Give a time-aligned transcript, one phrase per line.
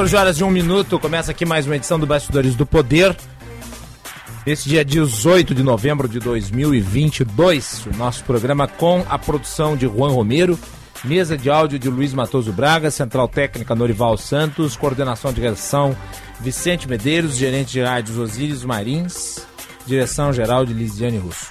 [0.00, 3.14] Quatorze horas e um minuto, começa aqui mais uma edição do Bastidores do Poder.
[4.46, 10.08] Esse dia 18 de novembro de 2022, o nosso programa com a produção de Juan
[10.08, 10.58] Romero,
[11.04, 15.94] mesa de áudio de Luiz Matoso Braga, central técnica Norival Santos, coordenação de redação
[16.40, 19.46] Vicente Medeiros, gerente de rádios Osíris Marins,
[19.86, 21.50] direção geral de Lisiane Russo.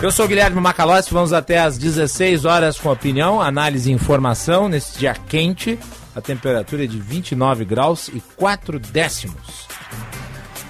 [0.00, 4.96] Eu sou Guilherme Macalossi, vamos até às 16 horas com opinião, análise e informação nesse
[4.96, 5.76] dia quente.
[6.14, 9.66] A temperatura é de 29 graus e 4 décimos.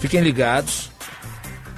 [0.00, 0.90] Fiquem ligados.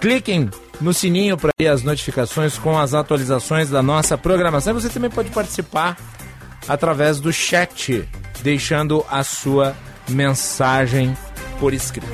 [0.01, 4.75] Cliquem no sininho para as notificações com as atualizações da nossa programação.
[4.75, 5.97] Você também pode participar
[6.69, 8.09] através do chat,
[8.43, 9.77] deixando a sua
[10.09, 11.17] mensagem
[11.59, 12.09] por escrito.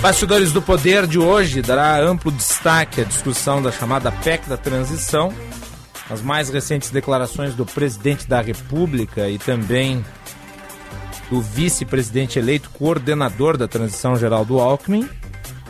[0.00, 5.32] Bastidores do Poder de hoje dará amplo destaque à discussão da chamada PEC da transição
[6.12, 10.04] as mais recentes declarações do presidente da República e também
[11.30, 15.08] do vice-presidente eleito coordenador da transição geral do Alckmin.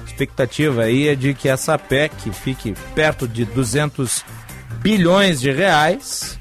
[0.00, 4.24] A expectativa aí é de que essa PEC fique perto de 200
[4.80, 6.38] bilhões de reais.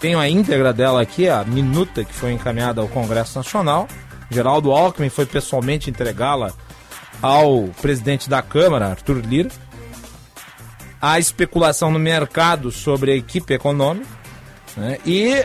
[0.00, 3.88] Tenho a íntegra dela aqui, a minuta que foi encaminhada ao Congresso Nacional.
[4.30, 6.52] Geraldo Alckmin foi pessoalmente entregá-la
[7.20, 9.50] ao presidente da Câmara, Arthur Lira
[11.02, 14.06] a especulação no mercado sobre a equipe econômica
[14.76, 14.98] né?
[15.04, 15.44] e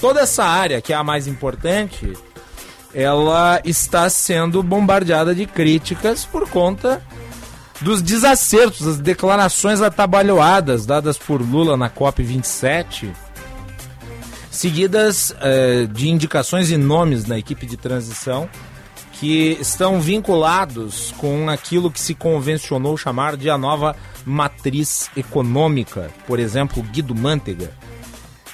[0.00, 2.12] toda essa área que é a mais importante
[2.92, 7.02] ela está sendo bombardeada de críticas por conta
[7.80, 13.10] dos desacertos, das declarações atabalhoadas dadas por Lula na COP 27,
[14.50, 18.48] seguidas eh, de indicações e nomes na equipe de transição
[19.12, 23.94] que estão vinculados com aquilo que se convencionou chamar de a nova
[24.24, 27.70] matriz econômica, por exemplo, Guido Mantega.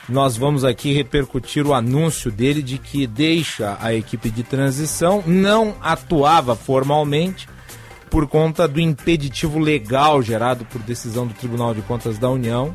[0.09, 5.75] Nós vamos aqui repercutir o anúncio dele de que deixa a equipe de transição, não
[5.83, 7.49] atuava formalmente
[8.09, 12.73] por conta do impeditivo legal gerado por decisão do Tribunal de Contas da União.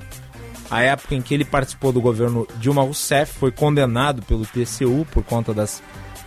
[0.70, 5.24] A época em que ele participou do governo Dilma Rousseff foi condenado pelo TCU por
[5.24, 5.82] conta das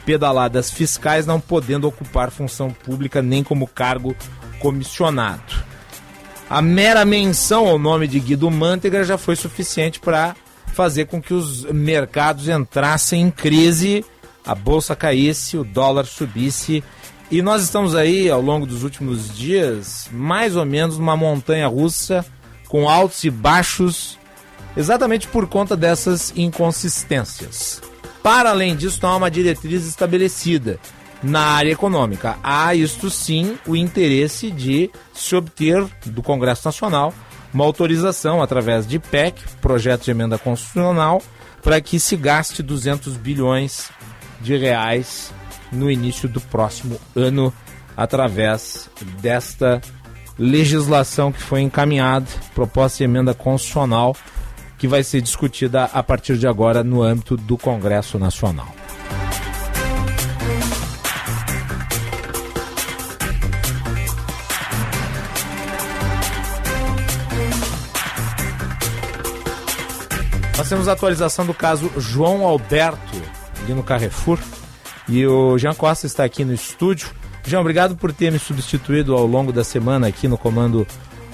[0.06, 4.16] pedaladas fiscais, não podendo ocupar função pública nem como cargo
[4.58, 5.64] comissionado.
[6.48, 10.34] A mera menção ao nome de Guido Mantega já foi suficiente para
[10.74, 14.04] fazer com que os mercados entrassem em crise,
[14.44, 16.84] a bolsa caísse, o dólar subisse.
[17.30, 22.24] E nós estamos aí, ao longo dos últimos dias, mais ou menos numa montanha russa,
[22.68, 24.18] com altos e baixos,
[24.76, 27.80] exatamente por conta dessas inconsistências.
[28.22, 30.78] Para além disso, não há uma diretriz estabelecida
[31.22, 32.36] na área econômica.
[32.42, 37.14] Há, isto sim, o interesse de se obter do Congresso Nacional
[37.54, 41.22] uma autorização através de PEC, projeto de emenda constitucional,
[41.62, 43.90] para que se gaste 200 bilhões
[44.40, 45.32] de reais
[45.72, 47.54] no início do próximo ano
[47.96, 48.90] através
[49.20, 49.80] desta
[50.36, 54.16] legislação que foi encaminhada, proposta de emenda constitucional
[54.76, 58.74] que vai ser discutida a partir de agora no âmbito do Congresso Nacional.
[70.64, 73.22] Nós temos a atualização do caso João Alberto,
[73.62, 74.38] ali no Carrefour.
[75.06, 77.10] E o Jean Costa está aqui no estúdio.
[77.44, 80.86] Jean, obrigado por ter me substituído ao longo da semana aqui no comando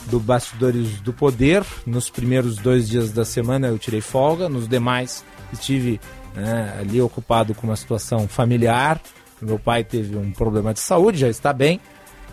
[0.07, 1.63] do Bastidores do Poder.
[1.87, 6.01] Nos primeiros dois dias da semana eu tirei folga, nos demais estive
[6.35, 9.01] né, ali ocupado com uma situação familiar.
[9.41, 11.79] Meu pai teve um problema de saúde, já está bem.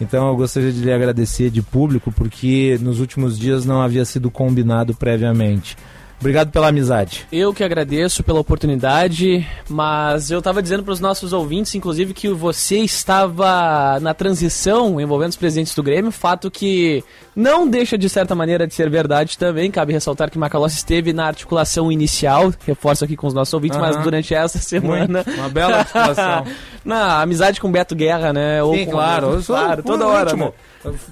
[0.01, 4.31] Então eu gostaria de lhe agradecer de público, porque nos últimos dias não havia sido
[4.31, 5.77] combinado previamente.
[6.19, 7.27] Obrigado pela amizade.
[7.31, 12.27] Eu que agradeço pela oportunidade, mas eu estava dizendo para os nossos ouvintes, inclusive, que
[12.29, 17.03] você estava na transição envolvendo os presidentes do Grêmio, fato que
[17.35, 19.69] não deixa de certa maneira de ser verdade também.
[19.69, 23.95] Cabe ressaltar que Macalossi esteve na articulação inicial, reforço aqui com os nossos ouvintes, mas
[23.97, 25.23] durante essa semana.
[25.23, 25.39] Muito.
[25.39, 26.45] Uma bela articulação.
[26.83, 28.59] na amizade com Beto Guerra, né?
[28.73, 29.43] Sim, com claro.
[29.45, 30.35] Claro, toda hora.
[30.35, 30.51] Né?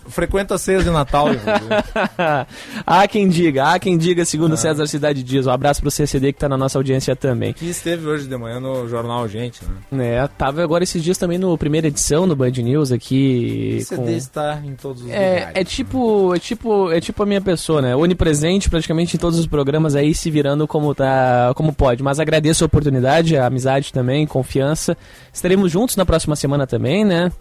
[0.07, 1.27] Frequenta a ceia de Natal.
[2.85, 4.57] há quem diga, há quem diga, segundo ah.
[4.57, 5.47] César Cidade Dias.
[5.47, 7.53] Um abraço pro CCD que tá na nossa audiência também.
[7.53, 9.61] Que esteve hoje de manhã no Jornal Gente,
[9.91, 10.15] né?
[10.15, 13.79] É, tava agora esses dias também no primeira edição do Band News aqui.
[13.81, 14.09] O CD com...
[14.09, 15.55] está em todos os é, lugares.
[15.55, 17.95] É tipo, é tipo, é tipo a minha pessoa, né?
[17.95, 22.03] Onipresente praticamente em todos os programas aí se virando como tá, como pode.
[22.03, 24.97] Mas agradeço a oportunidade, a amizade também, confiança.
[25.33, 27.31] Estaremos juntos na próxima semana também, né?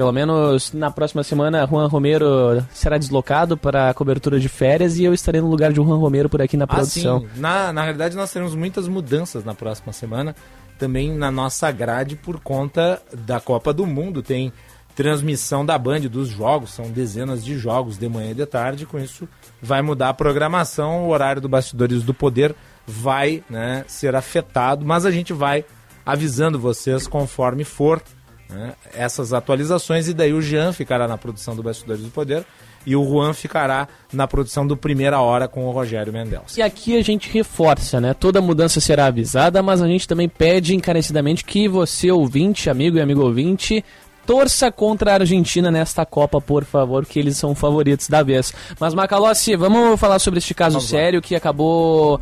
[0.00, 5.04] Pelo menos na próxima semana, Juan Romero será deslocado para a cobertura de férias e
[5.04, 7.26] eu estarei no lugar de Juan Romero por aqui na produção.
[7.26, 7.36] Ah.
[7.36, 10.34] Na, na realidade, nós teremos muitas mudanças na próxima semana,
[10.78, 14.22] também na nossa grade por conta da Copa do Mundo.
[14.22, 14.50] Tem
[14.96, 18.86] transmissão da Band dos jogos, são dezenas de jogos de manhã e de tarde.
[18.86, 19.28] Com isso,
[19.60, 22.56] vai mudar a programação, o horário do Bastidores do Poder
[22.86, 25.62] vai né, ser afetado, mas a gente vai
[26.06, 28.02] avisando vocês conforme for
[28.50, 32.44] né, essas atualizações e daí o Jean ficará na produção do Bastidores do Poder
[32.86, 36.56] e o Juan ficará na produção do Primeira Hora com o Rogério Mendes.
[36.56, 38.14] E aqui a gente reforça, né?
[38.14, 43.00] Toda mudança será avisada, mas a gente também pede encarecidamente que você, ouvinte, amigo e
[43.00, 43.84] amigo ouvinte,
[44.26, 48.52] torça contra a Argentina nesta Copa, por favor, que eles são favoritos da vez.
[48.78, 52.20] Mas Macalossi, vamos falar sobre este caso sério que acabou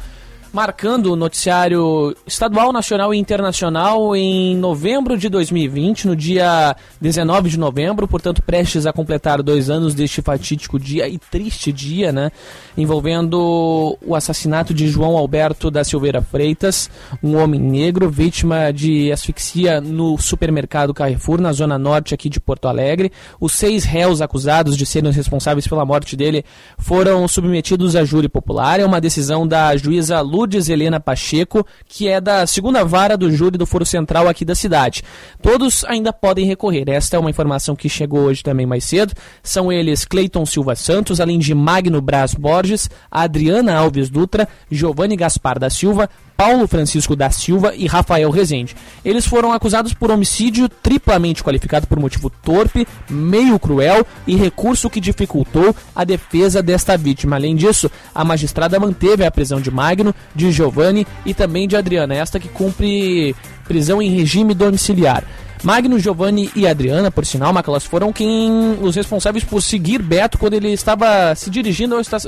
[0.58, 7.56] marcando o noticiário estadual, nacional e internacional em novembro de 2020, no dia 19 de
[7.56, 12.32] novembro, portanto prestes a completar dois anos deste fatídico dia e triste dia, né?
[12.76, 16.90] Envolvendo o assassinato de João Alberto da Silveira Freitas,
[17.22, 22.66] um homem negro vítima de asfixia no supermercado Carrefour, na zona norte aqui de Porto
[22.66, 23.12] Alegre.
[23.38, 26.44] Os seis réus acusados de serem responsáveis pela morte dele
[26.78, 28.80] foram submetidos a júri popular.
[28.80, 33.30] É uma decisão da juíza Lu Lourdes Helena Pacheco, que é da segunda vara do
[33.30, 35.02] júri do Foro Central aqui da cidade.
[35.42, 36.88] Todos ainda podem recorrer.
[36.88, 39.12] Esta é uma informação que chegou hoje também mais cedo.
[39.42, 45.58] São eles Cleiton Silva Santos, além de Magno Braz Borges, Adriana Alves Dutra, Giovanni Gaspar
[45.58, 48.76] da Silva, Paulo Francisco da Silva e Rafael Rezende.
[49.04, 55.00] Eles foram acusados por homicídio triplamente qualificado por motivo torpe, meio cruel e recurso que
[55.00, 57.34] dificultou a defesa desta vítima.
[57.34, 62.14] Além disso, a magistrada manteve a prisão de Magno, de Giovanni e também de Adriana,
[62.14, 63.34] esta que cumpre
[63.66, 65.24] prisão em regime domiciliar.
[65.64, 70.54] Magno, Giovanni e Adriana, por sinal, Macalas, foram quem os responsáveis por seguir Beto quando
[70.54, 72.18] ele estava se dirigindo ao, esta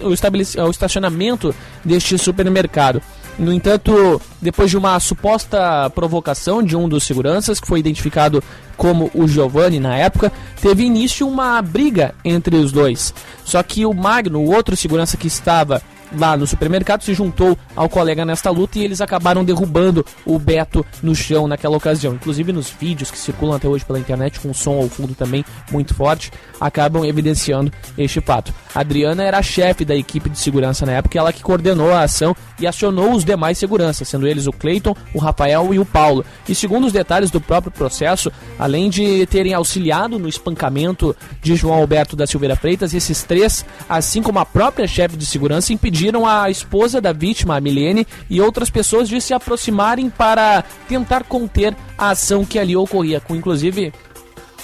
[0.61, 1.55] ao estacionamento
[1.85, 3.01] deste supermercado.
[3.41, 8.45] No entanto, depois de uma suposta provocação de um dos seguranças, que foi identificado
[8.77, 10.31] como o Giovanni na época,
[10.61, 13.15] teve início uma briga entre os dois.
[13.43, 15.81] Só que o Magno, o outro segurança que estava
[16.17, 20.85] lá no supermercado, se juntou ao colega nesta luta e eles acabaram derrubando o Beto
[21.03, 22.15] no chão naquela ocasião.
[22.15, 25.95] Inclusive nos vídeos que circulam até hoje pela internet, com som ao fundo também muito
[25.95, 28.53] forte, acabam evidenciando este fato.
[28.75, 32.03] A Adriana era a chefe da equipe de segurança na época, ela que coordenou a
[32.03, 36.25] ação e acionou os demais seguranças, sendo eles o Cleiton, o Rafael e o Paulo.
[36.49, 41.75] E segundo os detalhes do próprio processo, além de terem auxiliado no espancamento de João
[41.75, 46.27] Alberto da Silveira Freitas, esses três, assim como a própria chefe de segurança, impediram impediram
[46.27, 51.77] a esposa da vítima, a Milene, e outras pessoas de se aproximarem para tentar conter
[51.99, 53.93] a ação que ali ocorria, com inclusive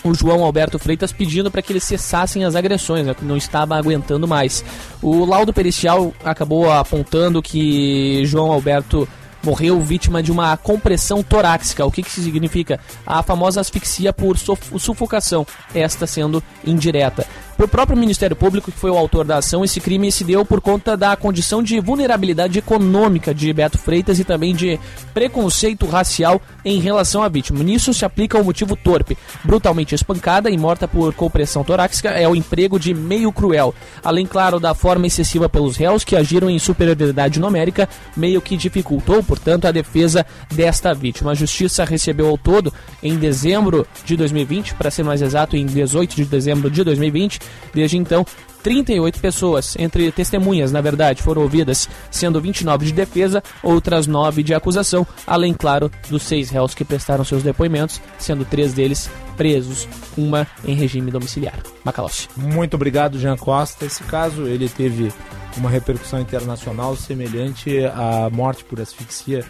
[0.02, 3.76] o João Alberto Freitas pedindo para que eles cessassem as agressões, né, que não estava
[3.76, 4.64] aguentando mais.
[5.02, 9.07] O laudo pericial acabou apontando que João Alberto
[9.43, 11.85] morreu vítima de uma compressão torácica.
[11.85, 12.81] O que, que significa?
[13.07, 17.26] A famosa asfixia por sufocação, esta sendo indireta.
[17.58, 20.60] O próprio Ministério Público, que foi o autor da ação, esse crime se deu por
[20.60, 24.78] conta da condição de vulnerabilidade econômica de Beto Freitas e também de
[25.14, 27.64] preconceito racial em relação à vítima.
[27.64, 29.16] Nisso se aplica o motivo torpe.
[29.42, 33.75] Brutalmente espancada e morta por compressão torácica é o emprego de meio cruel.
[34.04, 39.22] Além, claro, da forma excessiva pelos réus que agiram em superioridade numérica, meio que dificultou,
[39.22, 41.30] portanto, a defesa desta vítima.
[41.30, 42.72] A justiça recebeu ao todo,
[43.02, 47.97] em dezembro de 2020, para ser mais exato, em 18 de dezembro de 2020, desde
[47.97, 48.25] então,
[48.67, 54.55] 38 pessoas, entre testemunhas, na verdade, foram ouvidas, sendo 29 de defesa, outras 9 de
[54.55, 59.87] acusação, além, claro, dos seis réus que prestaram seus depoimentos, sendo três deles presos,
[60.19, 61.61] uma em regime domiciliar.
[61.85, 62.29] Macalossi.
[62.37, 63.85] Muito obrigado, Jean Costa.
[63.85, 65.12] Esse caso ele teve
[65.57, 69.45] uma repercussão internacional semelhante à morte por asfixia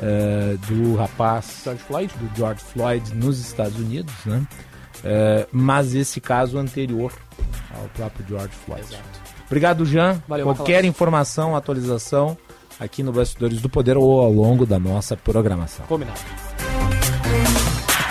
[0.00, 2.14] eh, do rapaz George Floyd?
[2.18, 4.46] do George Floyd nos Estados Unidos, né?
[5.04, 7.12] Eh, mas esse caso anterior
[7.74, 8.86] ao próprio George Floyd.
[9.46, 10.22] Obrigado, Jean.
[10.28, 12.36] Valeu, Qualquer informação, atualização
[12.78, 15.86] aqui no Bastidores do Poder ou ao longo da nossa programação.
[15.86, 16.20] Combinado.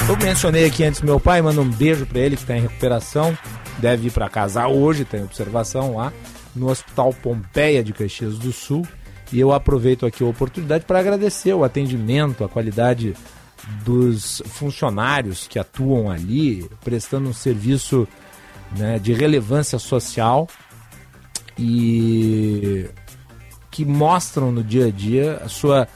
[0.10, 3.38] Eu mencionei aqui antes meu pai, manda um beijo pra ele que tá em recuperação.
[3.78, 6.12] Deve ir pra casa hoje, tem observação lá
[6.56, 8.88] no Hospital Pompeia de Caxias do Sul.
[9.32, 13.14] E eu aproveito aqui a oportunidade para agradecer o atendimento, a qualidade
[13.84, 18.08] dos funcionários que atuam ali, prestando um serviço
[18.78, 20.48] né, de relevância social
[21.58, 22.90] e
[23.72, 25.88] que mostram no dia a dia a sua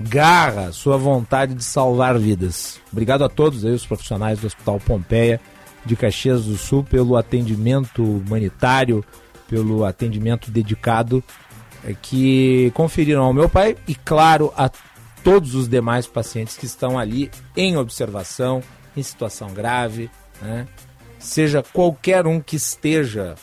[0.00, 2.80] garra, a sua vontade de salvar vidas.
[2.90, 5.40] Obrigado a todos aí, os profissionais do Hospital Pompeia
[5.84, 9.04] de Caxias do Sul, pelo atendimento humanitário,
[9.48, 11.22] pelo atendimento dedicado
[11.84, 14.70] eh, que conferiram ao meu pai e, claro, a
[15.22, 18.62] todos os demais pacientes que estão ali em observação,
[18.96, 20.10] em situação grave,
[20.40, 20.66] né?
[21.18, 23.34] seja qualquer um que esteja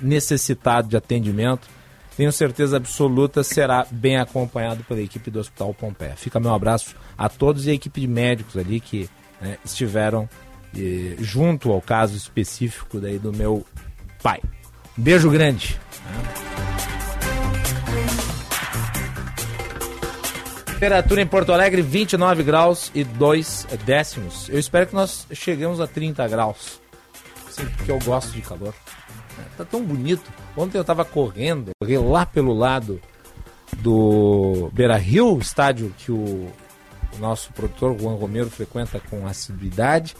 [0.00, 1.68] necessitado de atendimento,
[2.16, 6.16] tenho certeza absoluta será bem acompanhado pela equipe do Hospital Pompeia.
[6.16, 9.08] Fica meu abraço a todos e a equipe de médicos ali que
[9.40, 10.26] né, estiveram
[10.74, 13.66] eh, junto ao caso específico daí do meu
[14.22, 14.40] pai.
[14.98, 15.78] Um beijo grande.
[20.76, 24.46] Temperatura em Porto Alegre 29 graus e 2 décimos.
[24.50, 26.82] Eu espero que nós cheguemos a 30 graus.
[27.48, 28.74] Sim, porque eu gosto de calor.
[29.56, 30.30] Tá tão bonito.
[30.54, 33.00] Ontem eu tava correndo, corri lá pelo lado
[33.78, 36.46] do Beira Rio, estádio que o,
[37.14, 40.14] o nosso produtor Juan Romero frequenta com assiduidade.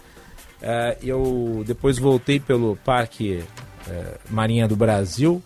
[0.63, 3.45] Eh, eu depois voltei pelo Parque
[3.87, 5.43] eh, Marinha do Brasil.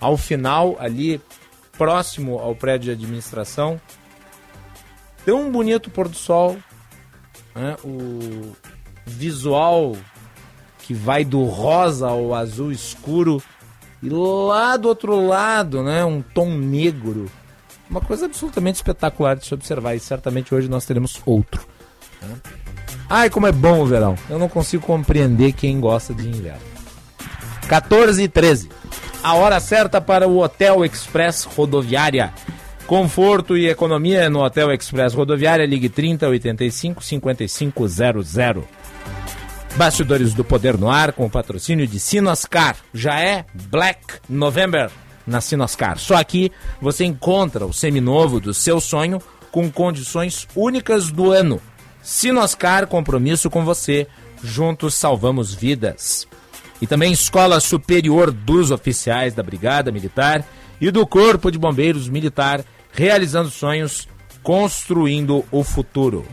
[0.00, 1.20] Ao final, ali
[1.76, 3.80] próximo ao prédio de administração,
[5.28, 6.56] tão bonito o pôr do sol,
[7.54, 7.76] né?
[7.84, 8.56] o
[9.04, 9.94] visual
[10.78, 13.42] que vai do rosa ao azul escuro
[14.02, 17.30] e lá do outro lado, né, um tom negro.
[17.90, 21.60] Uma coisa absolutamente espetacular de se observar e certamente hoje nós teremos outro.
[22.22, 22.34] né?
[23.10, 24.16] Ai, como é bom o verão.
[24.30, 26.62] Eu não consigo compreender quem gosta de inverno.
[27.68, 28.70] 14 e 13.
[29.22, 32.32] A hora certa para o Hotel Express Rodoviária.
[32.88, 35.66] Conforto e economia no Hotel Express Rodoviária.
[35.66, 38.34] Ligue 30 85 5500.
[39.76, 42.76] Bastidores do Poder no Ar com patrocínio de Sinoscar.
[42.94, 44.90] Já é Black November
[45.26, 45.98] na Sinoscar.
[45.98, 49.20] Só aqui você encontra o seminovo do seu sonho
[49.52, 51.60] com condições únicas do ano.
[52.02, 54.06] Sinoscar, compromisso com você.
[54.42, 56.26] Juntos salvamos vidas.
[56.80, 60.42] E também Escola Superior dos Oficiais da Brigada Militar
[60.80, 62.64] e do Corpo de Bombeiros Militar,
[62.98, 64.08] realizando sonhos,
[64.42, 66.26] construindo o futuro.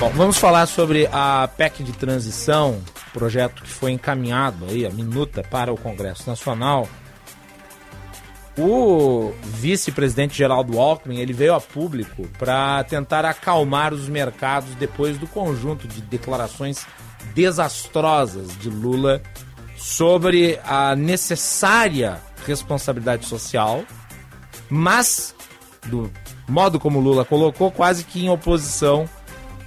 [0.00, 2.82] Bom, vamos falar sobre a PEC de transição,
[3.12, 6.88] projeto que foi encaminhado aí, a minuta para o Congresso Nacional.
[8.58, 15.28] O vice-presidente Geraldo Alckmin, ele veio a público para tentar acalmar os mercados depois do
[15.28, 16.84] conjunto de declarações
[17.32, 19.22] desastrosas de Lula
[19.82, 23.84] sobre a necessária responsabilidade social,
[24.70, 25.34] mas
[25.86, 26.08] do
[26.48, 29.08] modo como Lula colocou, quase que em oposição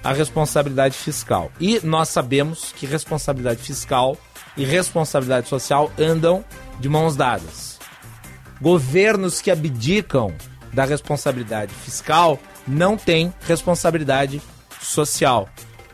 [0.02, 1.52] à responsabilidade fiscal.
[1.60, 4.18] E nós sabemos que responsabilidade fiscal
[4.56, 6.46] e responsabilidade social andam
[6.80, 7.78] de mãos dadas.
[8.62, 10.34] Governos que abdicam
[10.72, 14.42] da responsabilidade fiscal não têm responsabilidade
[14.82, 15.50] social.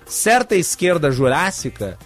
[0.05, 1.97] Certa esquerda jurássica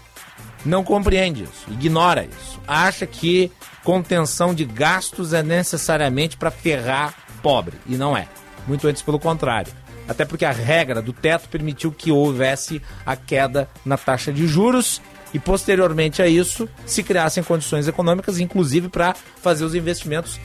[0.65, 2.59] não compreende isso, ignora isso.
[2.67, 3.51] Acha que
[3.83, 7.77] contenção de gastos é necessariamente para ferrar pobre.
[7.85, 8.27] E não é.
[8.67, 9.71] Muito antes pelo contrário.
[10.07, 15.01] Até porque a regra do teto permitiu que houvesse a queda na taxa de juros
[15.33, 20.39] e posteriormente a isso se criassem condições econômicas, inclusive para fazer os investimentos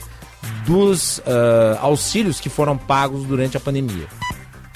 [0.65, 4.07] dos uh, auxílios que foram pagos durante a pandemia.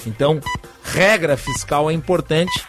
[0.06, 0.40] Então,
[0.84, 2.64] regra fiscal é importante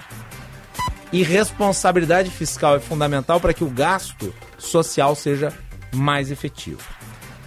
[1.13, 5.53] e responsabilidade fiscal é fundamental para que o gasto social seja
[5.95, 6.81] mais efetivo.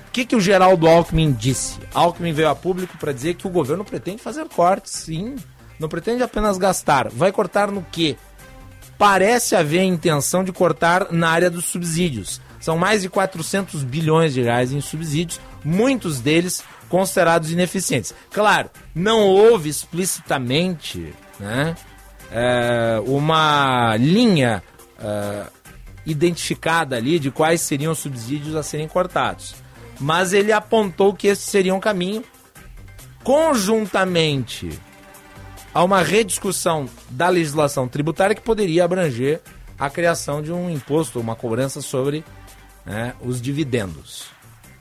[0.07, 1.79] O que, que o Geraldo Alckmin disse?
[1.93, 5.35] Alckmin veio a público para dizer que o governo pretende fazer cortes, sim.
[5.79, 7.09] Não pretende apenas gastar.
[7.09, 8.17] Vai cortar no quê?
[8.97, 12.41] Parece haver a intenção de cortar na área dos subsídios.
[12.59, 18.13] São mais de 400 bilhões de reais em subsídios, muitos deles considerados ineficientes.
[18.31, 21.75] Claro, não houve explicitamente né,
[22.31, 24.63] é, uma linha
[24.99, 25.43] é,
[26.05, 29.55] identificada ali de quais seriam os subsídios a serem cortados.
[29.99, 32.23] Mas ele apontou que esse seria um caminho
[33.23, 34.79] conjuntamente
[35.73, 39.41] a uma rediscussão da legislação tributária que poderia abranger
[39.77, 42.23] a criação de um imposto, uma cobrança sobre
[42.85, 44.27] né, os dividendos.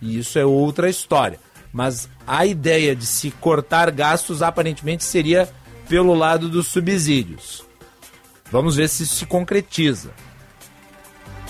[0.00, 1.38] E isso é outra história.
[1.72, 5.48] Mas a ideia de se cortar gastos aparentemente seria
[5.88, 7.64] pelo lado dos subsídios.
[8.50, 10.10] Vamos ver se isso se concretiza.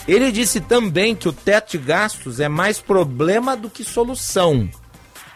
[0.07, 4.69] Ele disse também que o teto de gastos é mais problema do que solução.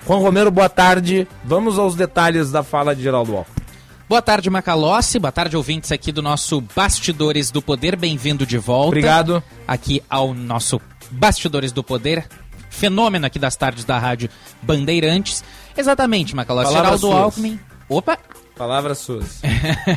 [0.07, 1.29] Juan Romero, boa tarde.
[1.45, 3.63] Vamos aos detalhes da fala de Geraldo Alckmin.
[4.09, 5.19] Boa tarde, Macalossi.
[5.19, 7.97] Boa tarde, ouvintes aqui do nosso Bastidores do Poder.
[7.97, 8.89] Bem-vindo de volta.
[8.89, 9.43] Obrigado.
[9.67, 10.81] Aqui ao nosso
[11.11, 12.27] Bastidores do Poder,
[12.71, 14.31] fenômeno aqui das tardes da Rádio
[14.63, 15.45] Bandeirantes.
[15.77, 16.73] Exatamente, Macalossi.
[16.73, 17.15] Geraldo suas.
[17.15, 17.61] Alckmin.
[17.89, 18.19] Opa!
[18.57, 19.41] Palavras suas.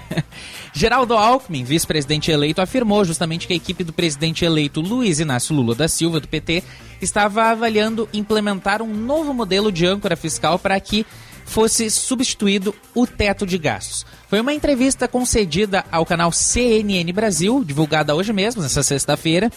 [0.74, 5.76] Geraldo Alckmin, vice-presidente eleito, afirmou justamente que a equipe do presidente eleito Luiz Inácio Lula
[5.76, 6.64] da Silva, do PT,
[7.02, 11.06] estava avaliando implementar um novo modelo de âncora fiscal para que
[11.46, 14.06] fosse substituído o teto de gastos.
[14.28, 19.52] Foi uma entrevista concedida ao canal CNN Brasil, divulgada hoje mesmo, nessa sexta-feira,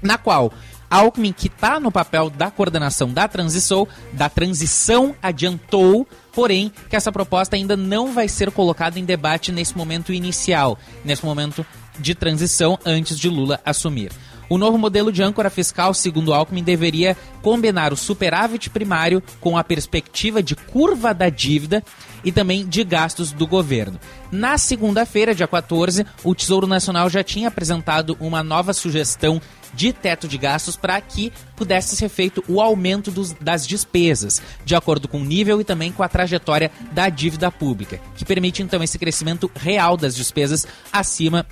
[0.00, 0.52] na qual
[0.90, 7.12] Alckmin, que está no papel da coordenação da transição, da transição, adiantou, porém, que essa
[7.12, 11.64] proposta ainda não vai ser colocada em debate nesse momento inicial, nesse momento
[11.98, 14.12] de transição antes de Lula assumir.
[14.48, 19.64] O novo modelo de âncora fiscal, segundo Alckmin, deveria combinar o superávit primário com a
[19.64, 21.82] perspectiva de curva da dívida
[22.26, 24.00] e também de gastos do governo.
[24.32, 29.40] Na segunda-feira, dia 14, o Tesouro Nacional já tinha apresentado uma nova sugestão
[29.72, 34.74] de teto de gastos para que pudesse ser feito o aumento dos, das despesas, de
[34.74, 38.82] acordo com o nível e também com a trajetória da dívida pública, que permite então
[38.82, 41.46] esse crescimento real das despesas acima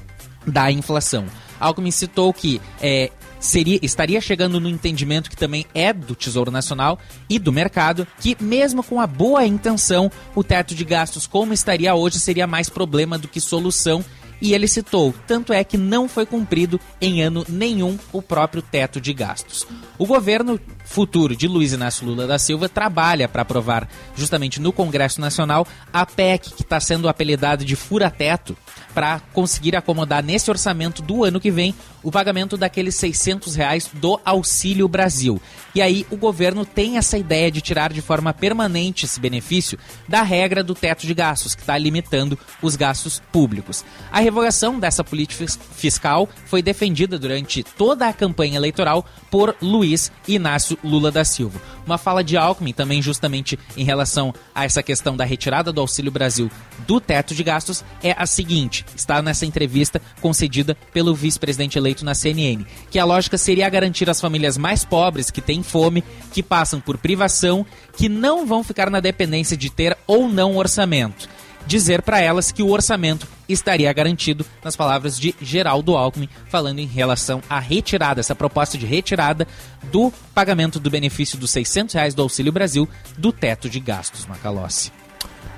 [0.45, 1.27] da inflação.
[1.61, 3.13] Alckmin citou que é,
[3.45, 8.37] seria, estaria chegando no entendimento que também é do Tesouro Nacional e do mercado, que
[8.41, 13.19] mesmo com a boa intenção, o teto de gastos como estaria hoje seria mais problema
[13.19, 14.05] do que solução.
[14.41, 19.01] E ele citou, tanto é que não foi cumprido em ano nenhum o próprio teto
[19.01, 19.67] de gastos.
[19.97, 25.21] O governo futuro de Luiz Inácio Lula da Silva trabalha para aprovar, justamente no Congresso
[25.21, 28.57] Nacional, a PEC, que está sendo apelidada de fura-teto,
[28.95, 34.21] para conseguir acomodar nesse orçamento do ano que vem o pagamento daqueles 600 reais do
[34.25, 35.41] Auxílio Brasil.
[35.75, 40.23] E aí o governo tem essa ideia de tirar de forma permanente esse benefício da
[40.23, 43.85] regra do teto de gastos, que está limitando os gastos públicos.
[44.13, 50.79] A revogação dessa política fiscal foi defendida durante toda a campanha eleitoral por Luiz Inácio
[50.85, 51.61] Lula da Silva.
[51.87, 56.13] Uma fala de Alckmin também justamente em relação a essa questão da retirada do Auxílio
[56.13, 56.51] Brasil
[56.87, 62.15] do teto de gastos é a seguinte, está nessa entrevista concedida pelo vice-presidente eleito na
[62.15, 66.81] CNN, que a lógica seria garantir às famílias mais pobres que têm fome, que passam
[66.81, 67.67] por privação,
[67.97, 71.29] que não vão ficar na dependência de ter ou não orçamento
[71.67, 76.87] dizer para elas que o orçamento estaria garantido, nas palavras de Geraldo Alckmin, falando em
[76.87, 79.47] relação à retirada, essa proposta de retirada
[79.91, 84.93] do pagamento do benefício dos 600 reais do Auxílio Brasil do teto de gastos, Macalossi.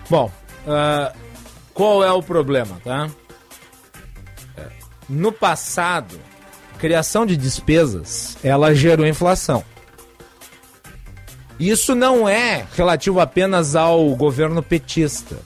[0.08, 0.30] Bom,
[0.66, 1.16] uh,
[1.76, 3.08] qual é o problema, tá?
[5.08, 6.18] No passado,
[6.78, 9.64] criação de despesas, ela gerou inflação.
[11.60, 15.36] Isso não é relativo apenas ao governo petista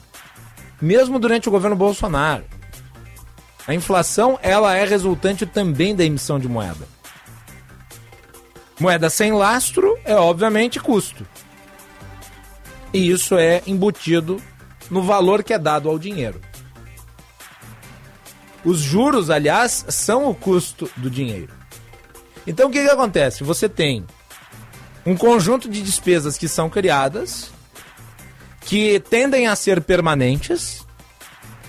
[0.81, 2.43] mesmo durante o governo Bolsonaro.
[3.67, 6.87] A inflação ela é resultante também da emissão de moeda.
[8.79, 11.25] Moeda sem lastro é obviamente custo.
[12.91, 14.41] E isso é embutido
[14.91, 16.41] no valor que é dado ao dinheiro.
[18.63, 21.53] Os juros, aliás, são o custo do dinheiro.
[22.45, 23.43] Então o que, que acontece?
[23.43, 24.05] Você tem
[25.05, 27.51] um conjunto de despesas que são criadas
[28.61, 30.85] que tendem a ser permanentes,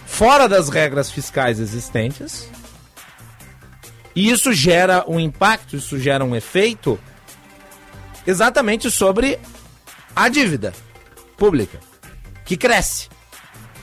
[0.07, 2.49] fora das regras fiscais existentes.
[4.15, 6.99] E isso gera um impacto, isso gera um efeito
[8.27, 9.39] exatamente sobre
[10.15, 10.75] a dívida
[11.37, 11.81] pública,
[12.53, 13.09] que cresce.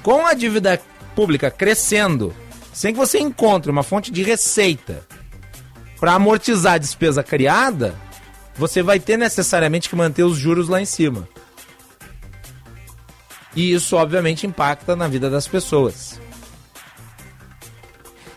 [0.04, 0.80] Com a dívida
[1.16, 2.36] pública crescendo,
[2.72, 5.08] sem que você encontre uma fonte de receita
[6.00, 7.96] para amortizar a despesa criada,
[8.56, 11.28] você vai ter necessariamente que manter os juros lá em cima.
[13.56, 16.20] E isso, obviamente, impacta na vida das pessoas.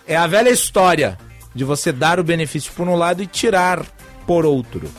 [0.06, 1.18] É a velha história
[1.54, 3.84] de você dar o benefício por um lado e tirar
[4.26, 4.90] por outro.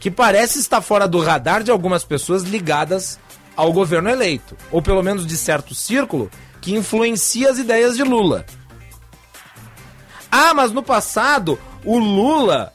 [0.00, 3.20] Que parece estar fora do radar de algumas pessoas ligadas
[3.56, 8.46] ao governo eleito, ou pelo menos de certo círculo que influencia as ideias de Lula.
[10.30, 12.72] Ah, mas no passado o Lula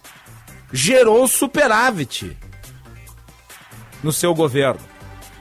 [0.72, 2.38] gerou superávit
[4.04, 4.82] no seu governo.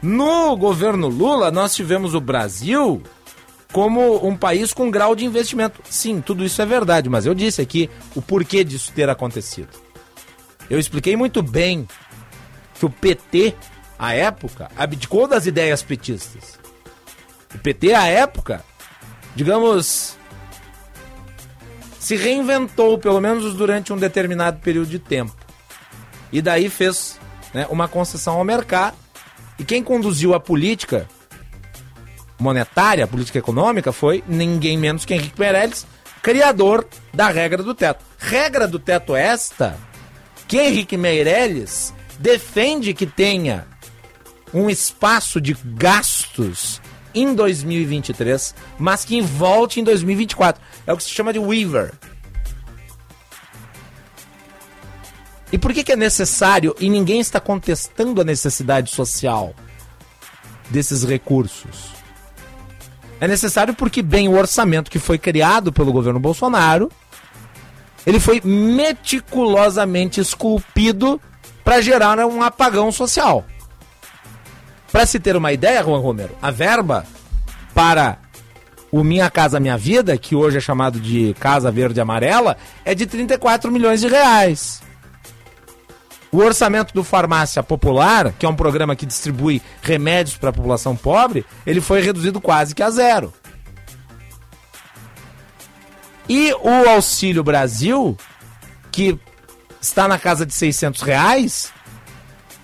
[0.00, 3.02] No governo Lula, nós tivemos o Brasil
[3.72, 5.80] como um país com grau de investimento.
[5.90, 9.68] Sim, tudo isso é verdade, mas eu disse aqui o porquê disso ter acontecido.
[10.70, 11.86] Eu expliquei muito bem
[12.78, 13.54] que o PT,
[13.98, 16.58] à época, abdicou das ideias petistas.
[17.54, 18.64] O PT, à época,
[19.34, 20.16] digamos,
[21.98, 25.34] se reinventou, pelo menos durante um determinado período de tempo.
[26.30, 27.18] E daí fez
[27.54, 28.96] né, uma concessão ao mercado.
[29.58, 31.08] E quem conduziu a política
[32.38, 35.86] monetária, a política econômica, foi ninguém menos que Henrique Meirelles,
[36.22, 38.04] criador da regra do teto.
[38.18, 39.76] Regra do teto esta
[40.46, 43.66] que Henrique Meirelles defende que tenha
[44.56, 46.80] um espaço de gastos
[47.14, 50.62] em 2023, mas que volte em 2024.
[50.86, 51.92] É o que se chama de Weaver.
[55.52, 59.54] E por que, que é necessário e ninguém está contestando a necessidade social
[60.70, 61.94] desses recursos?
[63.20, 66.90] É necessário porque, bem, o orçamento que foi criado pelo governo Bolsonaro,
[68.06, 71.20] ele foi meticulosamente esculpido
[71.62, 73.44] para gerar um apagão social.
[74.96, 77.04] Para se ter uma ideia, Juan Romero, a verba
[77.74, 78.16] para
[78.90, 83.04] o Minha Casa Minha Vida, que hoje é chamado de Casa Verde Amarela, é de
[83.04, 84.80] 34 milhões de reais.
[86.32, 90.96] O orçamento do Farmácia Popular, que é um programa que distribui remédios para a população
[90.96, 93.34] pobre, ele foi reduzido quase que a zero.
[96.26, 98.16] E o Auxílio Brasil,
[98.90, 99.20] que
[99.78, 101.70] está na casa de 600 reais,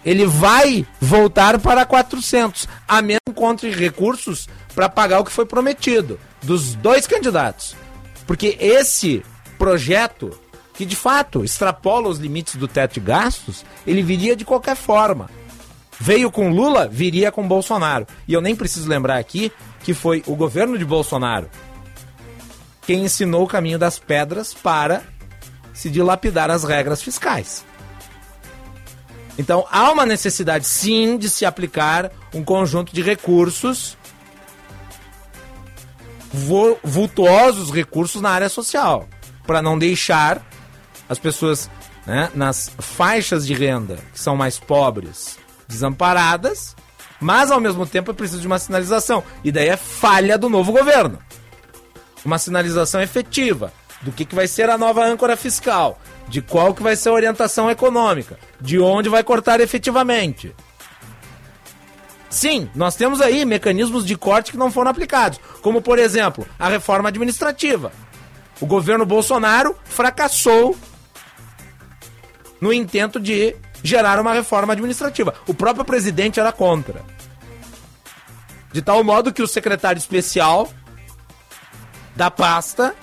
[0.04, 5.46] ele vai voltar para 400, a menos que encontre recursos para pagar o que foi
[5.46, 7.76] prometido dos dois candidatos.
[8.26, 9.22] Porque esse
[9.58, 10.30] projeto
[10.74, 15.30] que de fato extrapola os limites do teto de gastos, ele viria de qualquer forma.
[16.00, 18.06] Veio com Lula, viria com Bolsonaro.
[18.26, 19.52] E eu nem preciso lembrar aqui
[19.84, 21.48] que foi o governo de Bolsonaro
[22.86, 25.02] quem ensinou o caminho das pedras para
[25.72, 27.64] se dilapidar as regras fiscais.
[29.38, 33.96] Então há uma necessidade sim de se aplicar um conjunto de recursos
[36.82, 39.06] vultuosos recursos na área social,
[39.46, 40.42] para não deixar
[41.08, 41.70] as pessoas
[42.06, 46.74] né, nas faixas de renda que são mais pobres, desamparadas,
[47.20, 49.22] mas ao mesmo tempo é preciso de uma sinalização.
[49.44, 51.18] E daí é falha do novo governo.
[52.24, 56.00] Uma sinalização efetiva do que, que vai ser a nova âncora fiscal,
[56.32, 60.56] de qual que vai ser a orientação econômica, de onde vai cortar efetivamente.
[62.30, 66.70] Sim, nós temos aí mecanismos de corte que não foram aplicados, como por exemplo, a
[66.70, 67.92] reforma administrativa.
[68.62, 70.74] O governo Bolsonaro fracassou
[72.58, 75.34] no intento de gerar uma reforma administrativa.
[75.46, 77.04] O próprio presidente era contra.
[78.72, 80.72] De tal modo que o secretário especial
[82.16, 82.94] da pasta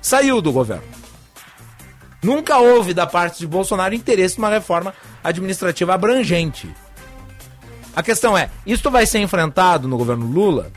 [0.00, 1.01] saiu do governo.
[2.22, 6.72] Nunca houve da parte de Bolsonaro interesse numa reforma administrativa abrangente.
[7.94, 10.70] A questão é, isso vai ser enfrentado no governo Lula?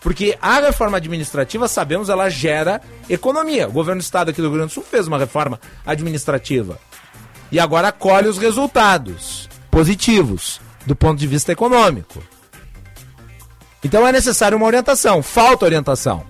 [0.00, 3.68] Porque a reforma administrativa, sabemos, ela gera economia.
[3.68, 6.78] O governo do estado aqui do Rio Grande do Sul fez uma reforma administrativa
[7.50, 12.22] e agora colhe os resultados positivos do ponto de vista econômico.
[13.84, 16.24] Então é necessário uma orientação, falta orientação.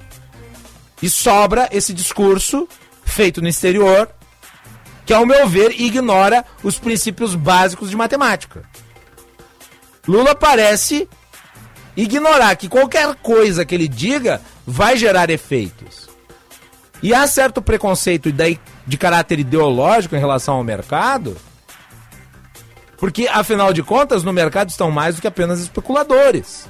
[1.00, 2.68] E sobra esse discurso
[3.12, 4.09] feito no exterior,
[5.07, 8.62] que, ao meu ver, ignora os princípios básicos de matemática.
[10.09, 11.09] Lula parece
[11.96, 16.09] ignorar que qualquer coisa que ele diga vai gerar efeitos.
[17.03, 21.37] E há certo preconceito de caráter ideológico em relação ao mercado
[23.03, 26.68] Porque, afinal de contas, no mercado estão mais do que apenas especuladores.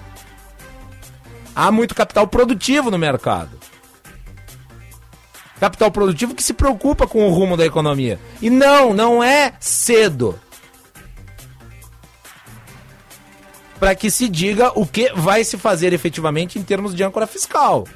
[1.55, 3.51] Há muito capital produtivo no mercado.
[5.63, 8.19] Capital produtivo que se preocupa com o rumo da economia.
[8.41, 10.37] E não, não é cedo.
[13.79, 17.87] Para que se diga o que vai se fazer efetivamente em termos de âncora fiscal.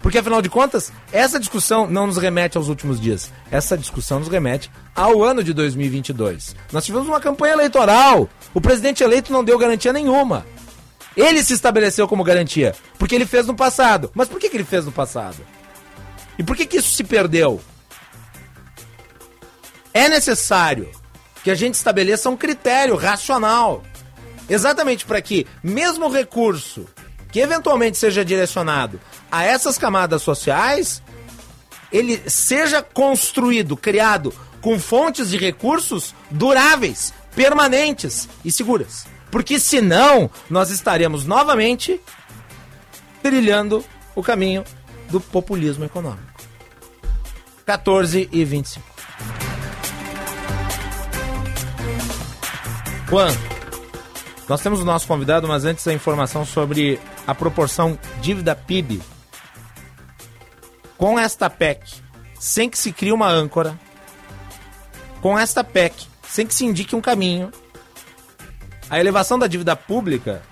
[0.00, 3.30] Porque, afinal de contas, essa discussão não nos remete aos últimos dias.
[3.50, 6.56] Essa discussão nos remete ao ano de 2022.
[6.72, 8.26] Nós tivemos uma campanha eleitoral.
[8.54, 10.46] O presidente eleito não deu garantia nenhuma.
[11.14, 12.74] Ele se estabeleceu como garantia.
[12.98, 14.10] Porque ele fez no passado.
[14.14, 15.44] Mas por que, que ele fez no passado?
[16.42, 17.60] E por que, que isso se perdeu?
[19.94, 20.90] É necessário
[21.44, 23.84] que a gente estabeleça um critério racional.
[24.50, 26.88] Exatamente para que, mesmo o recurso
[27.30, 29.00] que eventualmente seja direcionado
[29.30, 31.00] a essas camadas sociais,
[31.92, 39.06] ele seja construído, criado com fontes de recursos duráveis, permanentes e seguras.
[39.30, 42.00] Porque senão nós estaremos novamente
[43.22, 43.84] trilhando
[44.16, 44.64] o caminho
[45.08, 46.31] do populismo econômico.
[47.64, 48.84] 14 e 25.
[53.08, 53.28] Juan,
[54.48, 59.02] nós temos o nosso convidado, mas antes a informação sobre a proporção dívida-PIB.
[60.96, 61.80] Com esta PEC,
[62.38, 63.78] sem que se crie uma âncora,
[65.20, 67.52] com esta PEC, sem que se indique um caminho,
[68.88, 70.42] a elevação da dívida pública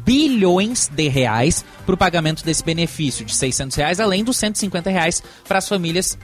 [0.07, 5.21] bilhões de reais para o pagamento desse benefício de 600 reais, além dos 150 reais
[5.47, 6.17] para as famílias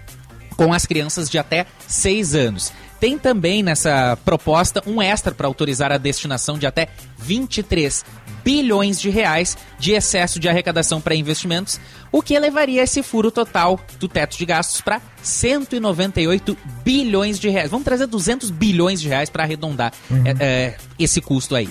[0.57, 2.73] com as crianças de até 6 anos.
[3.01, 6.87] Tem também nessa proposta um extra para autorizar a destinação de até
[7.18, 8.05] 23
[8.45, 11.81] bilhões de reais de excesso de arrecadação para investimentos,
[12.12, 17.71] o que elevaria esse furo total do teto de gastos para 198 bilhões de reais.
[17.71, 20.23] Vamos trazer 200 bilhões de reais para arredondar uhum.
[20.25, 21.68] é, é, esse custo aí.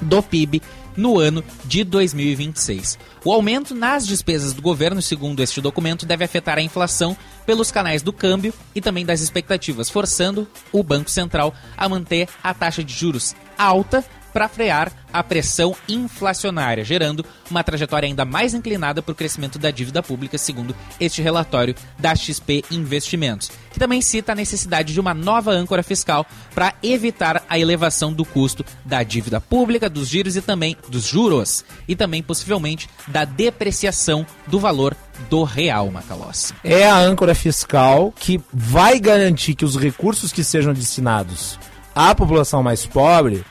[0.00, 0.62] do PIB
[0.96, 2.98] no ano de 2026.
[3.24, 8.02] O aumento nas despesas do governo, segundo este documento, deve afetar a inflação pelos canais
[8.02, 12.92] do câmbio e também das expectativas, forçando o Banco Central a manter a taxa de
[12.92, 19.14] juros alta para frear a pressão inflacionária, gerando uma trajetória ainda mais inclinada para o
[19.14, 24.92] crescimento da dívida pública, segundo este relatório da XP Investimentos, que também cita a necessidade
[24.92, 30.08] de uma nova âncora fiscal para evitar a elevação do custo da dívida pública, dos
[30.08, 34.96] giros e também dos juros e também possivelmente da depreciação do valor
[35.28, 36.54] do real, Macalossi.
[36.64, 41.58] É a âncora fiscal que vai garantir que os recursos que sejam destinados
[41.94, 43.44] à população mais pobre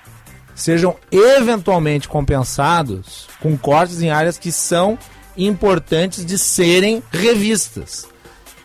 [0.55, 4.97] sejam eventualmente compensados com cortes em áreas que são
[5.37, 8.07] importantes de serem revistas.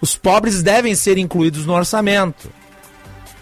[0.01, 2.51] Os pobres devem ser incluídos no orçamento.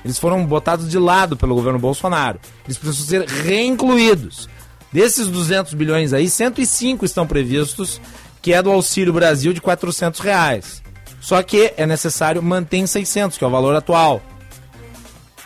[0.04, 2.38] Eles foram botados de lado pelo governo Bolsonaro.
[2.64, 4.48] Eles precisam ser reincluídos.
[4.92, 8.00] Desses 200 bilhões aí, 105 estão previstos,
[8.40, 10.82] que é do Auxílio Brasil de 400 reais.
[11.20, 14.22] Só que é necessário manter em 600, que é o valor atual.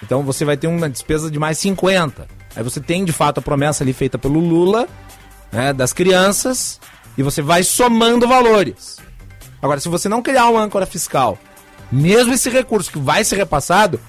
[0.02, 2.37] Então você vai ter uma despesa de mais 50.
[2.58, 4.88] Aí você tem de fato a promessa ali feita pelo Lula,
[5.52, 6.80] né, das crianças,
[7.16, 8.96] e você vai somando valores.
[9.62, 11.38] Agora, se você não criar uma âncora fiscal,
[11.90, 14.00] mesmo esse recurso que vai ser repassado,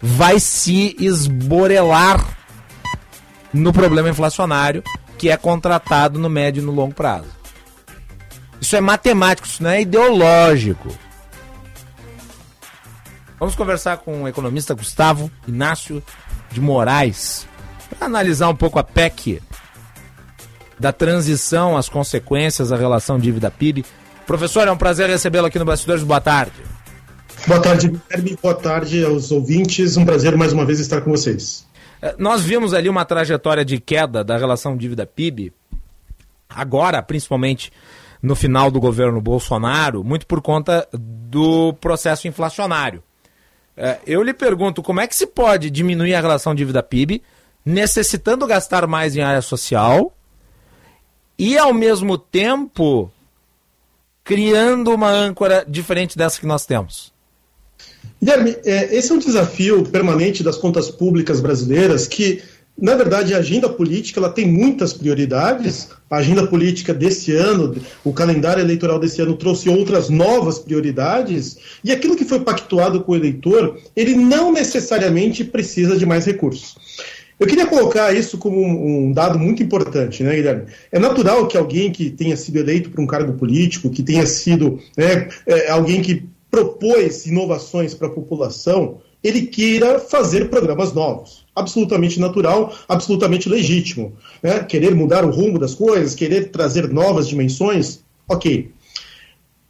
[0.00, 2.24] vai se esborelar
[3.52, 4.84] no problema inflacionário
[5.18, 7.26] que é contratado no médio e no longo prazo.
[8.60, 10.96] Isso é matemático, isso não é ideológico.
[13.40, 16.00] Vamos conversar com o economista Gustavo Inácio
[16.52, 17.44] de Moraes
[18.00, 19.40] analisar um pouco a PEC
[20.78, 23.84] da transição, as consequências, a relação dívida-PIB.
[24.26, 26.02] Professor, é um prazer recebê-lo aqui no Bastidores.
[26.02, 26.52] Boa tarde.
[27.46, 28.38] Boa tarde, Guilherme.
[28.42, 29.96] Boa tarde aos ouvintes.
[29.96, 31.66] Um prazer mais uma vez estar com vocês.
[32.02, 35.52] É, nós vimos ali uma trajetória de queda da relação dívida-PIB,
[36.48, 37.72] agora, principalmente
[38.22, 43.02] no final do governo Bolsonaro, muito por conta do processo inflacionário.
[43.76, 47.22] É, eu lhe pergunto, como é que se pode diminuir a relação dívida-PIB,
[47.66, 50.16] necessitando gastar mais em área social
[51.36, 53.10] e, ao mesmo tempo,
[54.22, 57.12] criando uma âncora diferente dessa que nós temos?
[58.22, 62.40] Guilherme, é, esse é um desafio permanente das contas públicas brasileiras que,
[62.80, 65.88] na verdade, a agenda política ela tem muitas prioridades.
[66.08, 67.74] A agenda política desse ano,
[68.04, 73.12] o calendário eleitoral desse ano trouxe outras novas prioridades e aquilo que foi pactuado com
[73.12, 76.76] o eleitor, ele não necessariamente precisa de mais recursos.
[77.38, 80.66] Eu queria colocar isso como um, dado muito importante, né, Guilherme?
[80.90, 84.80] É natural que alguém que tenha sido eleito para um cargo político, que tenha sido
[84.96, 91.44] né, é, alguém que propôs inovações para a população, ele queira fazer programas novos.
[91.54, 94.14] Absolutamente natural, absolutamente legítimo.
[94.42, 94.60] Né?
[94.60, 98.70] Querer mudar o rumo das coisas, querer trazer novas dimensões, ok.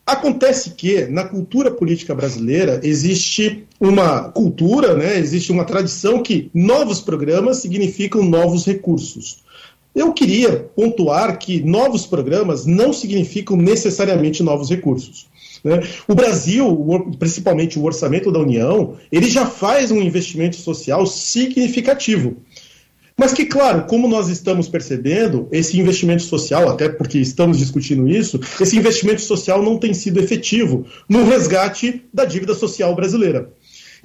[0.06, 7.00] Acontece que na cultura política brasileira existe uma cultura, né, existe uma tradição que novos
[7.00, 9.38] programas significam novos recursos.
[9.92, 15.26] Eu queria pontuar que novos programas não significam necessariamente novos recursos.
[15.64, 15.82] Né?
[16.06, 22.36] O Brasil, principalmente o orçamento da União, ele já faz um investimento social significativo.
[23.18, 28.38] Mas que, claro, como nós estamos percebendo, esse investimento social, até porque estamos discutindo isso,
[28.60, 33.50] esse investimento social não tem sido efetivo no resgate da dívida social brasileira.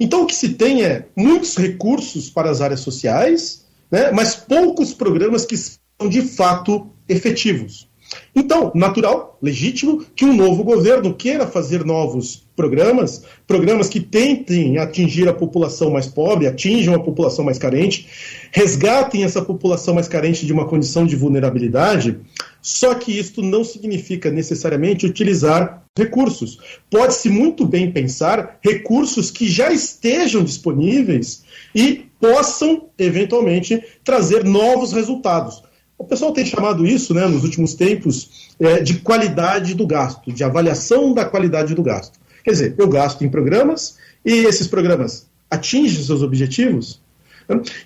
[0.00, 4.94] Então, o que se tem é muitos recursos para as áreas sociais, né, mas poucos
[4.94, 7.91] programas que são de fato efetivos.
[8.34, 15.28] Então, natural, legítimo, que um novo governo queira fazer novos programas, programas que tentem atingir
[15.28, 18.08] a população mais pobre, atinjam a população mais carente,
[18.50, 22.18] resgatem essa população mais carente de uma condição de vulnerabilidade,
[22.60, 26.58] só que isto não significa necessariamente utilizar recursos.
[26.90, 31.44] Pode-se muito bem pensar recursos que já estejam disponíveis
[31.74, 35.62] e possam, eventualmente, trazer novos resultados.
[36.02, 40.42] O pessoal tem chamado isso, né, nos últimos tempos, é, de qualidade do gasto, de
[40.42, 42.18] avaliação da qualidade do gasto.
[42.44, 47.00] Quer dizer, eu gasto em programas e esses programas atingem seus objetivos?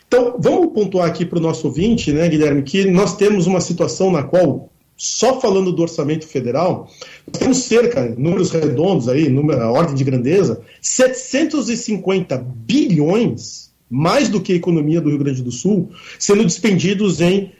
[0.08, 4.10] Então, vamos pontuar aqui para o nosso ouvinte, né, Guilherme, que nós temos uma situação
[4.10, 6.88] na qual, só falando do orçamento federal,
[7.30, 14.54] nós temos cerca, números redondos aí, número, ordem de grandeza, 750 bilhões, mais do que
[14.54, 17.52] a economia do Rio Grande do Sul, sendo despendidos em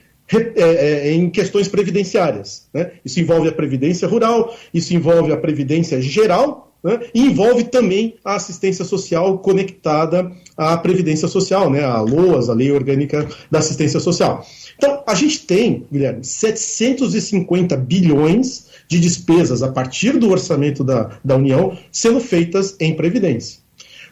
[1.12, 2.66] em questões previdenciárias.
[2.72, 2.92] Né?
[3.04, 7.00] Isso envolve a previdência rural, isso envolve a previdência geral né?
[7.14, 11.84] e envolve também a assistência social conectada à previdência social, né?
[11.84, 14.44] a LOAS, a Lei Orgânica da Assistência Social.
[14.76, 21.36] Então, a gente tem, Guilherme, 750 bilhões de despesas a partir do orçamento da, da
[21.36, 23.60] União sendo feitas em previdência.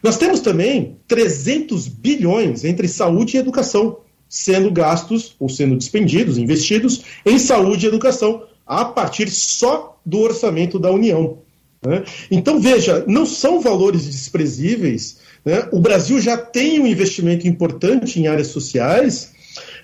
[0.03, 4.04] Nós temos também 300 bilhões entre saúde e educação
[4.35, 10.77] sendo gastos ou sendo despendidos, investidos em saúde e educação, a partir só do orçamento
[10.77, 11.39] da União.
[11.87, 12.03] Né?
[12.29, 15.19] Então, veja, não são valores desprezíveis.
[15.45, 15.69] Né?
[15.71, 19.31] O Brasil já tem um investimento importante em áreas sociais,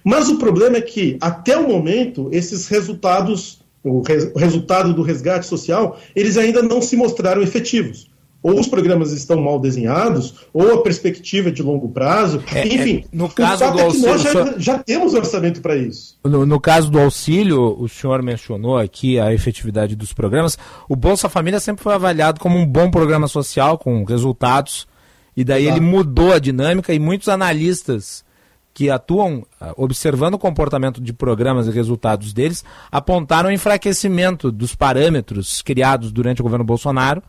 [0.02, 5.02] mas o problema é que, até o momento, esses resultados, o, res, o resultado do
[5.02, 8.10] resgate social, eles ainda não se mostraram efetivos
[8.42, 12.42] ou os programas estão mal desenhados, ou a perspectiva é de longo prazo.
[12.54, 16.16] É, Enfim, é, no caso do é auxílio, nós já, já, temos orçamento para isso.
[16.24, 20.58] No, no, caso do auxílio, o senhor mencionou aqui a efetividade dos programas.
[20.88, 24.88] O Bolsa Família sempre foi avaliado como um bom programa social, com resultados,
[25.36, 25.78] e daí Exato.
[25.78, 28.24] ele mudou a dinâmica, e muitos analistas
[28.72, 34.74] que atuam ah, observando o comportamento de programas e resultados deles apontaram o enfraquecimento dos
[34.74, 37.22] parâmetros criados durante o governo Bolsonaro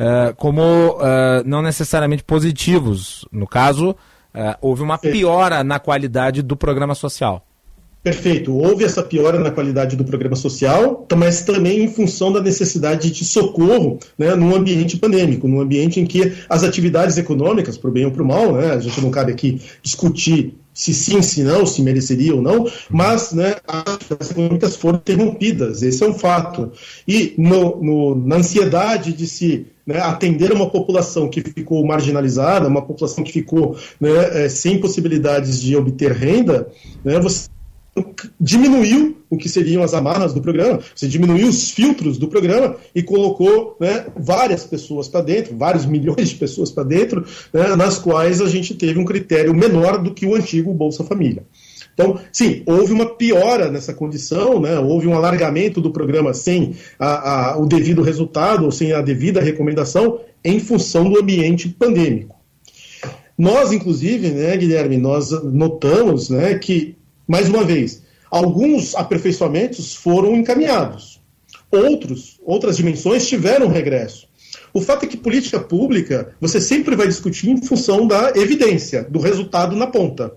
[0.00, 3.26] uh, como uh, não necessariamente positivos.
[3.30, 7.44] No caso, uh, houve uma piora na qualidade do programa social.
[8.02, 8.56] Perfeito.
[8.56, 13.24] Houve essa piora na qualidade do programa social, mas também em função da necessidade de
[13.26, 18.06] socorro né, num ambiente pandêmico, num ambiente em que as atividades econômicas, para o bem
[18.06, 21.66] ou para o mal, né, a gente não cabe aqui discutir se sim, se não,
[21.66, 26.72] se mereceria ou não, mas né, as econômicas foram interrompidas, esse é um fato.
[27.06, 32.80] E no, no, na ansiedade de se né, atender uma população que ficou marginalizada, uma
[32.80, 36.66] população que ficou né, é, sem possibilidades de obter renda,
[37.04, 37.50] né, você
[38.40, 43.02] diminuiu o que seriam as amarras do programa, você diminuiu os filtros do programa e
[43.02, 48.40] colocou né, várias pessoas para dentro, vários milhões de pessoas para dentro, né, nas quais
[48.40, 51.44] a gente teve um critério menor do que o antigo Bolsa Família.
[51.94, 57.50] Então, sim, houve uma piora nessa condição, né, houve um alargamento do programa sem a,
[57.50, 62.40] a, o devido resultado, ou sem a devida recomendação, em função do ambiente pandêmico.
[63.36, 66.96] Nós, inclusive, né, Guilherme, nós notamos né, que
[67.30, 71.20] mais uma vez, alguns aperfeiçoamentos foram encaminhados.
[71.70, 74.26] Outros, outras dimensões tiveram regresso.
[74.74, 79.20] O fato é que política pública você sempre vai discutir em função da evidência, do
[79.20, 80.34] resultado na ponta.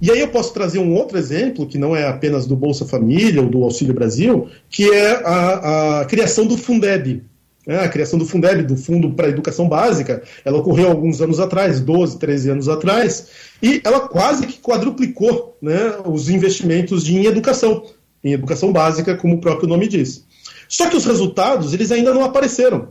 [0.00, 3.42] E aí eu posso trazer um outro exemplo, que não é apenas do Bolsa Família
[3.42, 7.24] ou do Auxílio Brasil, que é a, a criação do Fundeb,
[7.66, 11.38] é, a criação do Fundeb, do Fundo para a Educação Básica, ela ocorreu alguns anos
[11.38, 13.28] atrás, 12, 13 anos atrás,
[13.62, 17.84] e ela quase que quadruplicou né, os investimentos em educação,
[18.22, 20.24] em educação básica, como o próprio nome diz.
[20.68, 22.88] Só que os resultados, eles ainda não apareceram.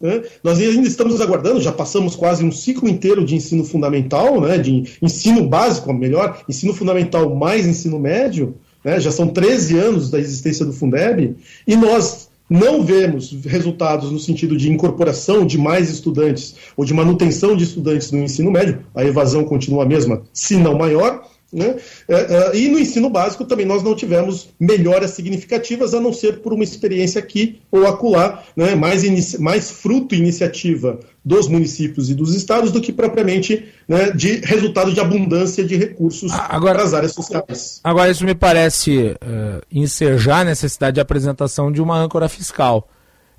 [0.00, 0.22] Né?
[0.42, 4.84] Nós ainda estamos aguardando, já passamos quase um ciclo inteiro de ensino fundamental, né, de
[5.02, 10.64] ensino básico, melhor, ensino fundamental mais ensino médio, né, já são 13 anos da existência
[10.64, 16.84] do Fundeb, e nós não vemos resultados no sentido de incorporação de mais estudantes ou
[16.84, 21.22] de manutenção de estudantes no ensino médio, a evasão continua a mesma, se não maior,
[21.52, 21.76] né?
[22.08, 26.40] É, é, e no ensino básico também nós não tivemos melhoras significativas, a não ser
[26.40, 28.74] por uma experiência aqui ou acolá, né?
[28.74, 34.92] mais, mais fruto iniciativa dos municípios e dos estados do que propriamente né, de resultado
[34.92, 37.80] de abundância de recursos agora, para as áreas sociais.
[37.84, 42.88] Agora, isso me parece uh, ensejar a necessidade de apresentação de uma âncora fiscal.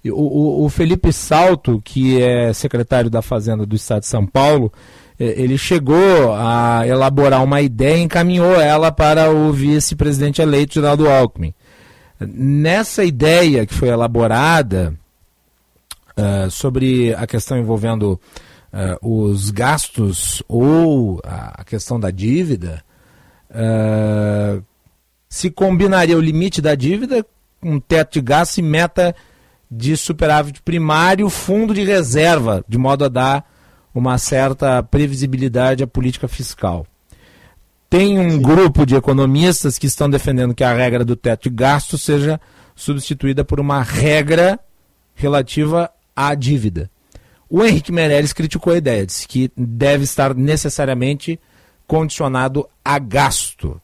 [0.06, 4.72] O, o, o Felipe Salto, que é secretário da Fazenda do Estado de São Paulo,
[5.24, 11.54] ele chegou a elaborar uma ideia e encaminhou ela para o vice-presidente eleito, Geraldo Alckmin.
[12.20, 14.96] Nessa ideia que foi elaborada
[16.18, 18.20] uh, sobre a questão envolvendo
[18.74, 22.84] uh, os gastos ou a questão da dívida,
[23.52, 24.64] uh,
[25.30, 27.24] se combinaria o limite da dívida,
[27.62, 29.16] um teto de gastos e meta
[29.70, 33.52] de superávit primário, fundo de reserva, de modo a dar
[33.94, 36.86] uma certa previsibilidade à política fiscal.
[37.90, 38.42] Tem um Sim.
[38.42, 42.40] grupo de economistas que estão defendendo que a regra do teto de gasto seja
[42.76, 44.60] substituída por uma regra
[45.14, 46.90] relativa à dívida.
[47.50, 51.38] O Henrique Meirelles criticou a ideia, disse que deve estar necessariamente
[51.86, 53.82] condicionado a gasto.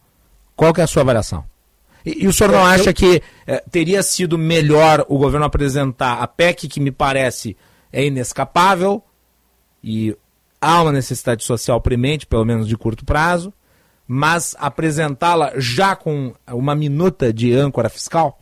[0.55, 1.43] Qual que é a sua avaliação?
[2.05, 6.22] E, e o senhor não é, acha que é, teria sido melhor o governo apresentar
[6.22, 7.58] a PEC, que me parece
[7.91, 9.03] é inescapável,
[9.84, 10.15] e
[10.61, 13.53] há uma necessidade social premente, pelo menos de curto prazo,
[14.07, 18.39] mas apresentá-la já com uma minuta de âncora fiscal?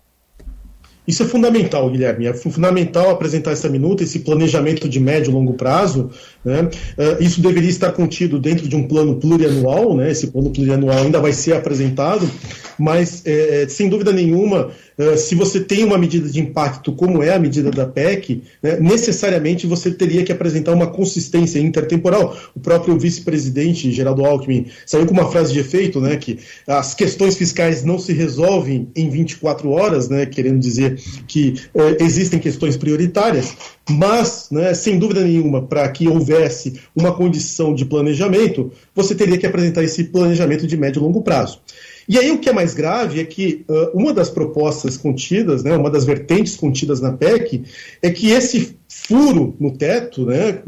[1.08, 2.26] Isso é fundamental, Guilherme.
[2.26, 6.10] É fundamental apresentar essa minuta, esse planejamento de médio e longo prazo.
[6.44, 6.64] Né?
[6.64, 9.96] Uh, isso deveria estar contido dentro de um plano plurianual.
[9.96, 10.12] Né?
[10.12, 12.30] Esse plano plurianual ainda vai ser apresentado,
[12.78, 17.34] mas, é, sem dúvida nenhuma, uh, se você tem uma medida de impacto como é
[17.34, 22.38] a medida da PEC, né, necessariamente você teria que apresentar uma consistência intertemporal.
[22.56, 27.38] O próprio vice-presidente, Geraldo Alckmin, saiu com uma frase de efeito, né, que as questões
[27.38, 33.54] fiscais não se resolvem em 24 horas, né, querendo dizer que uh, existem questões prioritárias,
[33.90, 39.46] mas, né, sem dúvida nenhuma, para que houvesse uma condição de planejamento, você teria que
[39.46, 41.60] apresentar esse planejamento de médio e longo prazo.
[42.08, 45.76] E aí o que é mais grave é que uh, uma das propostas contidas, né,
[45.76, 47.64] uma das vertentes contidas na PEC,
[48.02, 50.62] é que esse furo no teto, né,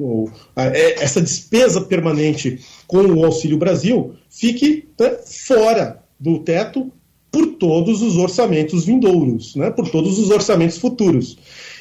[0.55, 6.91] é, essa despesa permanente com o Auxílio Brasil, fique né, fora do teto
[7.31, 11.37] por todos os orçamentos vindouros, né, por todos os orçamentos futuros.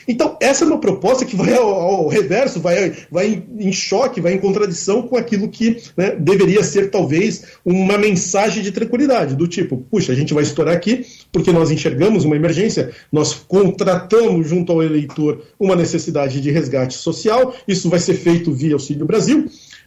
[0.08, 4.34] Então, essa é uma proposta que vai ao, ao reverso, vai, vai em, choque, vai
[4.34, 9.78] em contradição com aquilo que né, deveria ser, talvez, uma mensagem de tranquilidade, do tipo,
[9.90, 14.82] puxa, a gente vai estourar aqui porque nós enxergamos uma emergência, nós contratamos junto ao
[14.82, 19.46] eleitor uma necessidade de resgate social, isso vai ser feito via Auxílio Brasil,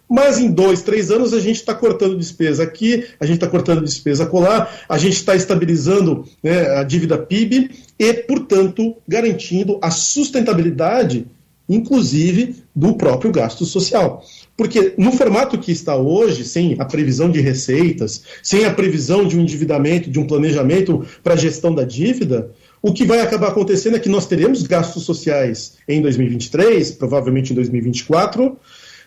[0.10, 3.84] mas em dois, três anos a gente está cortando despesa aqui, a gente está cortando
[3.84, 11.28] despesa colar, a gente está estabilizando né, a dívida PIB e, portanto, garantindo a sustentabilidade,
[11.68, 14.24] inclusive, do próprio gasto social.
[14.56, 19.38] Porque no formato que está hoje, sem a previsão de receitas, sem a previsão de
[19.38, 23.98] um endividamento, de um planejamento para a gestão da dívida, o que vai acabar acontecendo
[23.98, 28.58] é que nós teremos gastos sociais em 2023, provavelmente em 2024,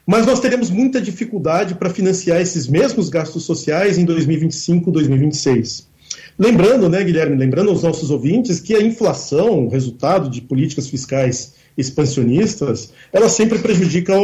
[0.07, 5.92] mas nós teremos muita dificuldade para financiar esses mesmos gastos sociais em 2025, 2026.
[6.39, 11.55] Lembrando, né, Guilherme, lembrando aos nossos ouvintes que a inflação, o resultado de políticas fiscais
[11.77, 14.15] expansionistas, ela sempre prejudica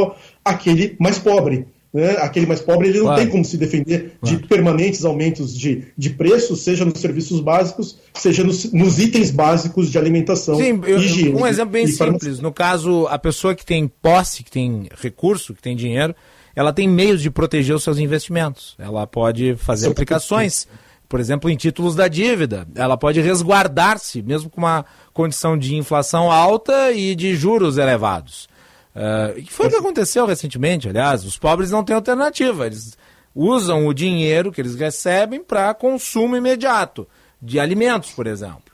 [0.44, 1.66] aquele mais pobre.
[1.92, 2.10] Né?
[2.18, 3.20] Aquele mais pobre ele não claro.
[3.22, 4.36] tem como se defender claro.
[4.36, 9.90] de permanentes aumentos de, de preços, seja nos serviços básicos, seja nos, nos itens básicos
[9.90, 10.56] de alimentação.
[10.56, 12.40] Sim, eu, higiene, um exemplo bem simples.
[12.40, 16.14] No caso, a pessoa que tem posse, que tem recurso, que tem dinheiro,
[16.54, 18.74] ela tem meios de proteger os seus investimentos.
[18.78, 20.68] Ela pode fazer aplicações,
[21.08, 22.66] por exemplo, em títulos da dívida.
[22.74, 28.48] Ela pode resguardar-se, mesmo com uma condição de inflação alta e de juros elevados.
[28.94, 31.24] Uh, que foi o que aconteceu recentemente, aliás.
[31.24, 32.66] Os pobres não têm alternativa.
[32.66, 32.98] Eles
[33.34, 37.08] usam o dinheiro que eles recebem para consumo imediato,
[37.40, 38.72] de alimentos, por exemplo.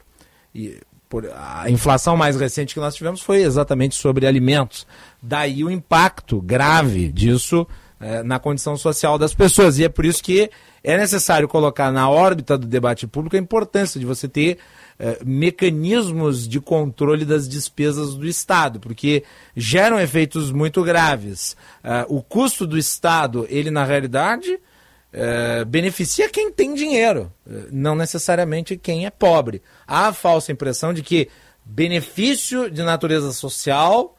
[0.54, 4.86] E por, a inflação mais recente que nós tivemos foi exatamente sobre alimentos.
[5.22, 7.66] Daí o impacto grave disso
[8.00, 9.78] eh, na condição social das pessoas.
[9.78, 10.50] E é por isso que
[10.84, 14.58] é necessário colocar na órbita do debate público a importância de você ter
[14.98, 19.24] eh, mecanismos de controle das despesas do Estado, porque
[19.56, 21.56] geram efeitos muito graves.
[21.82, 27.32] Uh, o custo do Estado, ele na realidade uh, beneficia quem tem dinheiro,
[27.72, 29.62] não necessariamente quem é pobre.
[29.86, 31.30] Há a falsa impressão de que
[31.64, 34.16] benefício de natureza social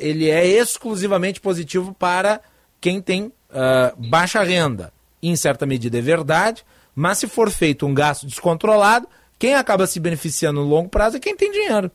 [0.00, 2.40] ele é exclusivamente positivo para
[2.80, 3.32] quem tem
[3.96, 4.92] baixa renda.
[5.22, 6.64] Em certa medida é verdade,
[6.94, 9.06] mas se for feito um gasto descontrolado,
[9.38, 11.90] quem acaba se beneficiando no longo prazo é quem tem dinheiro.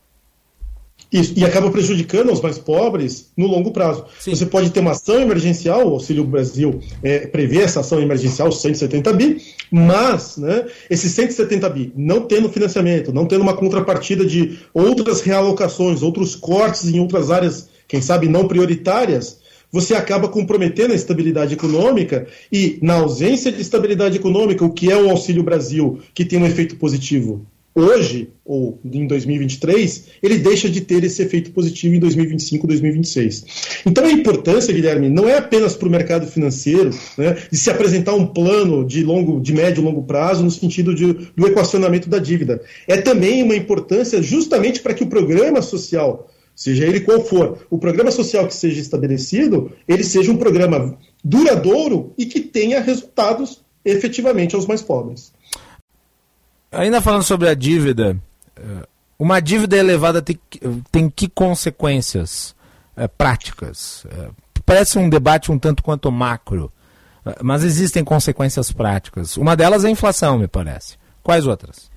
[1.12, 4.06] Isso, e acaba prejudicando os mais pobres no longo prazo.
[4.20, 4.32] Sim.
[4.36, 9.14] Você pode ter uma ação emergencial, o Auxílio Brasil é, prevê essa ação emergencial, 170
[9.14, 15.22] bi, mas né, esses 170 bi, não tendo financiamento, não tendo uma contrapartida de outras
[15.22, 19.40] realocações, outros cortes em outras áreas, quem sabe não prioritárias,
[19.76, 24.96] você acaba comprometendo a estabilidade econômica e, na ausência de estabilidade econômica, o que é
[24.96, 27.46] o Auxílio Brasil, que tem um efeito positivo
[27.76, 33.46] hoje, ou em 2023, ele deixa de ter esse efeito positivo em 2025, 2026.
[33.86, 38.14] Então a importância, Guilherme, não é apenas para o mercado financeiro, né, de se apresentar
[38.14, 42.18] um plano de longo, de médio e longo prazo no sentido de, do equacionamento da
[42.18, 42.62] dívida.
[42.88, 47.78] É também uma importância justamente para que o programa social seja ele qual for, o
[47.78, 54.56] programa social que seja estabelecido, ele seja um programa duradouro e que tenha resultados efetivamente
[54.56, 55.34] aos mais pobres.
[56.72, 58.18] Ainda falando sobre a dívida,
[58.56, 58.88] eh,
[59.18, 60.40] uma dívida elevada tem,
[60.92, 62.56] tem que consequências
[62.96, 64.06] é, práticas?
[64.10, 64.30] É,
[64.66, 66.72] parece um debate um tanto quanto macro,
[67.42, 69.38] mas existem consequências práticas.
[69.38, 70.98] Uma delas é a inflação, me parece.
[71.24, 71.90] Quais outras?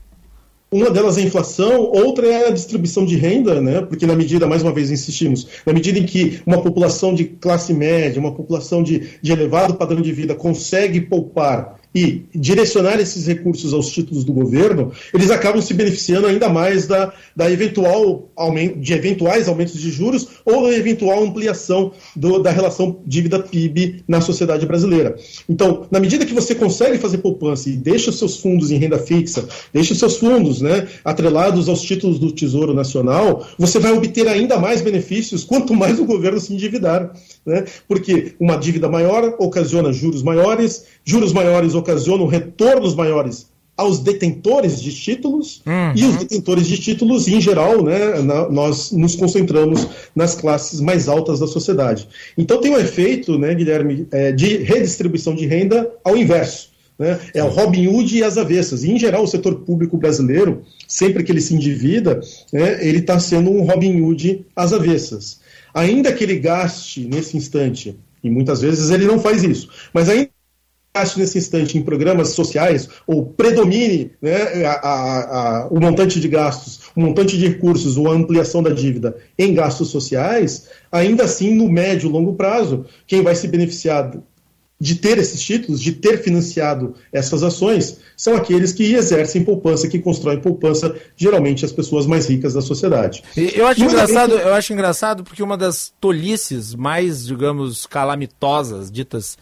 [0.70, 3.80] Uma delas é a inflação, outra é a distribuição de renda, né?
[3.80, 7.72] porque na medida, mais uma vez insistimos, na medida em que uma população de classe
[7.72, 13.74] média, uma população de, de elevado padrão de vida consegue poupar e direcionar esses recursos
[13.74, 18.92] aos títulos do governo, eles acabam se beneficiando ainda mais da, da eventual aumento, de
[18.92, 25.16] eventuais aumentos de juros ou da eventual ampliação do, da relação dívida-PIB na sociedade brasileira.
[25.48, 28.98] Então, na medida que você consegue fazer poupança e deixa os seus fundos em renda
[28.98, 34.28] fixa, deixa os seus fundos né, atrelados aos títulos do Tesouro Nacional, você vai obter
[34.28, 37.12] ainda mais benefícios quanto mais o governo se endividar.
[37.44, 37.64] Né?
[37.88, 41.87] Porque uma dívida maior ocasiona juros maiores, juros maiores ocasionam
[42.26, 45.92] retornos maiores aos detentores de títulos uhum.
[45.94, 49.86] e os detentores de títulos, em geral, né, na, nós nos concentramos
[50.16, 52.08] nas classes mais altas da sociedade.
[52.36, 56.70] Então tem um efeito, né, Guilherme, é, de redistribuição de renda ao inverso.
[56.98, 57.20] Né?
[57.32, 58.82] É o Robin Hood e as avessas.
[58.82, 62.20] E, em geral, o setor público brasileiro, sempre que ele se endivida,
[62.52, 65.38] né, ele está sendo um Robin Hood às avessas.
[65.72, 70.30] Ainda que ele gaste nesse instante, e muitas vezes ele não faz isso, mas ainda
[70.98, 75.20] gaste nesse instante em programas sociais ou predomine né, a, a,
[75.62, 79.54] a, o montante de gastos, o montante de recursos ou a ampliação da dívida em
[79.54, 84.12] gastos sociais, ainda assim, no médio e longo prazo, quem vai se beneficiar
[84.80, 89.98] de ter esses títulos, de ter financiado essas ações, são aqueles que exercem poupança, que
[89.98, 93.24] constroem poupança, geralmente as pessoas mais ricas da sociedade.
[93.36, 99.36] Eu acho, engraçado, eu acho engraçado porque uma das tolices mais, digamos, calamitosas ditas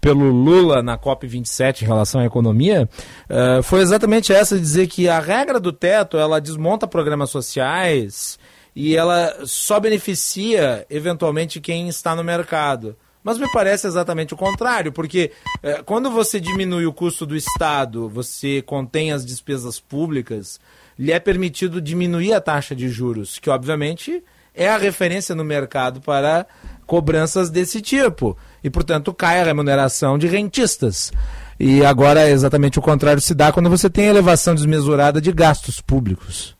[0.00, 2.88] pelo Lula na COP27 em relação à economia,
[3.28, 8.38] uh, foi exatamente essa dizer que a regra do teto ela desmonta programas sociais
[8.74, 12.96] e ela só beneficia eventualmente quem está no mercado.
[13.24, 15.32] Mas me parece exatamente o contrário, porque
[15.62, 20.60] eh, quando você diminui o custo do Estado, você contém as despesas públicas,
[20.98, 24.22] lhe é permitido diminuir a taxa de juros, que obviamente
[24.54, 26.46] é a referência no mercado para
[26.86, 28.36] cobranças desse tipo.
[28.62, 31.12] E, portanto, cai a remuneração de rentistas.
[31.58, 36.56] E agora exatamente o contrário se dá quando você tem elevação desmesurada de gastos públicos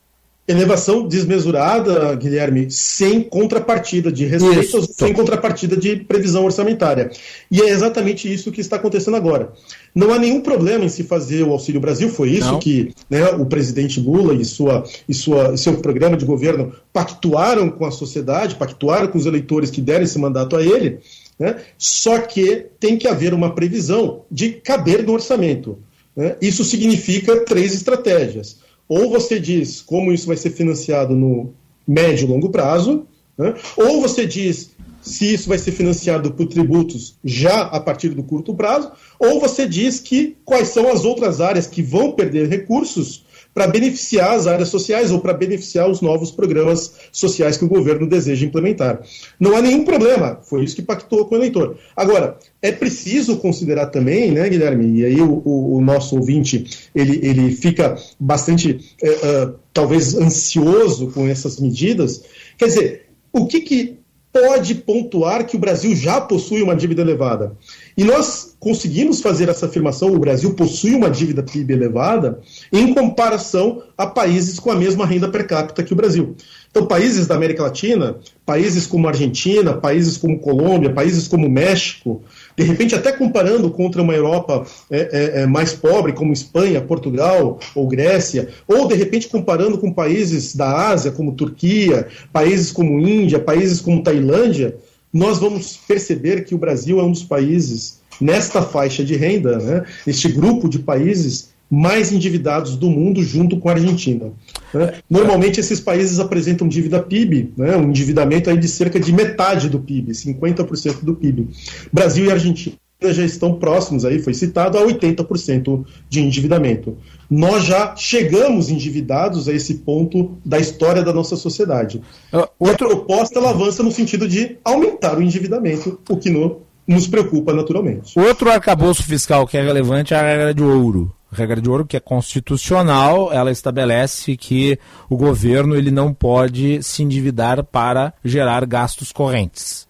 [0.51, 7.11] elevação desmesurada, Guilherme, sem contrapartida de receitas, sem contrapartida de previsão orçamentária.
[7.51, 9.53] E é exatamente isso que está acontecendo agora.
[9.93, 12.59] Não há nenhum problema em se fazer o Auxílio Brasil, foi isso Não.
[12.59, 17.85] que né, o presidente Lula e, sua, e sua, seu programa de governo pactuaram com
[17.85, 20.99] a sociedade, pactuaram com os eleitores que deram esse mandato a ele,
[21.39, 21.61] né?
[21.77, 25.79] só que tem que haver uma previsão de caber no orçamento.
[26.15, 26.35] Né?
[26.41, 28.57] Isso significa três estratégias
[28.89, 31.53] ou você diz como isso vai ser financiado no
[31.87, 33.05] médio e longo prazo,
[33.37, 33.53] né?
[33.77, 34.71] ou você diz
[35.01, 39.65] se isso vai ser financiado por tributos já a partir do curto prazo, ou você
[39.65, 43.23] diz que quais são as outras áreas que vão perder recursos
[43.59, 48.07] para beneficiar as áreas sociais ou para beneficiar os novos programas sociais que o governo
[48.07, 49.01] deseja implementar.
[49.37, 51.75] Não há nenhum problema, foi isso que pactou com o eleitor.
[51.93, 57.19] Agora, é preciso considerar também, né, Guilherme, e aí o, o, o nosso ouvinte ele,
[57.21, 62.23] ele fica bastante, é, talvez, ansioso com essas medidas.
[62.57, 63.99] Quer dizer, o que, que
[64.31, 67.57] pode pontuar que o Brasil já possui uma dívida elevada?
[67.97, 72.39] E nós conseguimos fazer essa afirmação: o Brasil possui uma dívida PIB elevada
[72.71, 76.35] em comparação a países com a mesma renda per capita que o Brasil.
[76.69, 82.21] Então, países da América Latina, países como Argentina, países como Colômbia, países como México,
[82.55, 87.59] de repente até comparando contra uma Europa é, é, é, mais pobre, como Espanha, Portugal
[87.73, 93.39] ou Grécia, ou de repente comparando com países da Ásia, como Turquia, países como Índia,
[93.39, 94.77] países como Tailândia,
[95.11, 99.85] nós vamos perceber que o Brasil é um dos países nesta faixa de renda, né,
[100.05, 104.31] este grupo de países mais endividados do mundo, junto com a Argentina.
[104.73, 104.95] Né?
[105.07, 109.79] Normalmente, esses países apresentam dívida PIB, né, um endividamento aí de cerca de metade do
[109.79, 111.47] PIB, 50% do PIB.
[111.93, 116.97] Brasil e Argentina já estão próximos, aí foi citado, a 80% de endividamento.
[117.29, 122.01] Nós já chegamos endividados a esse ponto da história da nossa sociedade.
[122.33, 127.07] Uh, outra proposta ela avança no sentido de aumentar o endividamento, o que no, nos
[127.07, 128.17] preocupa naturalmente.
[128.19, 131.13] Outro arcabouço fiscal que é relevante é a regra de ouro.
[131.31, 136.81] A regra de ouro que é constitucional, ela estabelece que o governo ele não pode
[136.81, 139.87] se endividar para gerar gastos correntes.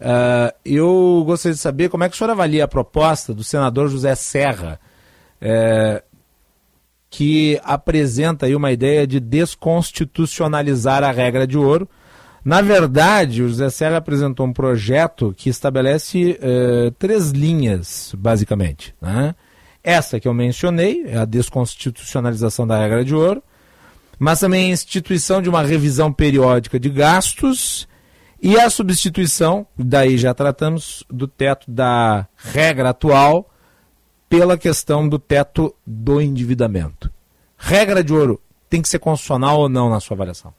[0.00, 3.88] Uh, eu gostaria de saber como é que o senhor avalia a proposta do senador
[3.90, 4.80] José Serra,
[5.40, 6.02] é,
[7.10, 11.86] que apresenta aí uma ideia de desconstitucionalizar a regra de ouro.
[12.44, 18.94] Na verdade, o José Serra apresentou um projeto que estabelece é, três linhas, basicamente.
[19.00, 19.34] Né?
[19.82, 23.42] Essa que eu mencionei, é a desconstitucionalização da regra de ouro,
[24.18, 27.88] mas também a instituição de uma revisão periódica de gastos
[28.42, 33.50] e a substituição, daí já tratamos do teto da regra atual
[34.28, 37.10] pela questão do teto do endividamento.
[37.56, 38.38] Regra de ouro
[38.68, 40.52] tem que ser constitucional ou não na sua avaliação?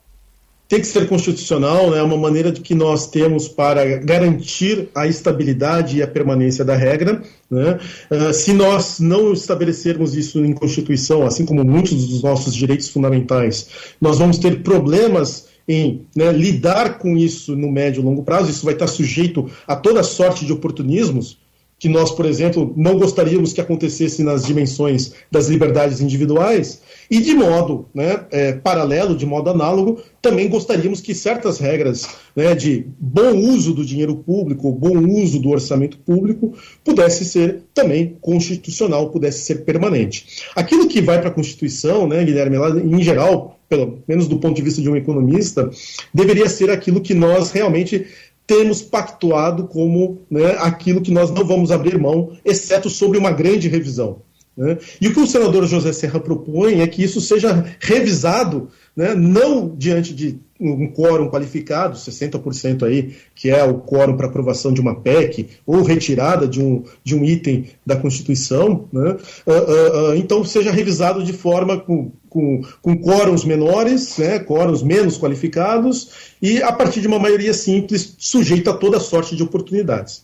[0.67, 1.99] Tem que ser constitucional, né?
[1.99, 6.75] é uma maneira de que nós temos para garantir a estabilidade e a permanência da
[6.75, 7.21] regra.
[7.51, 7.79] Né?
[8.09, 13.67] Uh, se nós não estabelecermos isso em Constituição, assim como muitos dos nossos direitos fundamentais,
[14.01, 18.65] nós vamos ter problemas em né, lidar com isso no médio e longo prazo, isso
[18.65, 21.37] vai estar sujeito a toda sorte de oportunismos
[21.77, 27.33] que nós, por exemplo, não gostaríamos que acontecesse nas dimensões das liberdades individuais, e de
[27.33, 33.35] modo né, é, paralelo, de modo análogo, também gostaríamos que certas regras né, de bom
[33.35, 36.53] uso do dinheiro público, bom uso do orçamento público,
[36.83, 40.43] pudesse ser também constitucional, pudesse ser permanente.
[40.55, 44.61] Aquilo que vai para a Constituição, né, Guilherme, em geral, pelo menos do ponto de
[44.61, 45.69] vista de um economista,
[46.13, 48.05] deveria ser aquilo que nós realmente
[48.47, 53.67] temos pactuado como né, aquilo que nós não vamos abrir mão, exceto sobre uma grande
[53.67, 54.21] revisão.
[54.55, 54.77] Né?
[55.01, 59.67] E o que o senador José Serra propõe é que isso seja revisado, né, não
[59.75, 64.95] diante de um quórum qualificado, 60% aí, que é o quórum para aprovação de uma
[64.95, 70.45] PEC, ou retirada de um, de um item da Constituição, né, uh, uh, uh, então
[70.45, 76.73] seja revisado de forma com, com, com quórums menores, né, quórums menos qualificados, e a
[76.73, 80.23] partir de uma maioria simples, sujeita a toda sorte de oportunidades.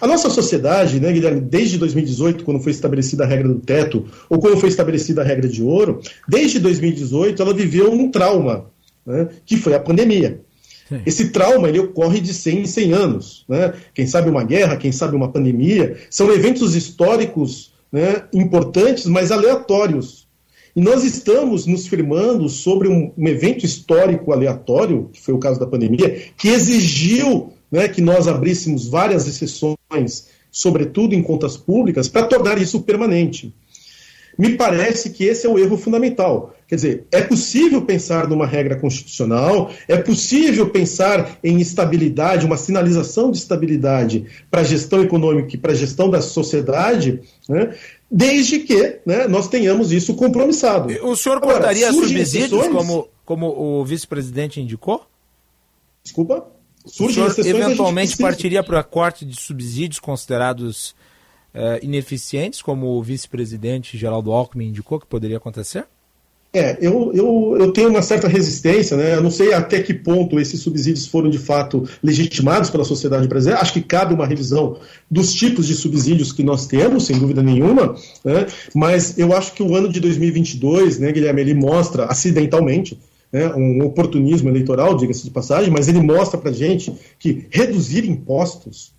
[0.00, 4.38] A nossa sociedade, né, Guilherme, desde 2018, quando foi estabelecida a regra do teto, ou
[4.38, 8.66] quando foi estabelecida a regra de ouro, desde 2018 ela viveu um trauma,
[9.04, 10.40] né, que foi a pandemia.
[10.88, 11.00] Sim.
[11.04, 13.44] Esse trauma ele ocorre de 100 em 100 anos.
[13.48, 13.74] Né?
[13.92, 20.27] Quem sabe uma guerra, quem sabe uma pandemia, são eventos históricos né, importantes, mas aleatórios.
[20.78, 25.58] E nós estamos nos firmando sobre um, um evento histórico aleatório, que foi o caso
[25.58, 32.28] da pandemia, que exigiu né, que nós abríssemos várias exceções, sobretudo em contas públicas, para
[32.28, 33.52] tornar isso permanente.
[34.38, 36.54] Me parece que esse é o erro fundamental.
[36.68, 43.32] Quer dizer, é possível pensar numa regra constitucional, é possível pensar em estabilidade, uma sinalização
[43.32, 47.74] de estabilidade para a gestão econômica e para a gestão da sociedade, né,
[48.10, 50.92] desde que né, nós tenhamos isso compromissado.
[51.06, 55.06] O senhor cortaria subsídios, como, como o vice-presidente indicou?
[56.02, 56.58] Desculpa?
[56.88, 60.90] surgem o senhor eventualmente partiria para corte de subsídios considerados
[61.54, 65.86] uh, ineficientes, como o vice-presidente Geraldo Alckmin indicou que poderia acontecer?
[66.50, 69.16] É, eu, eu, eu tenho uma certa resistência, né?
[69.16, 73.60] Eu não sei até que ponto esses subsídios foram de fato legitimados pela sociedade brasileira.
[73.60, 74.78] Acho que cabe uma revisão
[75.10, 77.94] dos tipos de subsídios que nós temos, sem dúvida nenhuma,
[78.24, 78.46] né?
[78.74, 82.98] Mas eu acho que o ano de 2022, né, Guilherme, ele mostra acidentalmente
[83.30, 88.94] né, um oportunismo eleitoral, diga-se de passagem, mas ele mostra para gente que reduzir impostos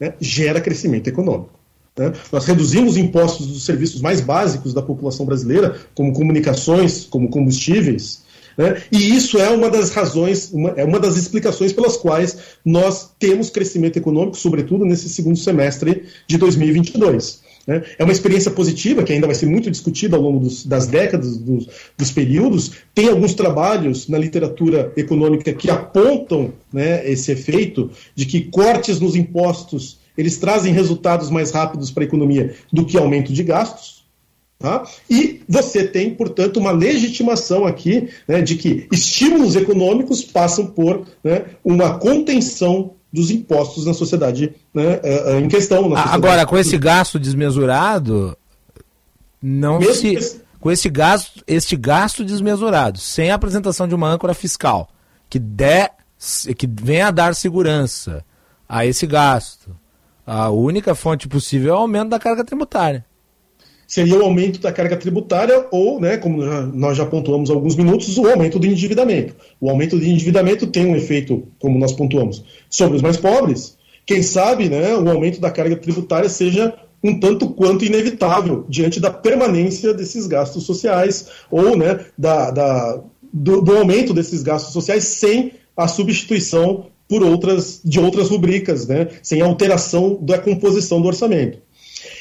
[0.00, 1.63] né, gera crescimento econômico.
[1.96, 2.12] Né?
[2.32, 8.22] Nós reduzimos impostos dos serviços mais básicos da população brasileira, como comunicações, como combustíveis,
[8.56, 8.82] né?
[8.90, 13.50] e isso é uma das razões, uma, é uma das explicações pelas quais nós temos
[13.50, 17.42] crescimento econômico, sobretudo nesse segundo semestre de 2022.
[17.66, 17.82] Né?
[17.98, 21.36] É uma experiência positiva, que ainda vai ser muito discutida ao longo dos, das décadas,
[21.36, 22.72] dos, dos, períodos.
[22.94, 29.16] Tem alguns trabalhos na literatura econômica que apontam né, esse efeito de que cortes nos
[29.16, 34.04] impostos eles trazem resultados mais rápidos para a economia do que aumento de gastos.
[34.58, 34.84] Tá?
[35.10, 41.44] E você tem, portanto, uma legitimação aqui né, de que estímulos econômicos passam por né,
[41.62, 45.82] uma contenção dos impostos na sociedade né, é, é, em questão.
[45.82, 46.14] Sociedade.
[46.14, 48.36] Agora, com esse gasto desmesurado,
[49.42, 50.44] não Mesmo se.
[50.58, 54.88] Com esse gasto, este gasto desmesurado, sem a apresentação de uma âncora fiscal,
[55.28, 55.92] que, der,
[56.56, 58.24] que venha a dar segurança
[58.66, 59.76] a esse gasto,
[60.26, 63.04] a única fonte possível é o aumento da carga tributária
[63.86, 68.16] seria o aumento da carga tributária ou, né, como nós já pontuamos há alguns minutos,
[68.18, 69.34] o aumento do endividamento.
[69.60, 73.76] O aumento do endividamento tem um efeito, como nós pontuamos, sobre os mais pobres.
[74.06, 79.10] Quem sabe né, o aumento da carga tributária seja um tanto quanto inevitável diante da
[79.10, 83.00] permanência desses gastos sociais ou né, da, da
[83.32, 89.08] do, do aumento desses gastos sociais sem a substituição por outras de outras rubricas, né,
[89.22, 91.58] sem alteração da composição do orçamento.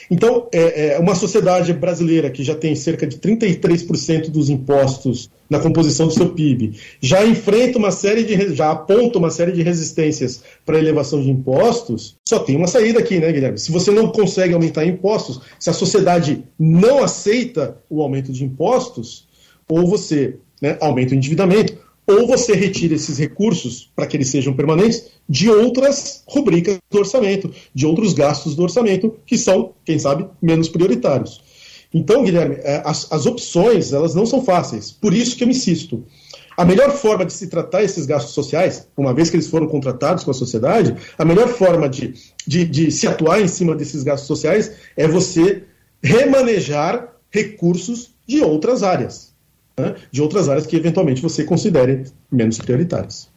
[0.09, 5.59] Então, é, é, uma sociedade brasileira que já tem cerca de 33% dos impostos na
[5.59, 8.55] composição do seu PIB, já enfrenta uma série de.
[8.55, 12.99] já aponta uma série de resistências para a elevação de impostos, só tem uma saída
[12.99, 13.57] aqui, né, Guilherme?
[13.57, 19.27] Se você não consegue aumentar impostos, se a sociedade não aceita o aumento de impostos,
[19.67, 24.53] ou você né, aumenta o endividamento, ou você retira esses recursos para que eles sejam
[24.53, 30.27] permanentes de outras rubricas do orçamento, de outros gastos do orçamento que são, quem sabe,
[30.41, 31.41] menos prioritários.
[31.93, 34.91] Então, Guilherme, é, as, as opções elas não são fáceis.
[34.91, 36.03] Por isso que eu insisto.
[36.57, 40.23] A melhor forma de se tratar esses gastos sociais, uma vez que eles foram contratados
[40.23, 42.13] com a sociedade, a melhor forma de,
[42.45, 45.63] de, de se atuar em cima desses gastos sociais é você
[46.01, 49.32] remanejar recursos de outras áreas
[49.77, 53.29] né, de outras áreas que eventualmente você considere menos prioritárias.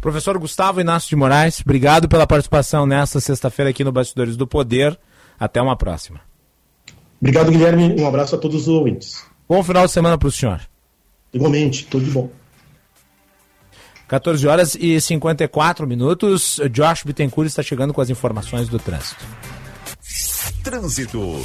[0.00, 4.98] Professor Gustavo Inácio de Moraes, obrigado pela participação nesta sexta-feira aqui no Bastidores do Poder.
[5.38, 6.20] Até uma próxima.
[7.20, 7.96] Obrigado, Guilherme.
[7.98, 9.24] Um abraço a todos os ouvintes.
[9.48, 10.60] Bom final de semana para o senhor.
[11.32, 12.30] Igualmente, tudo de bom.
[14.06, 16.60] 14 horas e 54 minutos.
[16.70, 19.24] Josh Bittencourt está chegando com as informações do trânsito.
[20.62, 21.42] Trânsito.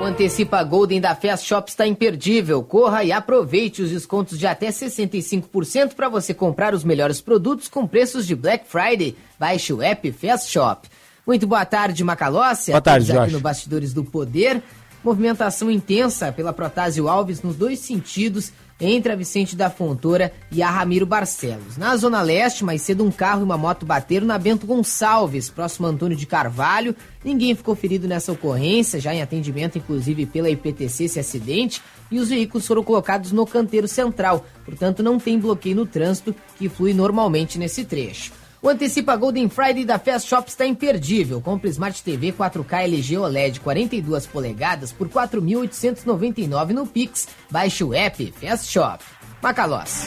[0.00, 2.62] O Antecipa Golden da Fast Shop está imperdível.
[2.62, 7.86] Corra e aproveite os descontos de até 65% para você comprar os melhores produtos com
[7.86, 9.16] preços de Black Friday.
[9.38, 10.88] Baixe o app Fast Shop.
[11.26, 12.72] Muito boa tarde, Macalossi.
[12.72, 13.32] Boa tarde, aqui Josh.
[13.32, 14.62] no Bastidores do Poder.
[15.02, 20.70] Movimentação intensa pela Protásio Alves nos dois sentidos entre a Vicente da Fontoura e a
[20.70, 21.76] Ramiro Barcelos.
[21.76, 25.86] Na Zona Leste, mais cedo um carro e uma moto bateram na Bento Gonçalves, próximo
[25.86, 26.94] a Antônio de Carvalho.
[27.24, 32.28] Ninguém ficou ferido nessa ocorrência, já em atendimento inclusive pela IPTC esse acidente, e os
[32.28, 37.58] veículos foram colocados no canteiro central, portanto não tem bloqueio no trânsito que flui normalmente
[37.58, 38.43] nesse trecho.
[38.64, 41.38] O Antecipa Golden Friday da Fast Shop está imperdível.
[41.38, 47.28] Compre Smart TV 4K LG OLED 42 polegadas por 4.899 no Pix.
[47.50, 49.04] Baixe o app Fast Shop.
[49.42, 50.06] Macalós.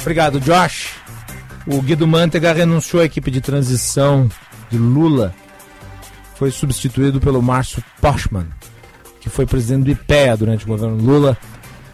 [0.00, 0.94] Obrigado, Josh.
[1.66, 4.26] O Guido Mantega renunciou à equipe de transição
[4.70, 5.34] de Lula.
[6.36, 8.46] Foi substituído pelo Márcio Postman,
[9.20, 11.36] que foi presidente do IPEA durante o governo Lula.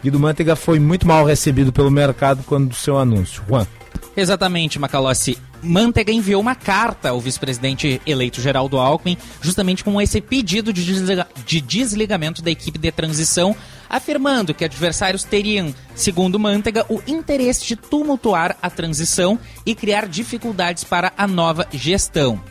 [0.01, 3.43] Guido Mantega foi muito mal recebido pelo mercado quando do seu anúncio.
[3.45, 3.67] Juan.
[4.15, 5.37] Exatamente, Macalossi.
[5.63, 11.27] Mantega enviou uma carta ao vice-presidente eleito Geraldo Alckmin, justamente com esse pedido de, desliga-
[11.45, 13.55] de desligamento da equipe de transição,
[13.89, 20.83] afirmando que adversários teriam, segundo Mantega, o interesse de tumultuar a transição e criar dificuldades
[20.83, 22.41] para a nova gestão.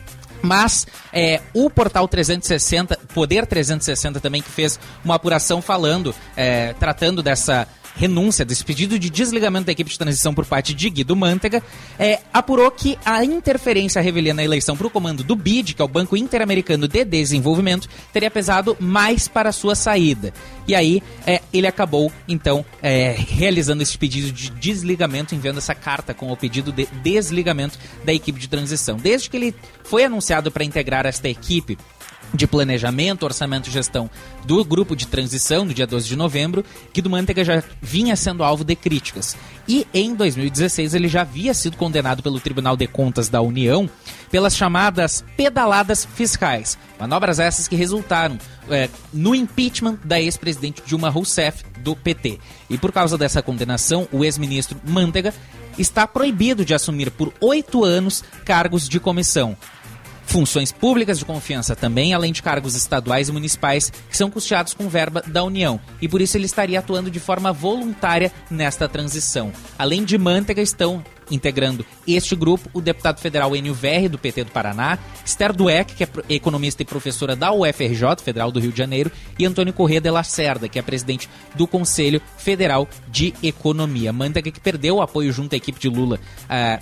[0.41, 7.21] Mas é, o portal 360, Poder 360 também, que fez uma apuração falando, é, tratando
[7.21, 11.63] dessa renúncia, desse pedido de desligamento da equipe de transição por parte de Guido Mantega,
[11.99, 15.85] é, apurou que a interferência revelia na eleição para o comando do BID, que é
[15.85, 20.33] o Banco Interamericano de Desenvolvimento, teria pesado mais para sua saída.
[20.67, 26.13] E aí é, ele acabou, então, é, realizando esse pedido de desligamento, enviando essa carta
[26.13, 28.97] com o pedido de desligamento da equipe de transição.
[28.97, 31.77] Desde que ele foi anunciado para integrar esta equipe,
[32.33, 34.09] de planejamento, orçamento e gestão
[34.45, 38.63] do grupo de transição no dia 12 de novembro, Guido Mantega já vinha sendo alvo
[38.63, 39.35] de críticas.
[39.67, 43.89] E em 2016 ele já havia sido condenado pelo Tribunal de Contas da União
[44.29, 46.77] pelas chamadas pedaladas fiscais.
[46.99, 48.37] Manobras essas que resultaram
[48.69, 52.39] é, no impeachment da ex-presidente Dilma Rousseff do PT.
[52.69, 55.33] E por causa dessa condenação, o ex-ministro Mantega
[55.77, 59.57] está proibido de assumir por oito anos cargos de comissão
[60.31, 64.87] funções públicas de confiança também, além de cargos estaduais e municipais que são custeados com
[64.87, 65.77] verba da União.
[66.01, 69.51] E por isso ele estaria atuando de forma voluntária nesta transição.
[69.77, 74.51] Além de Mantega, estão integrando este grupo o deputado federal Enio Verri, do PT do
[74.51, 79.11] Paraná, Esther Dueck, que é economista e professora da UFRJ, Federal do Rio de Janeiro,
[79.37, 84.13] e Antônio Corrêa de Lacerda, que é presidente do Conselho Federal de Economia.
[84.13, 86.19] Mantega que perdeu o apoio junto à equipe de Lula
[86.49, 86.79] ah,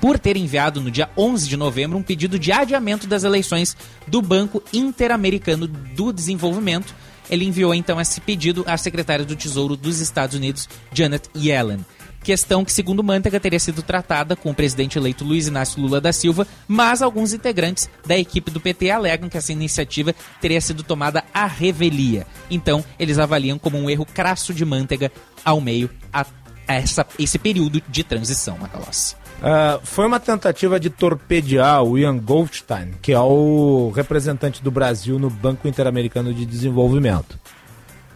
[0.00, 3.76] por ter enviado no dia 11 de novembro um pedido de adiamento das eleições
[4.06, 6.94] do Banco Interamericano do Desenvolvimento.
[7.28, 11.84] Ele enviou então esse pedido à secretária do Tesouro dos Estados Unidos, Janet Yellen.
[12.22, 16.12] Questão que, segundo Mantega, teria sido tratada com o presidente eleito Luiz Inácio Lula da
[16.12, 21.22] Silva, mas alguns integrantes da equipe do PT alegam que essa iniciativa teria sido tomada
[21.32, 22.26] à revelia.
[22.50, 25.12] Então, eles avaliam como um erro crasso de Mantega
[25.44, 26.26] ao meio a
[26.66, 29.14] essa, esse período de transição, Macalossi.
[29.42, 35.18] Ah, foi uma tentativa de torpedear o Ian Goldstein, que é o representante do Brasil
[35.18, 37.38] no Banco Interamericano de Desenvolvimento.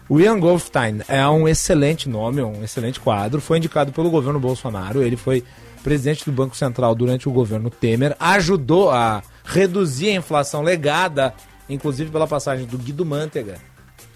[0.09, 5.01] O Ian Goldstein é um excelente nome, um excelente quadro, foi indicado pelo governo Bolsonaro,
[5.01, 5.43] ele foi
[5.83, 11.33] presidente do Banco Central durante o governo Temer, ajudou a reduzir a inflação legada,
[11.69, 13.57] inclusive pela passagem do Guido Mantega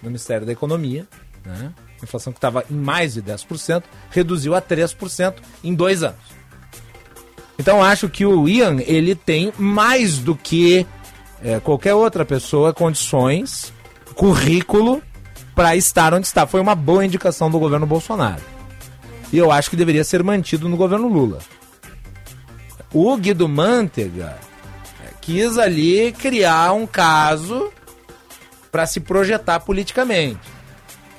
[0.01, 1.07] no Ministério da Economia,
[1.45, 1.71] né?
[2.03, 6.34] inflação que estava em mais de 10%, reduziu a 3% em dois anos.
[7.57, 10.85] Então acho que o Ian ele tem mais do que
[11.43, 13.71] é, qualquer outra pessoa condições,
[14.13, 15.01] currículo
[15.53, 16.45] para estar onde está.
[16.45, 18.41] Foi uma boa indicação do governo Bolsonaro.
[19.31, 21.39] E eu acho que deveria ser mantido no governo Lula.
[22.93, 24.37] O Guido Mantega
[25.03, 27.71] é, quis ali criar um caso
[28.71, 30.39] para se projetar politicamente.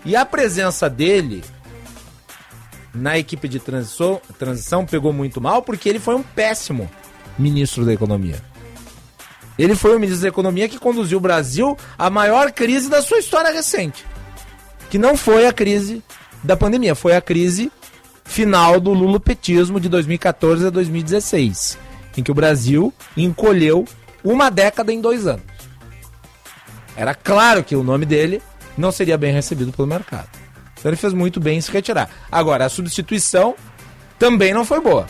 [0.04, 1.42] E a presença dele
[2.96, 6.90] na equipe de transição, pegou muito mal porque ele foi um péssimo
[7.38, 8.42] ministro da economia.
[9.58, 13.18] Ele foi o ministro da economia que conduziu o Brasil à maior crise da sua
[13.18, 14.04] história recente.
[14.90, 16.02] Que não foi a crise
[16.42, 17.70] da pandemia, foi a crise
[18.24, 21.78] final do lulopetismo de 2014 a 2016,
[22.16, 23.84] em que o Brasil encolheu
[24.22, 25.44] uma década em dois anos.
[26.96, 28.42] Era claro que o nome dele
[28.76, 30.45] não seria bem recebido pelo mercado.
[30.78, 32.08] Então ele fez muito bem em se retirar.
[32.30, 33.54] Agora, a substituição
[34.18, 35.06] também não foi boa.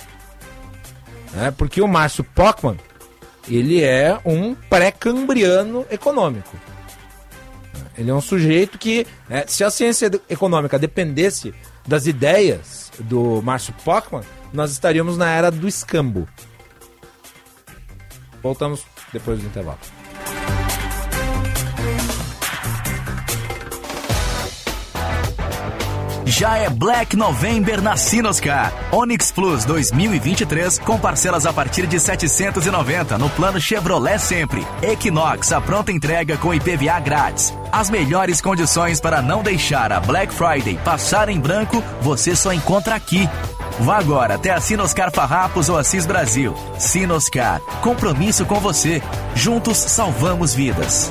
[1.33, 1.51] Né?
[1.51, 2.79] Porque o Márcio Pockman,
[3.49, 6.57] ele é um pré-cambriano econômico.
[7.97, 11.55] Ele é um sujeito que, né, se a ciência econômica dependesse
[11.87, 16.29] das ideias do Márcio Pockman, nós estaríamos na era do escambo.
[18.43, 19.79] Voltamos depois do intervalo.
[26.39, 28.71] Já é Black November na Sinoscar.
[28.93, 34.67] Onix Plus 2023 com parcelas a partir de 790 no plano Chevrolet Sempre.
[34.83, 37.55] Equinox a pronta entrega com IPVA grátis.
[37.73, 42.95] As melhores condições para não deixar a Black Friday passar em branco, você só encontra
[42.95, 43.27] aqui.
[43.81, 46.55] Vá agora até a Sinoscar Farrapos ou Assis Brasil.
[46.79, 49.03] Sinoscar, compromisso com você.
[49.35, 51.11] Juntos salvamos vidas.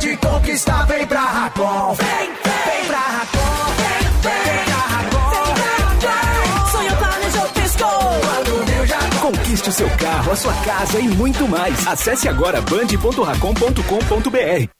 [0.00, 1.92] Pode conquistar, vem pra Racon.
[1.92, 5.44] Vem, vem pra Racon, vem, vem pra Racon.
[6.72, 8.00] Sonho planejou, piscou.
[8.22, 11.86] Quando viu, já Conquiste o seu carro, a sua casa e muito mais.
[11.86, 14.79] Acesse agora band.racom.com.br.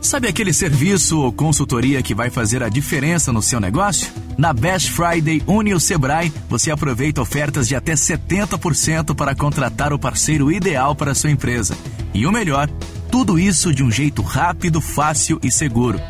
[0.00, 4.12] Sabe aquele serviço ou consultoria que vai fazer a diferença no seu negócio?
[4.36, 9.98] Na Best Friday Une o Sebrae, você aproveita ofertas de até 70% para contratar o
[9.98, 11.76] parceiro ideal para a sua empresa.
[12.14, 12.68] E o melhor,
[13.10, 16.00] tudo isso de um jeito rápido, fácil e seguro.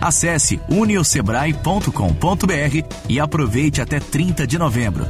[0.00, 5.06] Acesse uniosebrae.com.br e aproveite até 30 de novembro.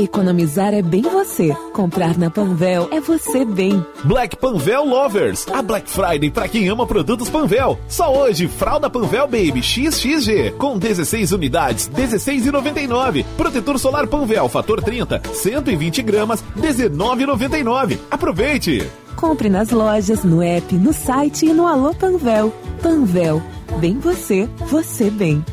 [0.00, 1.54] Economizar é bem você.
[1.74, 3.84] Comprar na Panvel é você bem.
[4.02, 5.46] Black Panvel Lovers.
[5.52, 7.78] A Black Friday para quem ama produtos Panvel.
[7.86, 13.26] Só hoje, fralda Panvel Baby XXG com 16 unidades, 16,99.
[13.36, 17.98] Protetor solar Panvel fator 30, 120 gramas, 19,99.
[18.10, 18.88] Aproveite.
[19.16, 22.54] Compre nas lojas, no app, no site e no Alô Panvel.
[22.82, 23.42] Panvel.
[23.78, 25.44] Bem você, você bem.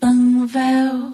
[0.00, 1.13] Panvel.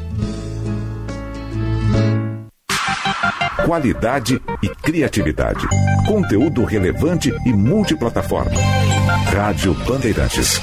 [3.65, 5.67] Qualidade e criatividade.
[6.07, 8.51] Conteúdo relevante e multiplataforma.
[9.31, 10.59] Rádio Bandeirantes.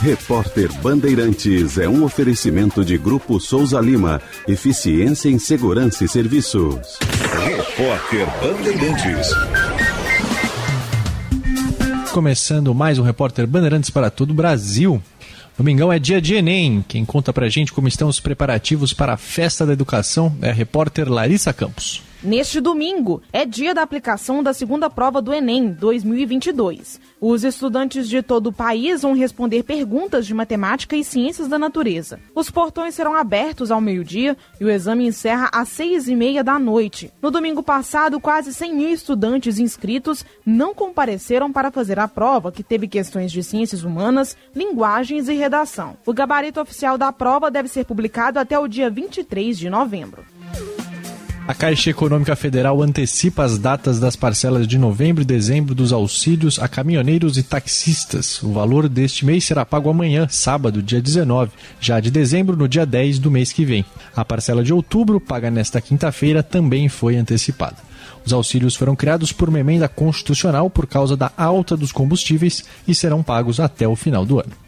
[0.00, 4.22] Repórter Bandeirantes é um oferecimento de Grupo Souza Lima.
[4.46, 6.98] Eficiência em Segurança e Serviços.
[7.44, 9.28] Repórter Bandeirantes.
[12.12, 15.02] Começando mais um Repórter Bandeirantes para todo o Brasil.
[15.58, 16.84] Domingão é dia de Enem.
[16.86, 20.52] Quem conta pra gente como estão os preparativos para a festa da educação é a
[20.52, 22.00] repórter Larissa Campos.
[22.20, 27.00] Neste domingo é dia da aplicação da segunda prova do Enem 2022.
[27.20, 32.18] Os estudantes de todo o país vão responder perguntas de matemática e ciências da natureza.
[32.34, 36.58] Os portões serão abertos ao meio-dia e o exame encerra às seis e meia da
[36.58, 37.12] noite.
[37.22, 42.64] No domingo passado, quase 100 mil estudantes inscritos não compareceram para fazer a prova, que
[42.64, 45.96] teve questões de ciências humanas, linguagens e redação.
[46.04, 50.24] O gabarito oficial da prova deve ser publicado até o dia 23 de novembro.
[51.48, 56.58] A Caixa Econômica Federal antecipa as datas das parcelas de novembro e dezembro dos auxílios
[56.58, 58.42] a caminhoneiros e taxistas.
[58.42, 62.84] O valor deste mês será pago amanhã, sábado, dia 19, já de dezembro, no dia
[62.84, 63.82] 10 do mês que vem.
[64.14, 67.78] A parcela de outubro, paga nesta quinta-feira, também foi antecipada.
[68.26, 72.94] Os auxílios foram criados por uma emenda constitucional por causa da alta dos combustíveis e
[72.94, 74.67] serão pagos até o final do ano.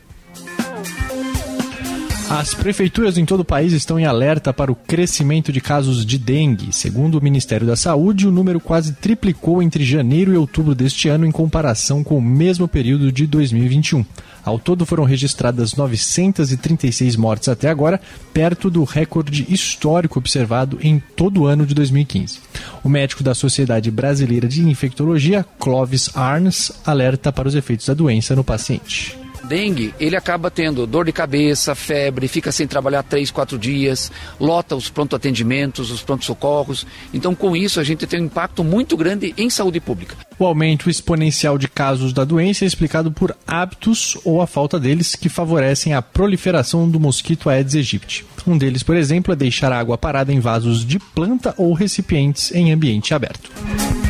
[2.31, 6.17] As prefeituras em todo o país estão em alerta para o crescimento de casos de
[6.17, 6.73] dengue.
[6.73, 11.27] Segundo o Ministério da Saúde, o número quase triplicou entre janeiro e outubro deste ano
[11.27, 14.05] em comparação com o mesmo período de 2021.
[14.45, 18.01] Ao todo foram registradas 936 mortes até agora,
[18.33, 22.39] perto do recorde histórico observado em todo o ano de 2015.
[22.85, 28.37] O médico da Sociedade Brasileira de Infectologia, Clovis Arns, alerta para os efeitos da doença
[28.37, 29.20] no paciente
[29.51, 34.77] dengue, ele acaba tendo dor de cabeça, febre, fica sem trabalhar três, quatro dias, lota
[34.77, 36.87] os pronto-atendimentos, os pronto-socorros.
[37.13, 40.17] Então, com isso, a gente tem um impacto muito grande em saúde pública.
[40.39, 45.17] O aumento exponencial de casos da doença é explicado por hábitos ou a falta deles
[45.17, 48.25] que favorecem a proliferação do mosquito Aedes aegypti.
[48.47, 52.53] Um deles, por exemplo, é deixar a água parada em vasos de planta ou recipientes
[52.53, 53.51] em ambiente aberto.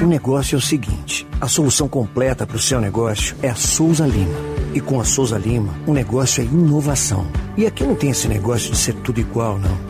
[0.01, 4.07] O negócio é o seguinte: a solução completa para o seu negócio é a Souza
[4.07, 4.39] Lima.
[4.73, 7.27] E com a Souza Lima, o negócio é inovação.
[7.57, 9.90] E aqui não tem esse negócio de ser tudo igual, não.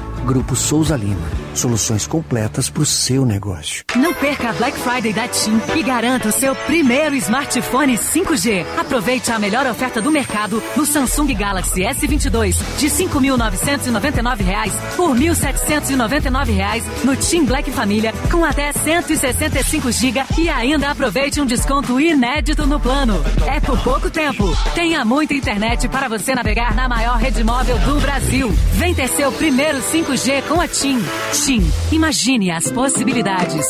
[0.25, 1.29] Grupo Souza Lima.
[1.53, 3.83] Soluções completas para o seu negócio.
[3.95, 8.65] Não perca a Black Friday da TIM e garanta o seu primeiro smartphone 5G.
[8.77, 15.25] Aproveite a melhor oferta do mercado no Samsung Galaxy S22 de R$ 5.999 por R$
[15.29, 22.65] 1.799 no TIM Black Família com até 165 GB e ainda aproveite um desconto inédito
[22.65, 23.21] no plano.
[23.45, 24.45] É por pouco tempo.
[24.73, 28.49] Tenha muita internet para você navegar na maior rede móvel do Brasil.
[28.73, 30.99] Vem ter seu primeiro 5G com a TIM.
[31.45, 33.65] TIM, imagine as possibilidades.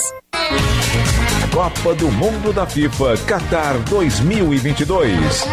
[1.54, 5.46] Copa do Mundo da FIFA Qatar 2022.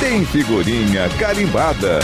[0.00, 2.00] Tem figurinha carimbada.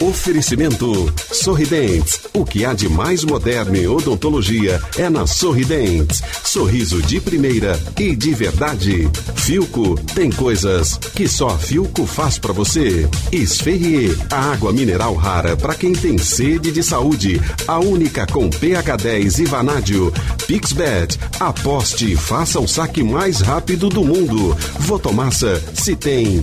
[0.00, 2.20] Oferecimento Sorridentes.
[2.32, 6.22] O que há de mais moderno em odontologia é na Sorridentes.
[6.44, 9.08] Sorriso de primeira e de verdade.
[9.36, 13.08] Filco tem coisas que só Filco faz para você.
[13.30, 17.40] Esferrier, a água mineral rara para quem tem sede de saúde.
[17.66, 20.12] A única com pH 10 e vanádio.
[20.46, 24.56] Pixbet, aposte e faça o saque mais rápido do mundo.
[24.80, 26.42] Votomassa, se tem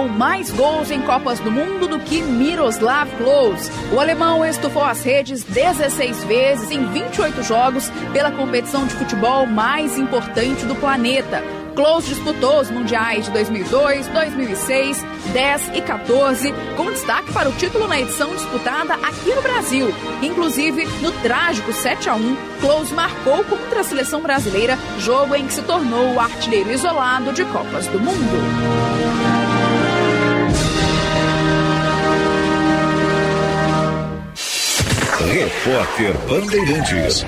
[0.00, 3.70] marcou mais gols em Copas do Mundo do que Miroslav Klose.
[3.92, 9.98] O alemão estufou as redes 16 vezes em 28 jogos pela competição de futebol mais
[9.98, 11.42] importante do planeta.
[11.74, 17.86] Klose disputou os mundiais de 2002, 2006, 10 e 14, com destaque para o título
[17.86, 19.94] na edição disputada aqui no Brasil.
[20.22, 25.52] Inclusive, no trágico 7 a 1, Klose marcou contra a seleção brasileira, jogo em que
[25.52, 29.39] se tornou o artilheiro isolado de Copas do Mundo.
[35.28, 37.24] Repórter Bandeirantes.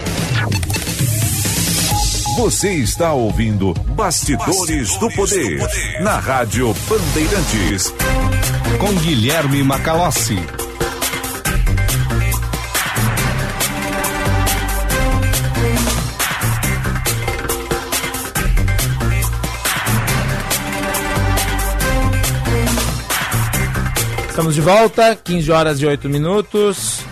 [2.37, 7.95] Você está ouvindo Bastidores, Bastidores do, poder, do Poder na Rádio Bandeirantes.
[8.81, 10.39] Com Guilherme Macalossi.
[24.29, 27.12] Estamos de volta, 15 horas e 8 minutos.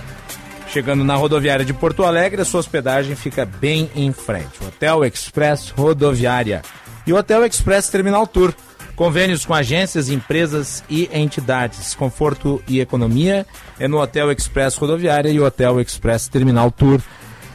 [0.73, 4.65] Chegando na rodoviária de Porto Alegre, a sua hospedagem fica bem em frente.
[4.65, 6.63] Hotel Express Rodoviária
[7.05, 8.55] e Hotel Express Terminal Tour.
[8.95, 11.95] Convênios com agências, empresas e entidades.
[11.97, 13.45] Conforto e economia
[13.81, 17.01] é no Hotel Express Rodoviária e Hotel Express Terminal Tour.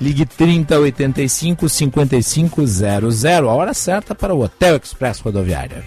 [0.01, 2.83] Ligue 3085 5500.
[3.23, 5.85] A hora certa para o Hotel Express Rodoviária.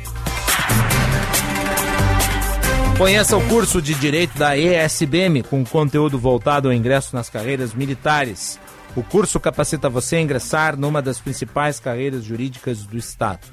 [2.99, 8.59] Conheça o curso de Direito da ESBM com conteúdo voltado ao ingresso nas carreiras militares.
[8.97, 13.47] O curso capacita você a ingressar numa das principais carreiras jurídicas do Estado.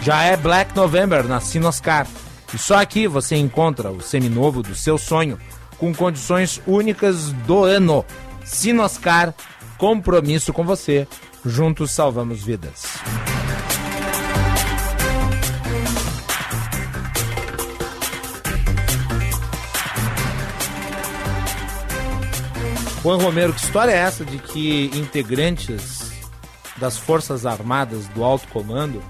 [0.00, 2.06] Já é Black November na Sinoscar.
[2.54, 5.38] E só aqui você encontra o seminovo do seu sonho
[5.78, 8.04] com condições únicas do ano.
[8.44, 9.34] Sinoscar,
[9.78, 11.08] compromisso com você.
[11.44, 12.84] Juntos salvamos vidas.
[23.02, 26.12] Juan Romero, que história é essa de que integrantes
[26.76, 29.02] das Forças Armadas do Alto Comando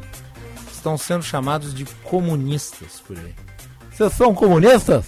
[0.82, 3.32] estão sendo chamados de comunistas por aí?
[3.92, 5.04] Vocês são comunistas?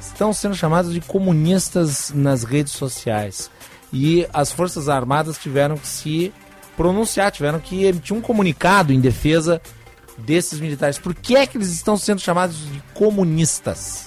[0.00, 3.50] Estão sendo chamados de comunistas nas redes sociais.
[3.92, 6.32] E as Forças Armadas tiveram que se
[6.78, 9.60] pronunciar, tiveram que emitir um comunicado em defesa
[10.16, 10.98] desses militares.
[10.98, 14.06] Por que é que eles estão sendo chamados de comunistas?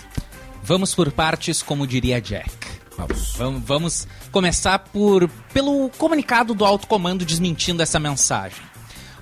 [0.63, 2.49] Vamos por partes, como diria Jack.
[2.97, 3.35] Vamos.
[3.35, 8.72] Vamos, vamos começar por pelo comunicado do alto comando desmentindo essa mensagem.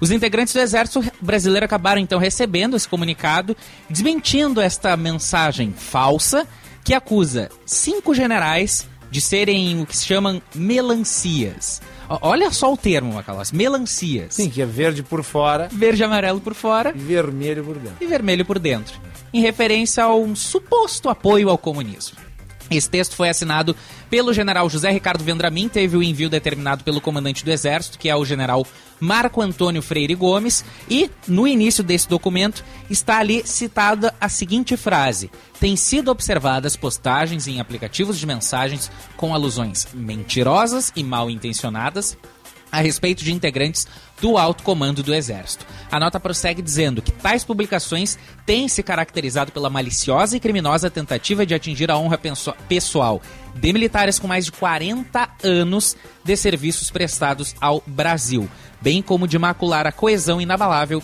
[0.01, 3.55] Os integrantes do Exército Brasileiro acabaram então recebendo esse comunicado,
[3.87, 6.47] desmentindo esta mensagem falsa
[6.83, 11.81] que acusa cinco generais de serem o que se chamam melancias.
[12.09, 14.33] Olha só o termo, Macalós, melancias.
[14.33, 15.69] Sim, que é verde por fora.
[15.71, 16.91] Verde e amarelo por fora.
[16.95, 17.97] E vermelho por dentro.
[18.01, 18.99] E vermelho por dentro.
[19.31, 22.17] Em referência a um suposto apoio ao comunismo.
[22.71, 23.75] Esse texto foi assinado
[24.09, 28.15] pelo general José Ricardo Vendramin, teve o envio determinado pelo comandante do Exército, que é
[28.15, 28.65] o general
[28.97, 35.29] Marco Antônio Freire Gomes, e no início desse documento está ali citada a seguinte frase:
[35.59, 42.17] Tem sido observadas postagens em aplicativos de mensagens com alusões mentirosas e mal intencionadas
[42.71, 43.85] a respeito de integrantes
[44.21, 45.65] do alto comando do Exército.
[45.91, 51.45] A nota prossegue dizendo que tais publicações têm se caracterizado pela maliciosa e criminosa tentativa
[51.45, 52.19] de atingir a honra
[52.69, 53.21] pessoal
[53.55, 58.47] de militares com mais de 40 anos de serviços prestados ao Brasil,
[58.79, 61.01] bem como de macular a coesão inabalável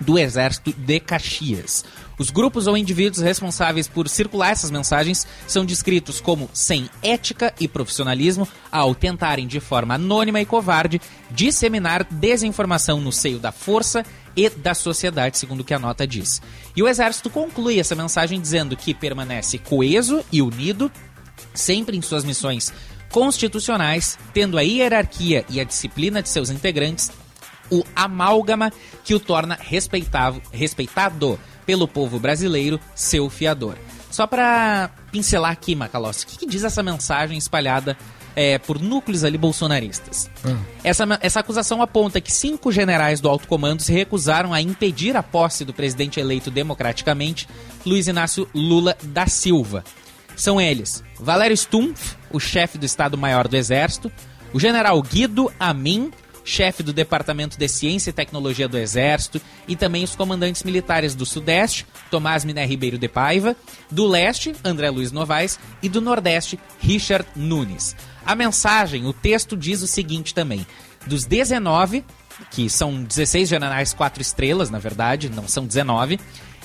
[0.00, 1.84] do Exército de Caxias.
[2.18, 7.68] Os grupos ou indivíduos responsáveis por circular essas mensagens são descritos como sem ética e
[7.68, 11.00] profissionalismo ao tentarem de forma anônima e covarde
[11.30, 14.04] disseminar desinformação no seio da força
[14.34, 16.42] e da sociedade, segundo o que a nota diz.
[16.74, 20.90] E o Exército conclui essa mensagem dizendo que permanece coeso e unido
[21.54, 22.72] sempre em suas missões
[23.10, 27.10] constitucionais, tendo a hierarquia e a disciplina de seus integrantes,
[27.70, 28.72] o amálgama
[29.04, 31.38] que o torna respeitável, respeitado
[31.68, 33.76] pelo povo brasileiro, seu fiador.
[34.10, 37.94] Só para pincelar aqui, Macalossi, o que, que diz essa mensagem espalhada
[38.34, 40.30] é, por núcleos ali bolsonaristas?
[40.82, 45.22] Essa, essa acusação aponta que cinco generais do alto comando se recusaram a impedir a
[45.22, 47.46] posse do presidente eleito democraticamente,
[47.84, 49.84] Luiz Inácio Lula da Silva.
[50.34, 54.10] São eles Valério Stumpf, o chefe do Estado-Maior do Exército,
[54.54, 56.10] o general Guido Amin,
[56.48, 61.26] chefe do Departamento de Ciência e Tecnologia do Exército, e também os comandantes militares do
[61.26, 63.54] Sudeste, Tomás Miné Ribeiro de Paiva,
[63.90, 67.94] do Leste, André Luiz Novaes, e do Nordeste, Richard Nunes.
[68.24, 70.66] A mensagem, o texto diz o seguinte também:
[71.06, 72.04] dos 19,
[72.50, 76.18] que são 16 generais quatro estrelas, na verdade, não são 19,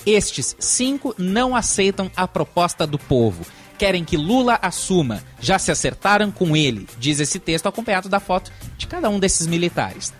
[0.06, 3.44] estes cinco não aceitam a proposta do povo.
[3.78, 5.22] Querem que Lula assuma.
[5.40, 9.46] Já se acertaram com ele, diz esse texto acompanhado da foto de cada um desses
[9.46, 10.12] militares.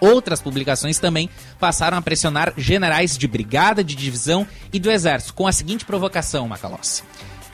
[0.00, 5.46] Outras publicações também passaram a pressionar generais de brigada, de divisão e do exército, com
[5.46, 7.02] a seguinte provocação, Macalossi.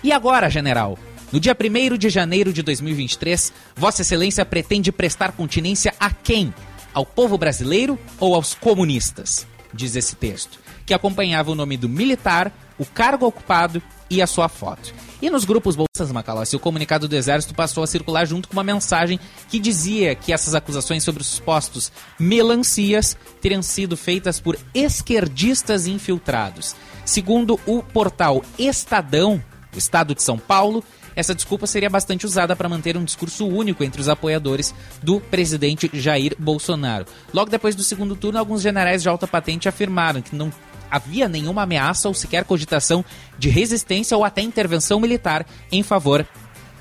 [0.02, 0.98] E agora, general?
[1.30, 6.52] No dia 1 de janeiro de 2023, Vossa Excelência pretende prestar continência a quem?
[6.92, 9.46] Ao povo brasileiro ou aos comunistas?
[9.72, 14.48] Diz esse texto, que acompanhava o nome do militar, o cargo ocupado e a sua
[14.48, 14.92] foto.
[15.22, 18.64] E nos grupos Bolsas Macalossi, o comunicado do Exército passou a circular junto com uma
[18.64, 25.86] mensagem que dizia que essas acusações sobre os supostos melancias teriam sido feitas por esquerdistas
[25.86, 26.74] infiltrados.
[27.04, 29.40] Segundo o portal Estadão,
[29.72, 30.82] o Estado de São Paulo,
[31.14, 34.74] essa desculpa seria bastante usada para manter um discurso único entre os apoiadores
[35.04, 37.06] do presidente Jair Bolsonaro.
[37.32, 40.52] Logo depois do segundo turno, alguns generais de alta patente afirmaram que não
[40.92, 43.02] havia nenhuma ameaça ou sequer cogitação
[43.38, 46.26] de resistência ou até intervenção militar em favor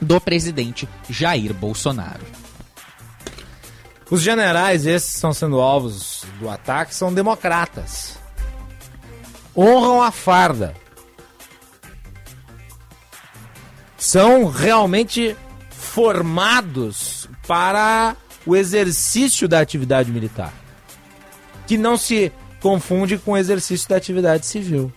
[0.01, 2.25] do presidente Jair Bolsonaro.
[4.09, 8.19] Os generais, esses que estão sendo alvos do ataque, são democratas.
[9.55, 10.75] Honram a farda.
[13.97, 15.37] São realmente
[15.69, 20.53] formados para o exercício da atividade militar,
[21.65, 22.31] que não se
[22.61, 24.93] confunde com o exercício da atividade civil.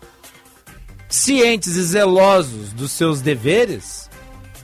[1.08, 4.08] Cientes e zelosos dos seus deveres,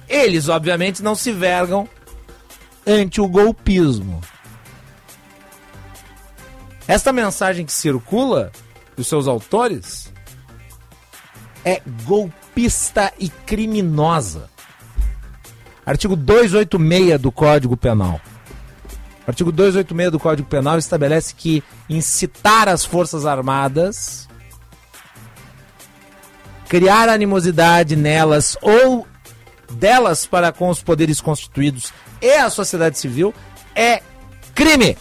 [0.08, 1.88] eles obviamente não se vergam
[2.86, 4.20] ante o golpismo.
[6.86, 8.50] Esta mensagem que circula
[8.96, 10.12] dos seus autores
[11.64, 14.50] é golpista e criminosa.
[15.86, 18.20] Artigo 286 do Código Penal.
[19.26, 24.28] Artigo 286 do Código Penal estabelece que incitar as Forças Armadas,
[26.68, 29.06] criar animosidade nelas ou
[29.72, 33.34] delas para com os poderes constituídos e a sociedade civil
[33.74, 34.02] é
[34.54, 34.96] crime.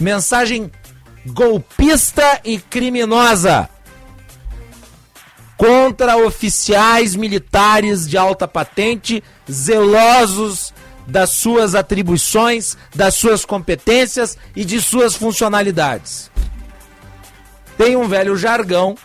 [0.00, 0.70] Mensagem
[1.26, 3.68] golpista e criminosa
[5.56, 10.72] contra oficiais militares de alta patente zelosos
[11.06, 16.30] das suas atribuições, das suas competências e de suas funcionalidades.
[17.78, 18.96] Tem um velho jargão,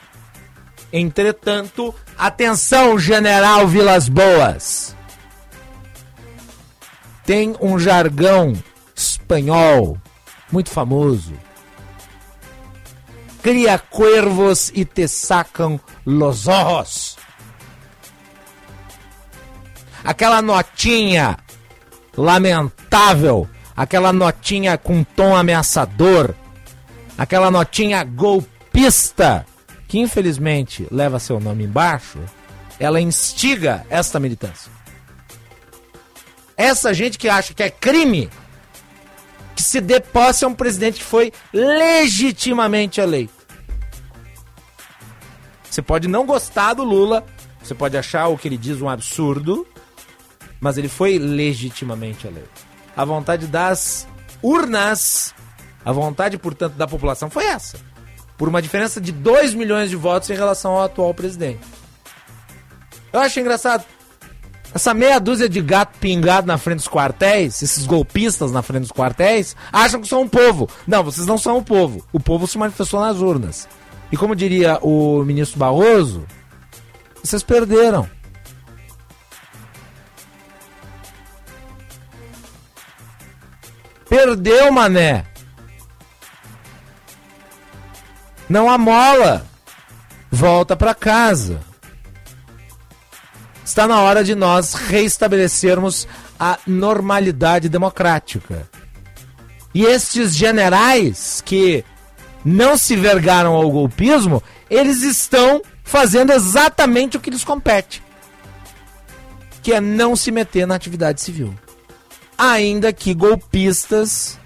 [0.91, 4.95] entretanto, atenção, General Vilas Boas.
[7.25, 8.53] Tem um jargão
[8.95, 9.97] espanhol
[10.51, 11.33] muito famoso.
[13.43, 17.17] Cria cuervos e te sacam los ojos.
[20.03, 21.37] Aquela notinha
[22.15, 26.33] lamentável, aquela notinha com tom ameaçador,
[27.17, 29.45] aquela notinha golpista,
[29.87, 32.19] que infelizmente leva seu nome embaixo,
[32.79, 34.71] ela instiga esta militância.
[36.57, 38.29] Essa gente que acha que é crime
[39.55, 43.33] que se dê posse a um presidente que foi legitimamente eleito.
[45.69, 47.25] Você pode não gostar do Lula,
[47.63, 49.65] você pode achar o que ele diz um absurdo,
[50.61, 52.71] mas ele foi legitimamente eleito.
[52.95, 54.07] A vontade das
[54.43, 55.33] urnas,
[55.83, 57.77] a vontade, portanto, da população foi essa.
[58.37, 61.59] Por uma diferença de 2 milhões de votos em relação ao atual presidente.
[63.11, 63.83] Eu acho engraçado.
[64.73, 68.91] Essa meia dúzia de gato pingado na frente dos quartéis, esses golpistas na frente dos
[68.91, 70.69] quartéis, acham que são um povo.
[70.87, 72.05] Não, vocês não são o povo.
[72.13, 73.67] O povo se manifestou nas urnas.
[74.11, 76.25] E como diria o ministro Barroso,
[77.21, 78.07] vocês perderam.
[84.11, 85.23] Perdeu, mané.
[88.49, 89.47] Não amola.
[90.29, 91.61] Volta para casa.
[93.63, 98.69] Está na hora de nós reestabelecermos a normalidade democrática.
[99.73, 101.85] E estes generais que
[102.43, 108.03] não se vergaram ao golpismo, eles estão fazendo exatamente o que lhes compete.
[109.63, 111.55] Que é não se meter na atividade civil.
[112.43, 114.39] Ainda que golpistas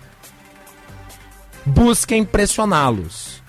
[1.65, 3.41] busquem pressioná-los.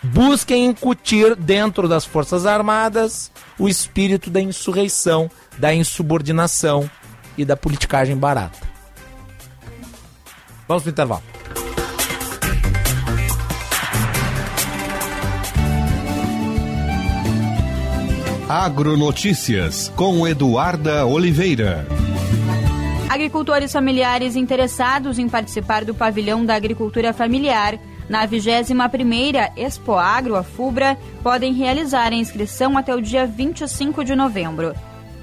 [0.00, 5.28] Busquem incutir dentro das Forças Armadas o espírito da insurreição,
[5.58, 6.88] da insubordinação
[7.36, 8.60] e da politicagem barata.
[10.68, 11.37] Vamos para o intervalo.
[18.48, 21.86] Agronotícias com Eduarda Oliveira.
[23.06, 30.42] Agricultores familiares interessados em participar do pavilhão da agricultura familiar na 21ª Expo Agro, a
[30.42, 34.74] FUBRA, podem realizar a inscrição até o dia 25 de novembro.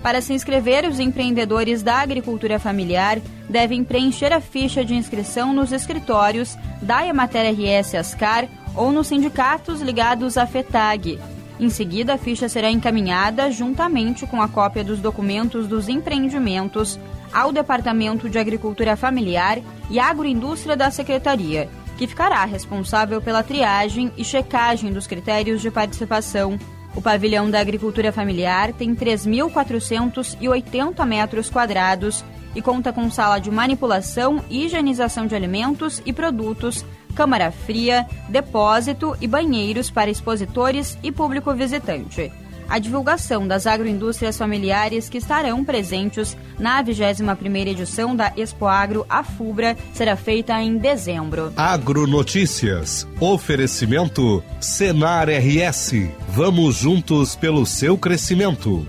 [0.04, 3.20] Para se inscrever, os empreendedores da agricultura familiar
[3.50, 9.82] devem preencher a ficha de inscrição nos escritórios da Emater RS Ascar ou nos sindicatos
[9.82, 11.18] ligados à FETAG.
[11.60, 17.00] Em seguida, a ficha será encaminhada, juntamente com a cópia dos documentos dos empreendimentos,
[17.32, 19.60] ao Departamento de Agricultura Familiar
[19.90, 26.60] e Agroindústria da Secretaria, que ficará responsável pela triagem e checagem dos critérios de participação.
[26.94, 32.24] O pavilhão da agricultura familiar tem 3.480 metros quadrados
[32.56, 36.86] e conta com sala de manipulação e higienização de alimentos e produtos,
[37.16, 42.32] câmara fria, depósito e banheiros para expositores e público visitante.
[42.68, 49.78] A divulgação das agroindústrias familiares que estarão presentes na 21ª edição da Expo Agro Afubra
[49.94, 51.54] será feita em dezembro.
[51.56, 53.08] Agronotícias.
[53.20, 56.10] Oferecimento Senar RS.
[56.30, 58.86] Vamos juntos pelo seu crescimento.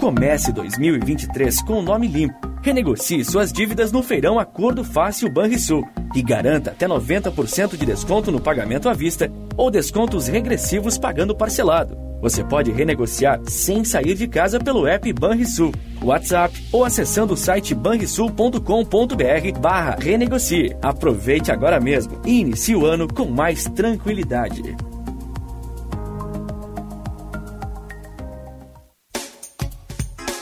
[0.00, 5.82] Comece 2023 com o nome limpo Renegocie suas dívidas no feirão Acordo Fácil Banrisul
[6.14, 11.98] e garanta até 90% de desconto no pagamento à vista ou descontos regressivos pagando parcelado.
[12.20, 17.74] Você pode renegociar sem sair de casa pelo app Banrisul, WhatsApp ou acessando o site
[17.74, 20.76] banrisul.com.br barra renegocie.
[20.80, 24.62] Aproveite agora mesmo e inicie o ano com mais tranquilidade.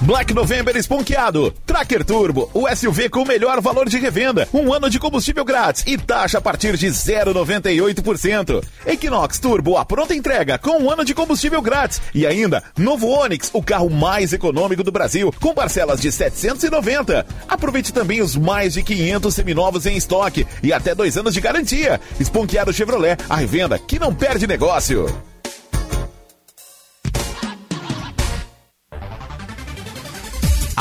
[0.02, 1.52] Black November esponqueado.
[1.66, 4.48] Tracker Turbo, o SUV com o melhor valor de revenda.
[4.52, 8.64] Um ano de combustível grátis e taxa a partir de 0,98%.
[8.86, 12.00] Equinox Turbo, a pronta entrega com um ano de combustível grátis.
[12.14, 17.26] E ainda, novo Onix, o carro mais econômico do Brasil, com parcelas de 790.
[17.46, 22.00] Aproveite também os mais de 500 seminovos em estoque e até dois anos de garantia.
[22.18, 25.29] Esponqueado Chevrolet, a revenda que não perde negócio.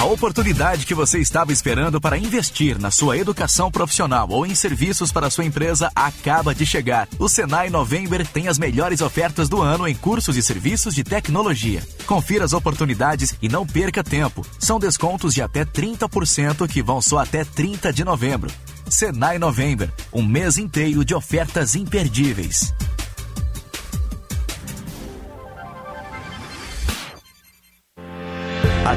[0.10, 5.30] Oportunidade que você estava esperando para investir na sua educação profissional ou em serviços para
[5.30, 7.08] sua empresa acaba de chegar.
[7.20, 11.84] O Senai November tem as melhores ofertas do ano em cursos e serviços de tecnologia.
[12.06, 14.46] Confira as oportunidades e não perca tempo.
[14.58, 18.52] São descontos de até 30% que vão só até 30 de novembro.
[18.90, 22.74] Senai November, um mês inteiro de ofertas imperdíveis.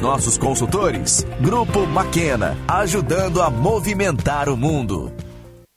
[0.00, 1.26] nossos consultores.
[1.40, 5.12] Grupo Maquena, ajudando a movimentar o mundo.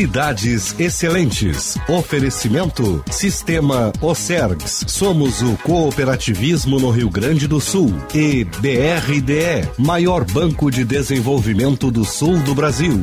[0.00, 1.76] Cidades Excelentes.
[1.88, 4.84] Oferecimento Sistema Ocergs.
[4.86, 7.92] Somos o cooperativismo no Rio Grande do Sul.
[8.14, 13.00] E BRDE, maior banco de desenvolvimento do sul do Brasil.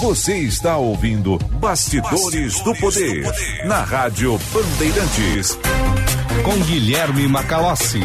[0.00, 3.24] Você está ouvindo Bastidores, do, Poder,
[3.66, 5.58] na Rádio Bandeirantes.
[6.44, 8.00] Com Guilherme Macalossi.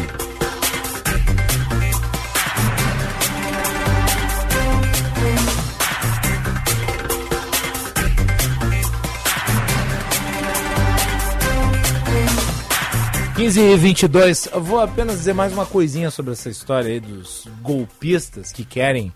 [13.34, 17.48] Quinze e 22, eu vou apenas dizer mais uma coisinha sobre essa história aí dos
[17.62, 19.10] golpistas que querem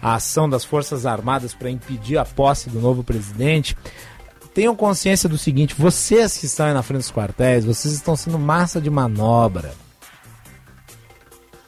[0.00, 3.76] a ação das Forças Armadas para impedir a posse do novo presidente.
[4.54, 8.38] Tenham consciência do seguinte: vocês que estão aí na frente dos quartéis, vocês estão sendo
[8.38, 9.74] massa de manobra.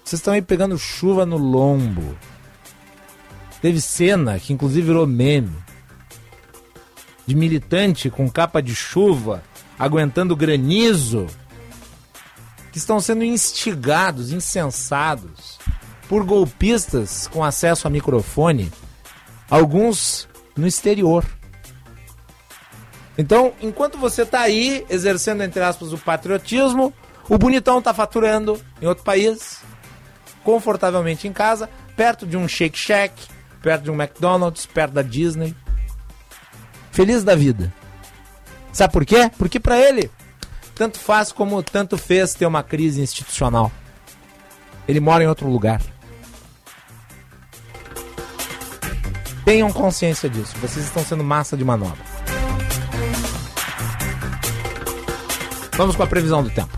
[0.04, 2.16] Vocês estão aí pegando chuva no lombo.
[3.60, 5.56] Teve cena que inclusive virou meme
[7.26, 9.42] de militante com capa de chuva
[9.78, 11.26] aguentando granizo
[12.72, 15.58] que estão sendo instigados, insensados
[16.08, 18.72] por golpistas com acesso a microfone,
[19.48, 21.24] alguns no exterior.
[23.16, 26.92] Então, enquanto você está aí exercendo, entre aspas, o patriotismo,
[27.28, 29.60] o bonitão está faturando em outro país,
[30.42, 33.14] confortavelmente em casa, perto de um Shake Shack,
[33.62, 35.54] perto de um McDonald's, perto da Disney.
[36.90, 37.72] Feliz da vida.
[38.72, 39.30] Sabe por quê?
[39.36, 40.10] Porque para ele,
[40.80, 43.70] tanto faz como tanto fez ter uma crise institucional.
[44.88, 45.78] Ele mora em outro lugar.
[49.44, 50.56] Tenham consciência disso.
[50.56, 51.98] Vocês estão sendo massa de manobra.
[55.76, 56.70] Vamos com a previsão do tempo.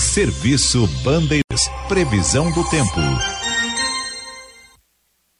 [0.00, 1.70] Serviço Bandeiras.
[1.86, 2.98] Previsão do tempo.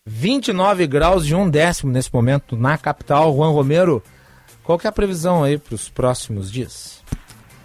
[0.06, 3.34] 29 graus de um décimo nesse momento na capital.
[3.34, 4.00] Juan Romero,
[4.68, 7.00] qual que é a previsão aí para os próximos dias?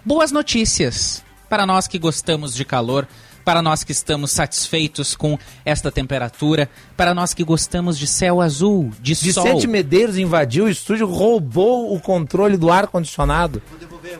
[0.02, 3.06] Boas notícias para nós que gostamos de calor,
[3.44, 6.66] para nós que estamos satisfeitos com esta temperatura,
[6.96, 9.44] para nós que gostamos de céu azul, de sol.
[9.44, 13.60] Vicente Medeiros invadiu o estúdio, roubou o controle do ar-condicionado.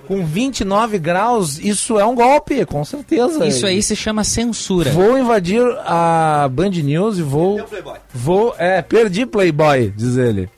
[0.07, 3.47] com 29 graus, isso é um golpe, com certeza.
[3.47, 4.91] Isso aí se chama censura.
[4.91, 7.67] Vou invadir a Band News e vou.
[8.13, 8.55] Vou.
[8.59, 10.51] É, perdi Playboy, diz ele.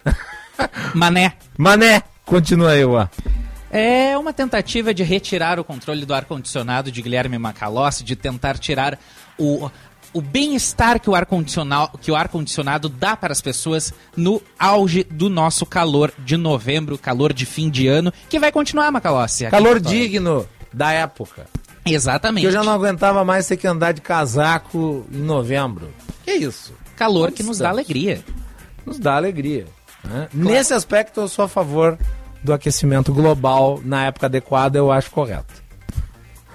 [0.93, 1.35] Mané.
[1.57, 2.03] Mané.
[2.27, 3.07] Continua aí, ó.
[3.71, 8.99] É uma tentativa de retirar o controle do ar-condicionado de Guilherme Macalossi, de tentar tirar
[9.39, 9.71] o,
[10.13, 15.31] o bem-estar que o ar-condicionado que o ar-condicionado dá para as pessoas no auge do
[15.31, 19.47] nosso calor de novembro, calor de fim de ano, que vai continuar, Macalossi.
[19.47, 21.47] Calor digno da época.
[21.85, 22.43] Exatamente.
[22.43, 25.93] Que eu já não aguentava mais ter que andar de casaco em novembro.
[26.25, 26.75] Que isso?
[26.97, 28.25] Calor que nos dá alegria.
[28.85, 29.67] Nos dá alegria.
[30.07, 30.29] Né?
[30.33, 31.99] Nesse aspecto, eu sou a favor
[32.43, 35.53] do aquecimento global na época adequada, eu acho correto.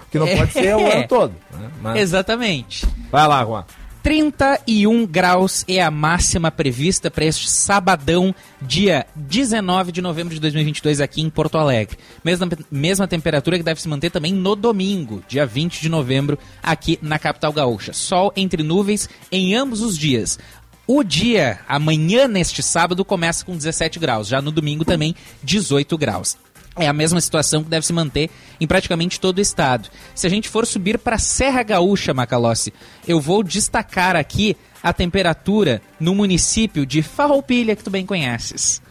[0.09, 0.97] Que não pode ser o É.
[0.97, 1.33] ano todo.
[1.53, 1.69] né?
[1.81, 2.85] Mas- Exatamente.
[3.11, 3.65] Vai lá, Juan.
[4.03, 10.99] 31 graus é a máxima prevista para este sabadão, dia 19 de novembro de 2022,
[10.99, 11.97] aqui em Porto Alegre.
[12.23, 16.97] Mesma, mesma temperatura que deve se manter também no domingo, dia 20 de novembro, aqui
[17.01, 17.93] na capital gaúcha.
[17.93, 20.39] Sol entre nuvens em ambos os dias.
[20.87, 26.37] O dia, amanhã neste sábado, começa com 17 graus, já no domingo também 18 graus.
[26.75, 28.29] É a mesma situação que deve se manter
[28.59, 29.89] em praticamente todo o estado.
[30.15, 32.73] Se a gente for subir para a Serra Gaúcha, Macalossi,
[33.07, 38.81] eu vou destacar aqui a temperatura no município de Farroupilha, que tu bem conheces.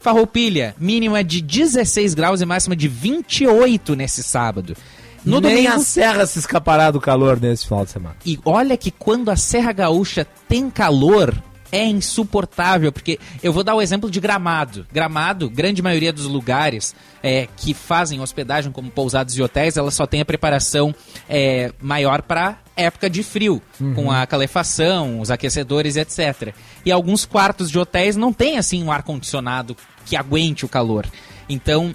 [0.00, 4.76] Farroupilha, mínima de 16 graus e máxima de 28 nesse sábado.
[5.24, 8.16] No Nem domingo, a serra se escapará do calor nesse final de semana.
[8.26, 11.34] e olha que quando a Serra Gaúcha tem calor,
[11.70, 14.86] é insuportável, porque eu vou dar o exemplo de Gramado.
[14.92, 20.06] Gramado, grande maioria dos lugares é, que fazem hospedagem como pousados e hotéis, ela só
[20.06, 20.94] tem a preparação
[21.28, 23.94] é, maior para época de frio, Uhum.
[23.94, 26.54] com a calefação, os aquecedores, etc.
[26.84, 31.06] E alguns quartos de hotéis não tem assim um ar condicionado que aguente o calor.
[31.48, 31.94] Então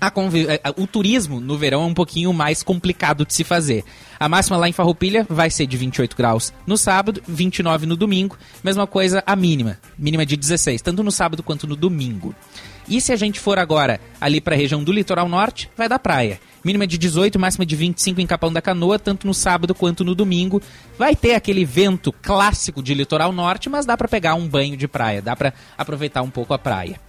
[0.00, 3.84] eh, o turismo no verão é um pouquinho mais complicado de se fazer.
[4.18, 8.38] A máxima lá em Farroupilha vai ser de 28 graus no sábado, 29 no domingo.
[8.62, 12.34] Mesma coisa a mínima, mínima de 16, tanto no sábado quanto no domingo.
[12.88, 15.98] E se a gente for agora ali para a região do litoral norte, vai da
[15.98, 16.40] praia.
[16.64, 20.14] Mínima de 18, máxima de 25 em Capão da Canoa, tanto no sábado quanto no
[20.14, 20.60] domingo.
[20.98, 24.88] Vai ter aquele vento clássico de litoral norte, mas dá para pegar um banho de
[24.88, 27.00] praia, dá para aproveitar um pouco a praia.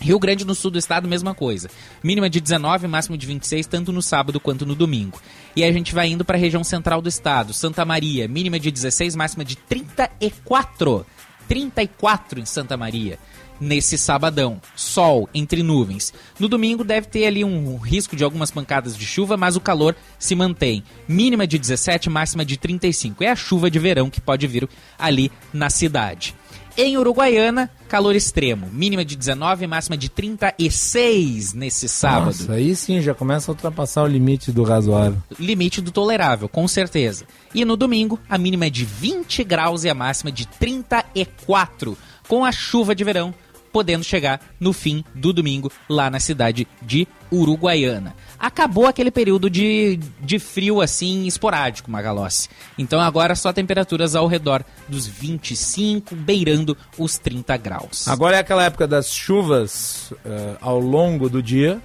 [0.00, 1.68] Rio Grande no sul do estado, mesma coisa.
[2.02, 5.20] Mínima de 19, máximo de 26, tanto no sábado quanto no domingo.
[5.54, 7.52] E a gente vai indo para a região central do estado.
[7.52, 11.04] Santa Maria, mínima de 16, máxima de 34.
[11.46, 13.18] 34 em Santa Maria.
[13.60, 16.14] Nesse sabadão, sol entre nuvens.
[16.38, 19.94] No domingo deve ter ali um risco de algumas pancadas de chuva, mas o calor
[20.18, 20.82] se mantém.
[21.06, 23.22] Mínima de 17, máxima de 35.
[23.22, 24.66] É a chuva de verão que pode vir
[24.98, 26.34] ali na cidade.
[26.76, 28.68] Em Uruguaiana, calor extremo.
[28.72, 32.26] Mínima de 19, máxima de 36 nesse sábado.
[32.26, 35.20] Nossa, aí sim já começa a ultrapassar o limite do razoável.
[35.38, 37.24] Limite do tolerável, com certeza.
[37.54, 41.96] E no domingo, a mínima é de 20 graus e a máxima de 34,
[42.28, 43.34] com a chuva de verão
[43.72, 48.14] podendo chegar no fim do domingo lá na cidade de Uruguaiana.
[48.38, 52.48] Acabou aquele período de, de frio assim esporádico, Magalossi.
[52.78, 58.08] Então agora só temperaturas ao redor dos 25, beirando os 30 graus.
[58.08, 61.80] Agora é aquela época das chuvas eh, ao longo do dia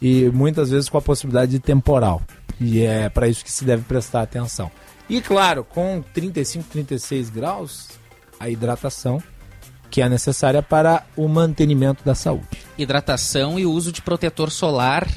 [0.00, 2.22] e muitas vezes com a possibilidade de temporal.
[2.60, 4.70] E é para isso que se deve prestar atenção.
[5.08, 7.88] E claro, com 35, 36 graus,
[8.40, 9.22] a hidratação
[9.90, 12.46] que é necessária para o mantenimento da saúde.
[12.78, 15.08] hidratação e uso de protetor solar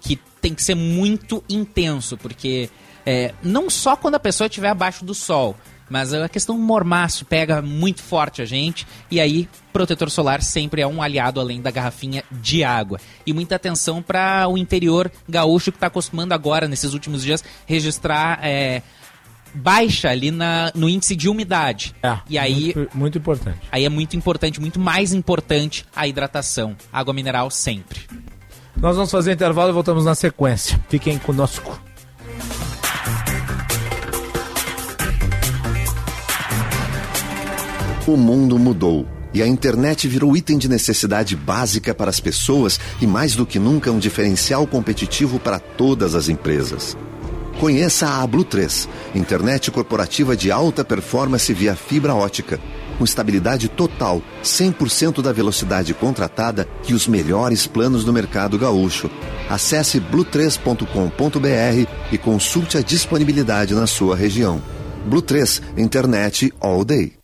[0.00, 2.68] que tem que ser muito intenso, porque
[3.06, 5.56] é, não só quando a pessoa estiver abaixo do sol,
[5.88, 10.86] mas a questão mormaço pega muito forte a gente e aí protetor solar sempre é
[10.86, 12.98] um aliado além da garrafinha de água.
[13.26, 18.38] E muita atenção para o interior gaúcho que está acostumando agora, nesses últimos dias, registrar
[18.42, 18.82] é,
[19.54, 21.94] baixa ali na, no índice de umidade.
[22.28, 23.58] e aí Muito, muito importante.
[23.70, 26.76] Aí é muito importante, muito mais importante a hidratação.
[26.92, 28.00] Água mineral sempre.
[28.76, 30.80] Nós vamos fazer intervalo e voltamos na sequência.
[30.88, 31.80] Fiquem conosco.
[38.06, 43.06] O mundo mudou e a internet virou item de necessidade básica para as pessoas e,
[43.06, 46.96] mais do que nunca, um diferencial competitivo para todas as empresas.
[47.60, 52.60] Conheça a Blue 3, internet corporativa de alta performance via fibra ótica,
[52.98, 59.10] com estabilidade total, 100% da velocidade contratada e os melhores planos do mercado gaúcho.
[59.48, 64.60] Acesse blue3.com.br e consulte a disponibilidade na sua região.
[65.06, 67.23] Blue 3, internet all day.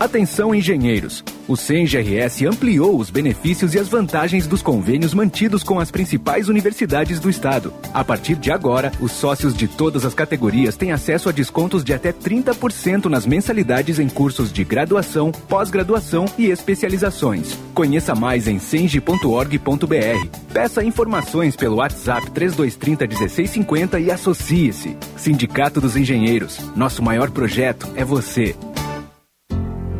[0.00, 1.22] Atenção, engenheiros!
[1.46, 7.20] O CENGRS ampliou os benefícios e as vantagens dos convênios mantidos com as principais universidades
[7.20, 7.70] do estado.
[7.92, 11.92] A partir de agora, os sócios de todas as categorias têm acesso a descontos de
[11.92, 17.58] até 30% nas mensalidades em cursos de graduação, pós-graduação e especializações.
[17.74, 20.28] Conheça mais em cenge.org.br.
[20.50, 24.96] Peça informações pelo WhatsApp 3230 1650 e associe-se.
[25.14, 26.58] Sindicato dos Engenheiros.
[26.74, 28.56] Nosso maior projeto é você.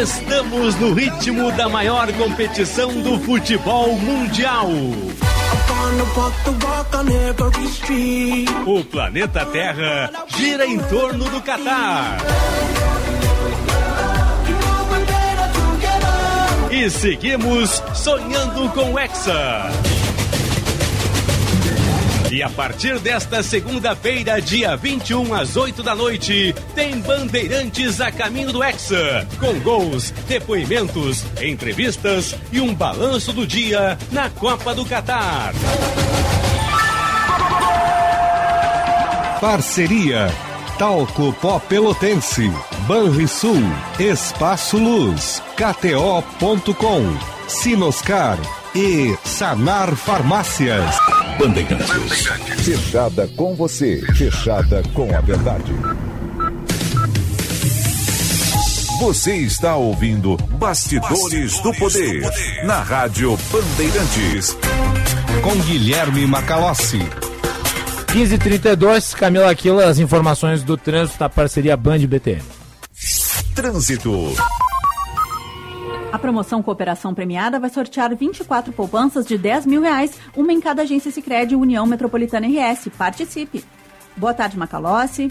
[0.00, 4.66] Estamos no ritmo da maior competição do futebol mundial.
[8.66, 12.18] O planeta Terra gira em torno do Catar.
[16.72, 19.70] E seguimos sonhando com o Hexa.
[22.34, 28.52] E a partir desta segunda-feira, dia 21 às 8 da noite, tem Bandeirantes a caminho
[28.52, 35.54] do Hexa, com gols, depoimentos, entrevistas e um balanço do dia na Copa do Catar.
[39.40, 40.26] Parceria
[40.76, 42.50] Talco Pó Pelotense,
[42.88, 43.62] Banrisul,
[43.96, 47.16] Espaço Luz, KTO.com,
[47.46, 50.96] Sinoscar e Sanar Farmácias.
[51.38, 52.26] Bandeirantes.
[52.64, 55.72] Fechada com você, fechada com a verdade.
[59.00, 64.56] Você está ouvindo Bastidores, Bastidores do, poder, do Poder na Rádio Bandeirantes.
[65.42, 67.00] Com Guilherme Macalossi.
[68.12, 72.42] 1532, Camila Aquila, as informações do trânsito da parceria Band BTM.
[73.54, 74.34] Trânsito.
[76.14, 80.82] A promoção Cooperação Premiada vai sortear 24 poupanças de 10 mil reais, uma em cada
[80.82, 82.88] agência Sicredi União Metropolitana RS.
[82.96, 83.64] Participe!
[84.16, 85.28] Boa tarde, Macalossi.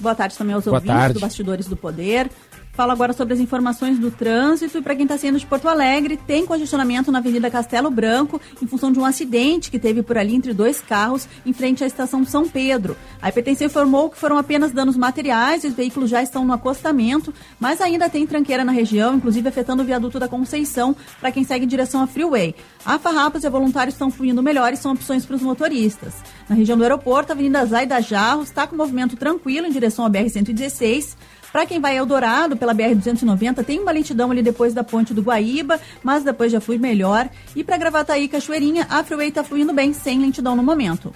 [0.00, 1.14] Boa tarde também aos Boa ouvintes tarde.
[1.14, 2.28] do Bastidores do Poder.
[2.74, 6.16] Falo agora sobre as informações do trânsito e para quem está saindo de Porto Alegre,
[6.16, 10.34] tem congestionamento na Avenida Castelo Branco em função de um acidente que teve por ali
[10.34, 12.96] entre dois carros em frente à estação São Pedro.
[13.22, 17.32] A IPTC informou que foram apenas danos materiais e os veículos já estão no acostamento,
[17.60, 21.66] mas ainda tem tranqueira na região, inclusive afetando o viaduto da Conceição para quem segue
[21.66, 22.56] em direção à Freeway.
[22.84, 26.14] A Farrapos e a Voluntários estão fluindo melhor e são opções para os motoristas.
[26.48, 30.10] Na região do aeroporto, a Avenida Zaida Jarros está com movimento tranquilo em direção à
[30.10, 31.14] BR-116.
[31.54, 35.80] Para quem vai Eldorado pela BR-290, tem uma lentidão ali depois da ponte do Guaíba,
[36.02, 37.30] mas depois já flui melhor.
[37.54, 41.14] E para Gravataí Cachoeirinha, a Freeway está fluindo bem, sem lentidão no momento.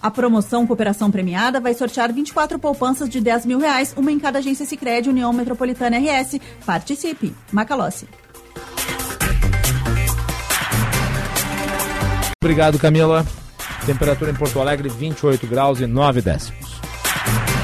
[0.00, 4.38] A promoção Cooperação Premiada vai sortear 24 poupanças de 10 mil reais, uma em cada
[4.38, 6.38] agência Sicredi União Metropolitana RS.
[6.64, 7.34] Participe!
[7.50, 8.06] Macalossi.
[12.40, 13.26] Obrigado, Camila.
[13.84, 16.79] Temperatura em Porto Alegre, 28 graus e 9 décimos.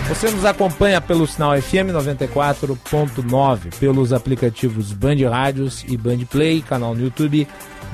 [0.09, 6.95] Você nos acompanha pelo sinal FM 94.9, pelos aplicativos Band Rádios e Band Play, canal
[6.95, 7.49] no YouTube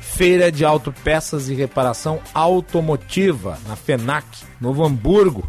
[0.00, 4.26] Feira de Autopeças e Reparação Automotiva, na FENAC,
[4.60, 5.46] Novo Hamburgo.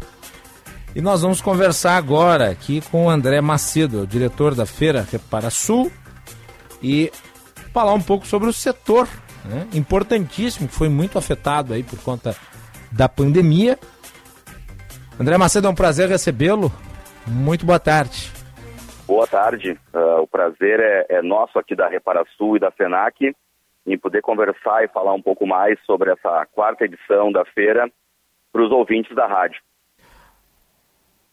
[0.96, 5.92] E nós vamos conversar agora aqui com o André Macedo, diretor da Feira Reparasul,
[6.82, 7.10] e
[7.72, 9.06] falar um pouco sobre o setor
[9.44, 12.34] né, importantíssimo, que foi muito afetado aí por conta
[12.90, 13.78] da pandemia.
[15.20, 16.72] André Macedo, é um prazer recebê-lo.
[17.26, 18.32] Muito boa tarde.
[19.06, 19.78] Boa tarde.
[19.92, 23.34] Uh, o prazer é, é, nosso aqui da Reparasul e da FENAC
[23.86, 27.90] em poder conversar e falar um pouco mais sobre essa quarta edição da feira
[28.52, 29.60] para os ouvintes da rádio.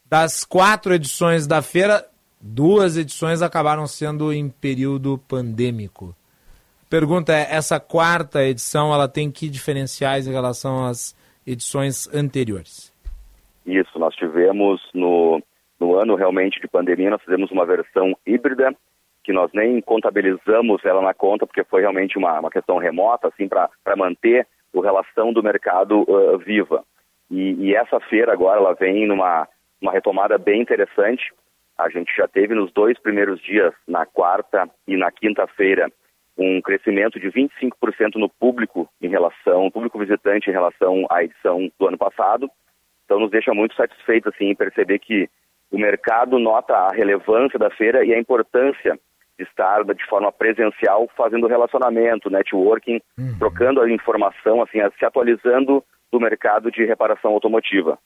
[0.08, 2.04] Das quatro edições da feira,
[2.40, 6.14] duas edições acabaram sendo em período pandêmico.
[6.88, 12.94] Pergunta é, essa quarta edição ela tem que diferenciais em relação às edições anteriores?
[13.66, 15.42] Isso, nós tivemos no,
[15.80, 18.72] no ano realmente de pandemia, nós fizemos uma versão híbrida,
[19.24, 23.48] que nós nem contabilizamos ela na conta, porque foi realmente uma, uma questão remota, assim,
[23.48, 26.84] para manter a relação do mercado uh, viva.
[27.28, 29.48] E, e, essa feira agora, ela vem numa
[29.80, 31.32] uma retomada bem interessante.
[31.78, 35.90] A gente já teve nos dois primeiros dias, na quarta e na quinta-feira,
[36.38, 41.88] um crescimento de 25% no público em relação, público visitante em relação à edição do
[41.88, 42.50] ano passado.
[43.04, 45.28] Então nos deixa muito satisfeitos assim em perceber que
[45.70, 48.98] o mercado nota a relevância da feira e a importância
[49.38, 53.38] de estar de forma presencial fazendo relacionamento, networking, uhum.
[53.38, 57.98] trocando a informação, assim, se atualizando do mercado de reparação automotiva.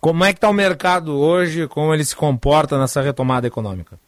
[0.00, 1.68] Como é que está o mercado hoje?
[1.68, 3.98] Como ele se comporta nessa retomada econômica?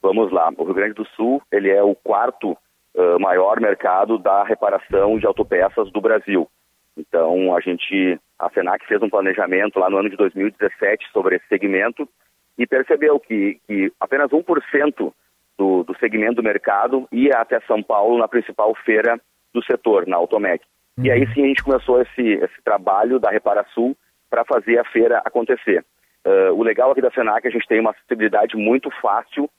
[0.00, 0.48] Vamos lá.
[0.56, 5.26] O Rio Grande do Sul ele é o quarto uh, maior mercado da reparação de
[5.26, 6.48] autopeças do Brasil.
[6.96, 11.48] Então a gente, a Senac fez um planejamento lá no ano de 2017 sobre esse
[11.48, 12.08] segmento
[12.56, 15.12] e percebeu que, que apenas 1%
[15.58, 19.20] do, do segmento do mercado ia até São Paulo na principal feira
[19.52, 20.64] do setor, na Automec.
[20.96, 21.06] Uhum.
[21.06, 23.96] E aí sim a gente começou esse, esse trabalho da Reparasul
[24.30, 25.84] para fazer a feira acontecer.
[26.24, 29.50] Uh, o legal aqui da Senac é que a gente tem uma acessibilidade muito fácil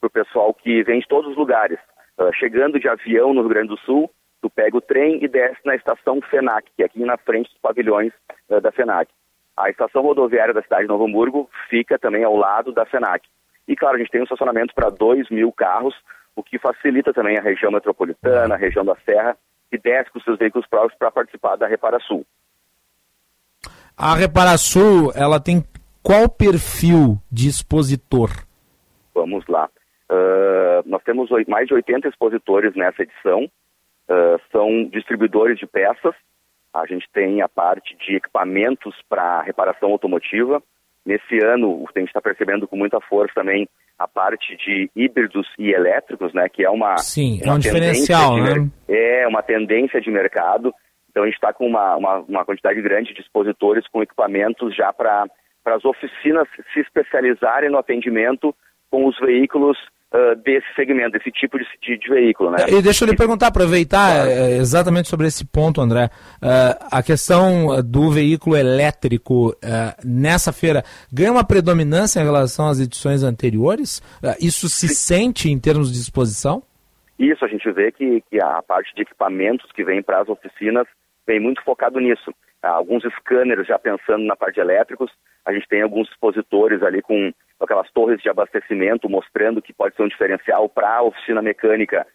[0.00, 1.78] para o pessoal que vem de todos os lugares.
[2.18, 4.10] Uh, chegando de avião no Rio Grande do Sul,
[4.42, 7.58] tu pega o trem e desce na estação FENAC, que é aqui na frente dos
[7.60, 8.12] pavilhões
[8.48, 9.10] uh, da FENAC.
[9.56, 13.26] A estação rodoviária da cidade de Novo Hamburgo fica também ao lado da FENAC.
[13.66, 15.94] E, claro, a gente tem um estacionamento para 2 mil carros,
[16.34, 19.36] o que facilita também a região metropolitana, a região da Serra,
[19.70, 22.24] que desce com seus veículos próprios para participar da Reparasul.
[23.98, 25.64] A Reparasul, ela tem
[26.00, 28.30] qual perfil de expositor?
[29.12, 29.68] Vamos lá.
[30.08, 33.50] Uh, nós temos mais de 80 expositores nessa edição.
[34.08, 36.14] Uh, são distribuidores de peças,
[36.72, 40.62] a gente tem a parte de equipamentos para reparação automotiva.
[41.04, 43.68] Nesse ano, a gente está percebendo com muita força também
[43.98, 46.48] a parte de híbridos e elétricos, né?
[46.48, 48.70] Que é uma, Sim, uma é um diferencial, né?
[48.88, 50.72] É uma tendência de mercado.
[51.10, 54.92] Então a gente está com uma, uma, uma, quantidade grande de expositores com equipamentos já
[54.92, 55.26] para
[55.64, 58.54] as oficinas se especializarem no atendimento
[58.90, 59.76] com os veículos
[60.12, 62.50] uh, desse segmento, desse tipo de, de, de, veículo.
[62.50, 62.58] Né?
[62.68, 64.30] E deixa eu lhe perguntar, aproveitar claro.
[64.30, 66.10] é, exatamente sobre esse ponto, André.
[66.42, 69.56] Uh, a questão do veículo elétrico uh,
[70.04, 74.02] nessa feira ganha uma predominância em relação às edições anteriores?
[74.40, 74.94] isso se Sim.
[74.94, 76.62] sente em termos de exposição?
[77.18, 80.86] Isso, a gente vê que, que a parte de equipamentos que vem para as oficinas
[81.26, 82.32] vem muito focado nisso.
[82.62, 85.10] alguns scanners já pensando na parte de elétricos,
[85.44, 90.02] a gente tem alguns expositores ali com aquelas torres de abastecimento mostrando que pode ser
[90.02, 92.06] um diferencial para a oficina mecânica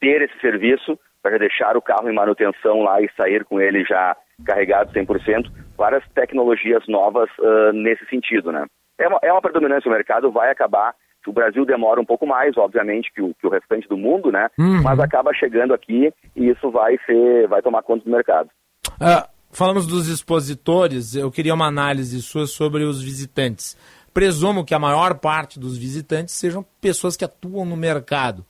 [0.00, 4.16] ter esse serviço, para deixar o carro em manutenção lá e sair com ele já
[4.44, 8.66] carregado 100%, várias tecnologias novas uh, nesse sentido, né?
[8.98, 10.94] É uma, é uma predominância, o mercado vai acabar
[11.30, 14.48] o Brasil demora um pouco mais, obviamente, que o, que o restante do mundo, né?
[14.58, 14.82] Uhum.
[14.82, 18.48] Mas acaba chegando aqui e isso vai ser, vai tomar conta do mercado.
[18.92, 23.76] Uh, falamos dos expositores, eu queria uma análise sua sobre os visitantes.
[24.12, 28.44] Presumo que a maior parte dos visitantes sejam pessoas que atuam no mercado.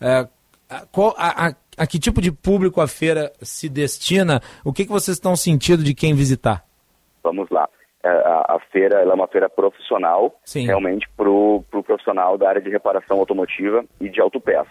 [0.00, 0.28] Uh,
[0.68, 4.40] a, qual, a, a, a, que tipo de público a feira se destina?
[4.64, 6.64] O que, que vocês estão sentindo de quem visitar?
[7.22, 7.68] Vamos lá.
[8.02, 10.66] É, a, a feira é uma feira profissional, Sim.
[10.66, 14.70] realmente para o pro profissional da área de reparação automotiva e de autopeça.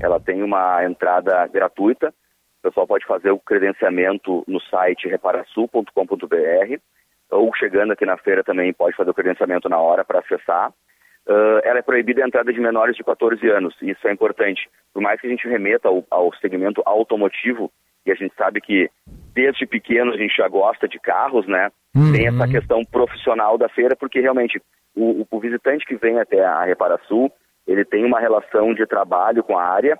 [0.00, 2.14] Ela tem uma entrada gratuita,
[2.60, 6.80] o pessoal pode fazer o credenciamento no site reparasul.com.br
[7.30, 10.70] ou chegando aqui na feira também pode fazer o credenciamento na hora para acessar.
[11.26, 14.68] Uh, ela é proibida a entrada de menores de 14 anos, isso é importante.
[14.92, 17.70] Por mais que a gente remeta ao, ao segmento automotivo,
[18.04, 18.90] e a gente sabe que
[19.34, 21.70] desde pequeno a gente já gosta de carros, né?
[21.94, 22.12] Uhum.
[22.12, 24.60] Tem essa questão profissional da feira, porque realmente
[24.94, 27.30] o, o visitante que vem até a Reparasul,
[27.66, 29.98] ele tem uma relação de trabalho com a área.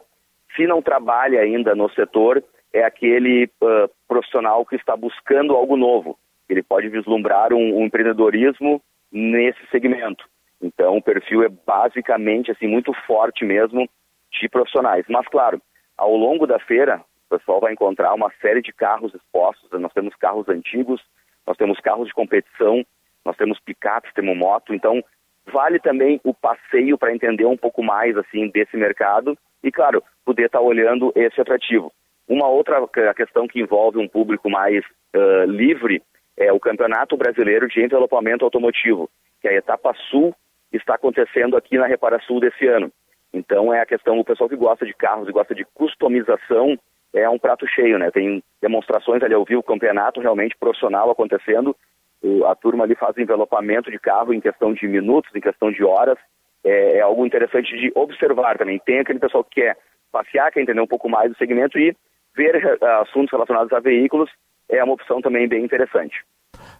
[0.56, 6.18] Se não trabalha ainda no setor, é aquele uh, profissional que está buscando algo novo.
[6.48, 8.82] Ele pode vislumbrar um, um empreendedorismo
[9.12, 10.24] nesse segmento.
[10.60, 13.88] Então, o perfil é basicamente assim muito forte mesmo
[14.32, 15.04] de profissionais.
[15.08, 15.60] Mas claro,
[15.96, 17.00] ao longo da feira,
[17.30, 19.70] o pessoal vai encontrar uma série de carros expostos.
[19.80, 21.00] Nós temos carros antigos,
[21.46, 22.84] nós temos carros de competição,
[23.24, 24.74] nós temos picapes, temos moto.
[24.74, 25.00] Então,
[25.46, 30.46] vale também o passeio para entender um pouco mais assim desse mercado e, claro, poder
[30.46, 31.92] estar tá olhando esse atrativo.
[32.26, 32.84] Uma outra
[33.14, 34.84] questão que envolve um público mais
[35.14, 36.02] uh, livre
[36.36, 39.08] é o Campeonato Brasileiro de Envelopamento Automotivo,
[39.40, 40.34] que a etapa sul
[40.72, 42.90] está acontecendo aqui na Reparasul desse ano.
[43.32, 46.76] Então é a questão, o pessoal que gosta de carros e gosta de customização
[47.12, 48.10] é um prato cheio, né?
[48.10, 51.74] Tem demonstrações ali ao vivo, campeonato realmente profissional acontecendo.
[52.22, 55.82] O, a turma ali faz envelopamento de carro em questão de minutos, em questão de
[55.82, 56.18] horas.
[56.62, 58.78] É, é, algo interessante de observar também.
[58.84, 59.76] Tem aquele pessoal que quer
[60.12, 61.96] passear, quer entender um pouco mais do segmento e
[62.36, 64.30] ver uh, assuntos relacionados a veículos
[64.70, 66.14] é uma opção também bem interessante.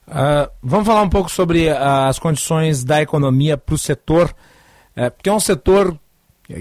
[0.06, 4.30] Uh, vamos falar um pouco sobre as condições da economia para o setor,
[4.96, 5.98] uh, porque é um setor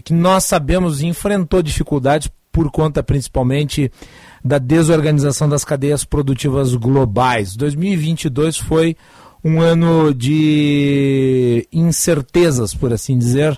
[0.04, 2.30] que nós sabemos enfrentou dificuldades
[2.60, 3.90] por conta principalmente
[4.44, 7.56] da desorganização das cadeias produtivas globais.
[7.56, 8.98] 2022 foi
[9.42, 13.54] um ano de incertezas, por assim dizer.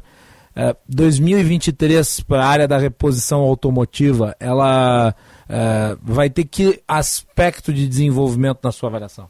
[0.52, 5.15] Uh, 2023 para a área da reposição automotiva, ela
[5.49, 9.28] uh, vai ter que aspecto de desenvolvimento na sua avaliação?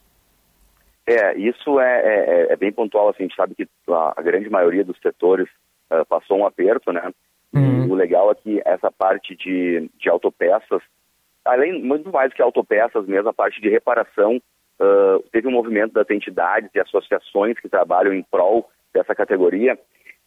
[1.07, 4.49] É, isso é, é, é, bem pontual, assim, a gente sabe que a, a grande
[4.49, 5.47] maioria dos setores
[5.89, 7.09] uh, passou um aperto, né?
[7.53, 7.85] Uhum.
[7.87, 10.81] E o legal é que essa parte de, de autopeças,
[11.45, 16.09] além, muito mais que autopeças mesmo, a parte de reparação, uh, teve um movimento das
[16.09, 19.77] entidades e associações que trabalham em prol dessa categoria,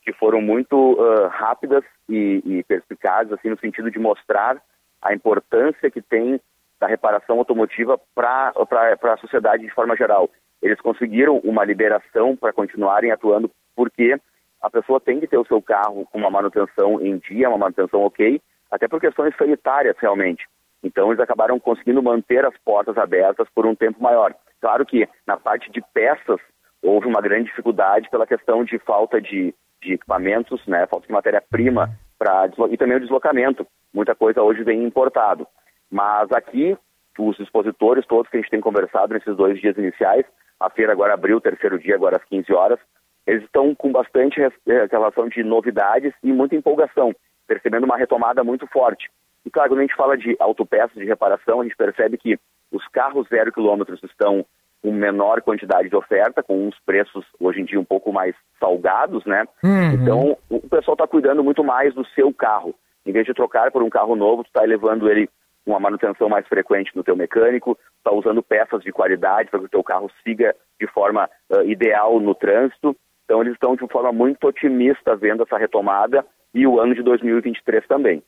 [0.03, 4.61] que foram muito uh, rápidas e, e perspicazes, assim, no sentido de mostrar
[5.01, 6.41] a importância que tem
[6.79, 10.29] da reparação automotiva para a sociedade de forma geral
[10.65, 14.19] eles conseguiram uma liberação para continuarem atuando, porque
[14.65, 18.01] a pessoa tem que ter o seu carro com uma manutenção em dia, uma manutenção
[18.01, 20.47] ok, até por questões sanitárias realmente.
[20.83, 24.35] Então eles acabaram conseguindo manter as portas abertas por um tempo maior.
[24.63, 26.41] Claro que na parte de peças
[26.83, 31.91] houve uma grande dificuldade pela questão de falta de, de equipamentos, né, falta de matéria-prima
[32.19, 33.67] para e também o deslocamento.
[33.93, 35.47] Muita coisa hoje vem importado.
[35.91, 36.75] Mas aqui
[37.19, 40.25] os expositores todos que a gente tem conversado nesses dois dias iniciais
[40.59, 42.79] a feira agora abriu o terceiro dia, agora às 15 horas.
[43.27, 47.15] Eles estão com bastante eh, relação de novidades e muita empolgação,
[47.47, 49.11] percebendo uma retomada muito forte.
[49.45, 52.39] E claro, quando a gente fala de autopeças de reparação, a gente percebe que
[52.71, 54.45] os carros zero quilômetros estão
[54.83, 59.25] com menor quantidade de oferta, com uns preços hoje em dia um pouco mais salgados,
[59.25, 59.47] né?
[59.63, 59.93] Uhum.
[59.93, 62.75] Então, o pessoal está cuidando muito mais do seu carro.
[63.07, 65.29] Em vez de trocar por um carro novo, tu está elevando ele
[65.67, 69.71] uma manutenção mais frequente no teu mecânico, está usando peças de qualidade para que o
[69.71, 72.95] teu carro siga de forma uh, ideal no trânsito.
[73.25, 77.87] Então eles estão de forma muito otimista vendo essa retomada e o ano de 2023
[77.87, 78.23] também.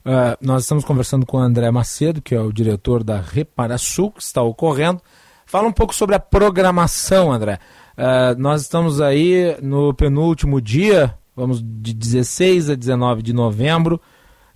[0.00, 4.22] Uh, nós estamos conversando com o André Macedo, que é o diretor da Reparasul, que
[4.22, 5.00] está ocorrendo.
[5.44, 7.58] Fala um pouco sobre a programação, André.
[7.98, 14.00] Uh, nós estamos aí no penúltimo dia, vamos de 16 a 19 de novembro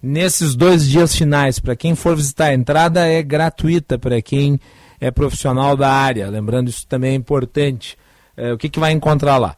[0.05, 4.61] nesses dois dias finais, para quem for visitar, a entrada é gratuita para quem
[5.01, 6.29] é profissional da área.
[6.29, 7.97] Lembrando, isso também é importante.
[8.37, 9.57] É, o que, que vai encontrar lá?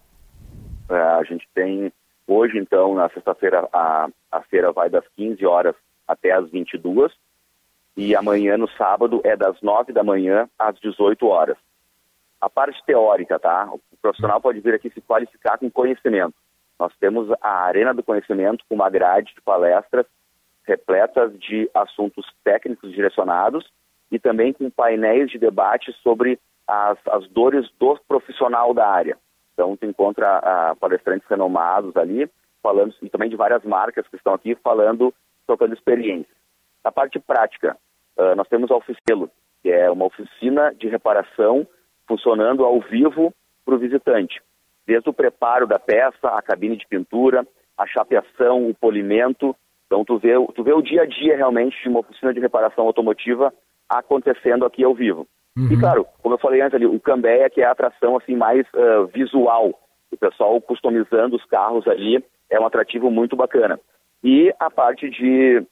[0.89, 1.93] É, a gente tem
[2.27, 5.74] hoje, então, na sexta-feira, a, a feira vai das 15 horas
[6.07, 7.12] até as 22
[7.97, 11.57] e amanhã, no sábado, é das 9 da manhã às 18 horas.
[12.39, 13.70] A parte teórica, tá?
[13.73, 16.35] O profissional pode vir aqui se qualificar com conhecimento.
[16.78, 20.05] Nós temos a Arena do Conhecimento com uma grade de palestras
[20.65, 23.66] repletas de assuntos técnicos direcionados
[24.11, 29.17] e também com painéis de debate sobre as, as dores do profissional da área.
[29.53, 32.29] Então, tu encontra uh, palestrantes renomados ali,
[32.63, 35.15] falando, e também de várias marcas que estão aqui, falando
[35.47, 36.35] trocando experiência.
[36.85, 37.77] Na parte prática,
[38.19, 39.31] uh, nós temos a Oficelo,
[39.63, 41.67] que é uma oficina de reparação
[42.07, 43.33] funcionando ao vivo
[43.65, 44.41] para o visitante.
[44.87, 49.57] Desde o preparo da peça, a cabine de pintura, a chapeação, o polimento.
[49.87, 52.87] Então, tu vê, tu vê o dia a dia realmente de uma oficina de reparação
[52.87, 53.53] automotiva
[53.89, 55.27] acontecendo aqui ao vivo.
[55.57, 55.69] Uhum.
[55.73, 58.66] E claro, como eu falei antes ali, o Cambeia que é a atração assim mais
[58.74, 59.78] uh, visual,
[60.11, 63.81] o pessoal customizando os carros ali é um atrativo muito bacana.
[64.23, 65.65] E a parte de,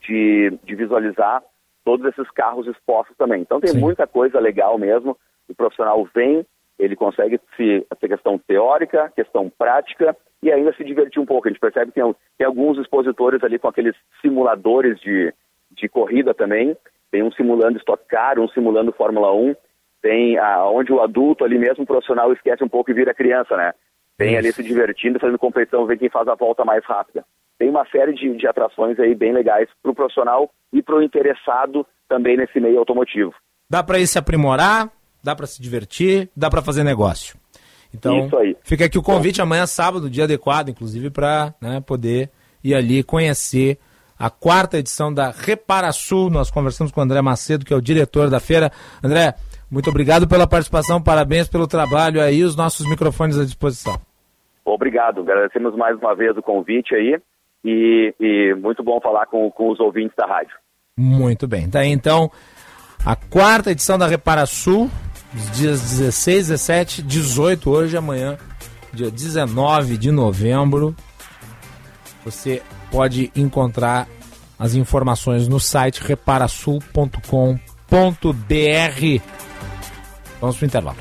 [0.00, 1.42] de, de visualizar
[1.84, 3.40] todos esses carros expostos também.
[3.42, 3.80] Então tem Sim.
[3.80, 5.16] muita coisa legal mesmo.
[5.48, 6.46] O profissional vem,
[6.78, 11.48] ele consegue se essa questão teórica, questão prática e ainda se divertir um pouco.
[11.48, 15.34] A gente percebe que tem, tem alguns expositores ali com aqueles simuladores de,
[15.70, 16.76] de corrida também,
[17.10, 19.54] tem um simulando Stock Car, um simulando Fórmula 1,
[20.02, 23.56] tem a, onde o adulto ali mesmo, o profissional, esquece um pouco e vira criança,
[23.56, 23.72] né?
[24.16, 27.24] Tem ali se divertindo, fazendo competição, ver quem faz a volta mais rápida.
[27.58, 31.02] Tem uma série de, de atrações aí bem legais para o profissional e para o
[31.02, 33.32] interessado também nesse meio automotivo.
[33.68, 34.90] Dá para ir se aprimorar,
[35.22, 37.38] dá para se divertir, dá para fazer negócio.
[37.94, 38.28] Então,
[38.62, 42.30] fica aqui o convite amanhã, sábado, dia adequado, inclusive, para né, poder
[42.62, 43.78] ir ali conhecer
[44.20, 46.28] a quarta edição da Reparasul.
[46.28, 48.70] Nós conversamos com o André Macedo, que é o diretor da feira.
[49.02, 49.34] André,
[49.70, 53.98] muito obrigado pela participação, parabéns pelo trabalho aí, os nossos microfones à disposição.
[54.62, 57.18] Obrigado, agradecemos mais uma vez o convite aí
[57.64, 60.54] e, e muito bom falar com, com, os ouvintes da rádio.
[60.98, 62.30] Muito bem, tá aí então
[63.06, 64.90] a quarta edição da Reparasul,
[65.34, 68.36] os dias 16, 17, 18, hoje amanhã,
[68.92, 70.94] dia 19 de novembro.
[72.24, 74.08] Você pode encontrar
[74.58, 77.60] as informações no site reparasul.com.br.
[80.40, 80.96] Vamos para o intervalo.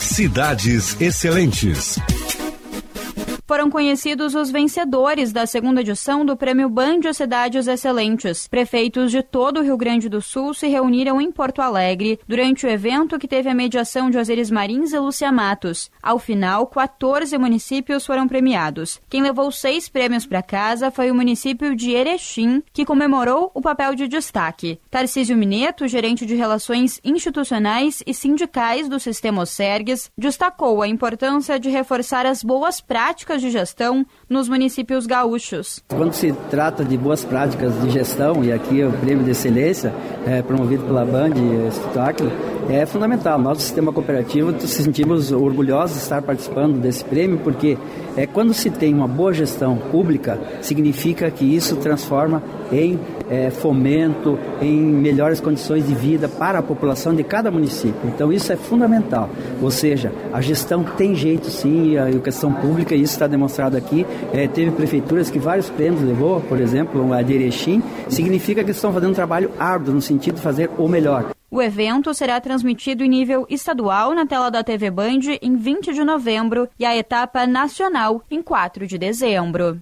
[0.00, 1.98] Cidades Excelentes
[3.46, 8.48] foram conhecidos os vencedores da segunda edição do Prêmio Band de Cidades Excelentes.
[8.48, 12.68] Prefeitos de todo o Rio Grande do Sul se reuniram em Porto Alegre durante o
[12.68, 15.90] evento que teve a mediação de Osiris Marins e Lúcia Matos.
[16.02, 19.00] Ao final, 14 municípios foram premiados.
[19.08, 23.94] Quem levou seis prêmios para casa foi o município de Erechim, que comemorou o papel
[23.94, 24.80] de destaque.
[24.90, 31.70] Tarcísio Mineto, gerente de Relações Institucionais e Sindicais do Sistema Osergues, destacou a importância de
[31.70, 35.82] reforçar as boas práticas práticas de gestão nos municípios gaúchos.
[35.88, 39.94] Quando se trata de boas práticas de gestão, e aqui é o prêmio de excelência,
[40.26, 41.34] é, promovido pela Band
[41.68, 42.30] Espetáculo,
[42.68, 43.38] é fundamental.
[43.38, 47.78] Nós, do sistema cooperativo, nos sentimos orgulhosos de estar participando desse prêmio, porque
[48.16, 52.42] é, quando se tem uma boa gestão pública, significa que isso transforma
[52.72, 52.98] em
[53.28, 58.00] é, fomento, em melhores condições de vida para a população de cada município.
[58.04, 59.28] Então isso é fundamental.
[59.62, 64.06] Ou seja, a gestão tem jeito sim, a educação pública, isso está demonstrado aqui.
[64.32, 68.92] É, teve prefeituras que vários prêmios levou, por exemplo, a de Erechim, significa que estão
[68.92, 71.30] fazendo um trabalho árduo no sentido de fazer o melhor.
[71.50, 76.04] O evento será transmitido em nível estadual na tela da TV Band em 20 de
[76.04, 79.78] novembro e a etapa nacional em 4 de dezembro.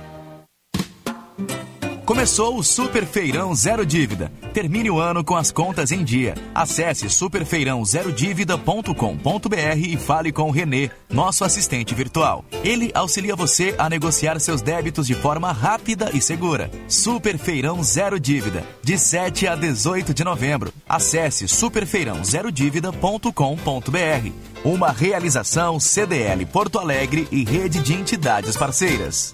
[2.11, 4.29] Começou o Super Feirão Zero Dívida.
[4.53, 6.35] Termine o ano com as contas em dia.
[6.53, 12.43] Acesse superfeirãozerodívida.com.br e fale com o Renê, nosso assistente virtual.
[12.65, 16.69] Ele auxilia você a negociar seus débitos de forma rápida e segura.
[16.85, 20.73] Super Feirão Zero Dívida, de 7 a 18 de novembro.
[20.89, 24.31] Acesse superfeirãozerodívida.com.br.
[24.65, 29.33] Uma realização CDL Porto Alegre e rede de entidades parceiras.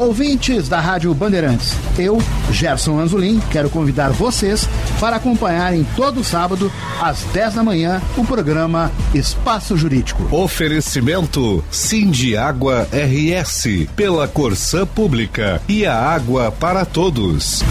[0.00, 2.16] Ouvintes da Rádio Bandeirantes, eu,
[2.50, 4.66] Gerson Anzolin, quero convidar vocês
[4.98, 10.34] para acompanharem todo sábado, às 10 da manhã, o programa Espaço Jurídico.
[10.34, 17.62] Oferecimento Cindy Água RS, pela Corsã Pública e a água para todos.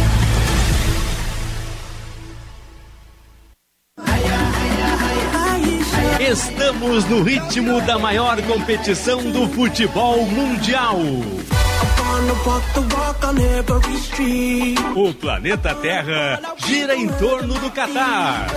[6.20, 11.00] Estamos no ritmo da maior competição do futebol mundial.
[14.96, 18.48] O planeta Terra gira em torno do Catar.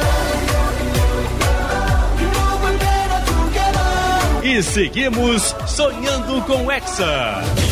[4.42, 7.71] E seguimos sonhando com Hexa.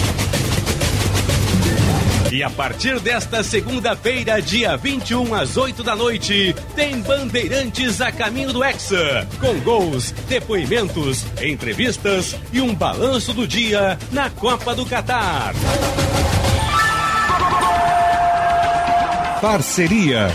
[2.31, 8.53] E a partir desta segunda-feira, dia 21 às 8 da noite, tem Bandeirantes a caminho
[8.53, 15.55] do Hexa, com gols, depoimentos, entrevistas e um balanço do dia na Copa do Catar.
[19.41, 20.31] Parceria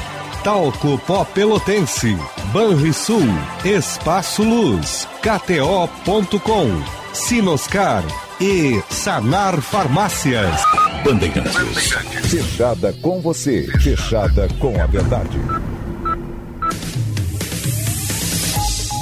[0.45, 2.15] Talco Pó Pelotense,
[2.53, 3.25] Banrisul,
[3.63, 8.03] Espaço Luz, KTO.com, Sinoscar
[8.39, 10.84] e Sanar Farmácias.
[11.05, 11.93] Bandeirantes.
[12.31, 15.39] Fechada com você, fechada com a verdade.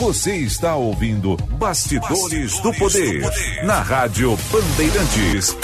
[0.01, 3.21] Você está ouvindo Bastidores, do, poder,
[3.63, 5.55] na Rádio Bandeirantes.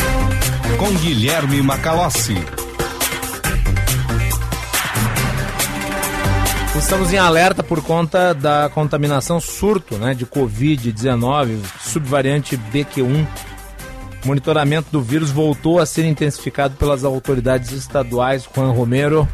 [0.77, 2.37] Com Guilherme Macalossi.
[6.77, 13.27] Estamos em alerta por conta da contaminação surto né, de Covid-19, subvariante BQ1.
[14.23, 18.47] O monitoramento do vírus voltou a ser intensificado pelas autoridades estaduais.
[18.53, 19.27] Juan Romero.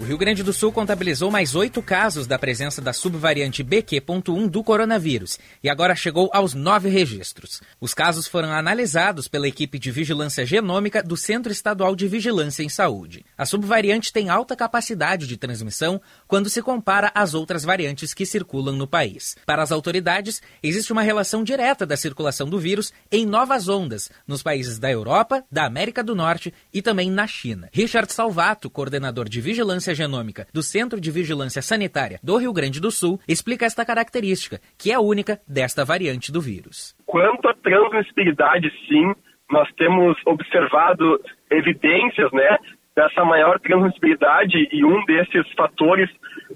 [0.00, 4.64] O Rio Grande do Sul contabilizou mais oito casos da presença da subvariante BQ.1 do
[4.64, 7.60] coronavírus e agora chegou aos nove registros.
[7.78, 12.68] Os casos foram analisados pela equipe de vigilância genômica do Centro Estadual de Vigilância em
[12.70, 13.26] Saúde.
[13.36, 18.76] A subvariante tem alta capacidade de transmissão quando se compara às outras variantes que circulam
[18.76, 19.36] no país.
[19.44, 24.42] Para as autoridades, existe uma relação direta da circulação do vírus em novas ondas nos
[24.42, 27.68] países da Europa, da América do Norte e também na China.
[27.70, 32.90] Richard Salvato, coordenador de vigilância genômica do Centro de Vigilância Sanitária do Rio Grande do
[32.90, 36.94] Sul, explica esta característica, que é única desta variante do vírus.
[37.06, 39.14] Quanto à transmissibilidade, sim,
[39.50, 42.56] nós temos observado evidências, né,
[42.94, 46.10] dessa maior transmissibilidade e um desses fatores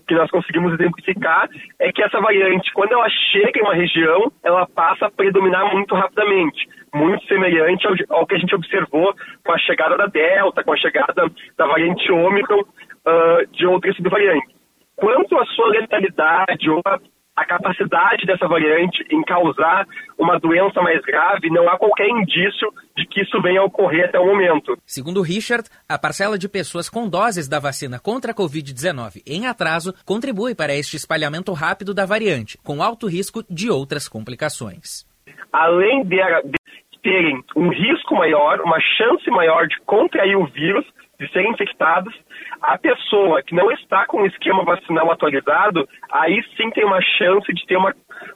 [0.06, 1.48] que nós conseguimos exemplificar
[1.78, 5.94] é que essa variante, quando ela chega em uma região, ela passa a predominar muito
[5.94, 10.72] rapidamente, muito semelhante ao, ao que a gente observou com a chegada da Delta, com
[10.72, 12.64] a chegada da variante Ômicron
[13.06, 14.54] uh, de outras subvariantes.
[14.96, 16.98] Quanto à sua letalidade ou a
[17.36, 19.86] a capacidade dessa variante em causar
[20.16, 24.18] uma doença mais grave, não há qualquer indício de que isso venha a ocorrer até
[24.18, 24.76] o momento.
[24.86, 29.92] Segundo Richard, a parcela de pessoas com doses da vacina contra a Covid-19 em atraso
[30.04, 35.04] contribui para este espalhamento rápido da variante, com alto risco de outras complicações.
[35.52, 40.84] Além de, de terem um risco maior, uma chance maior de contrair o vírus,
[41.18, 42.14] de serem infectados,
[42.62, 47.52] a pessoa que não está com o esquema vacinal atualizado, aí sim tem uma chance
[47.52, 47.94] de ter uma,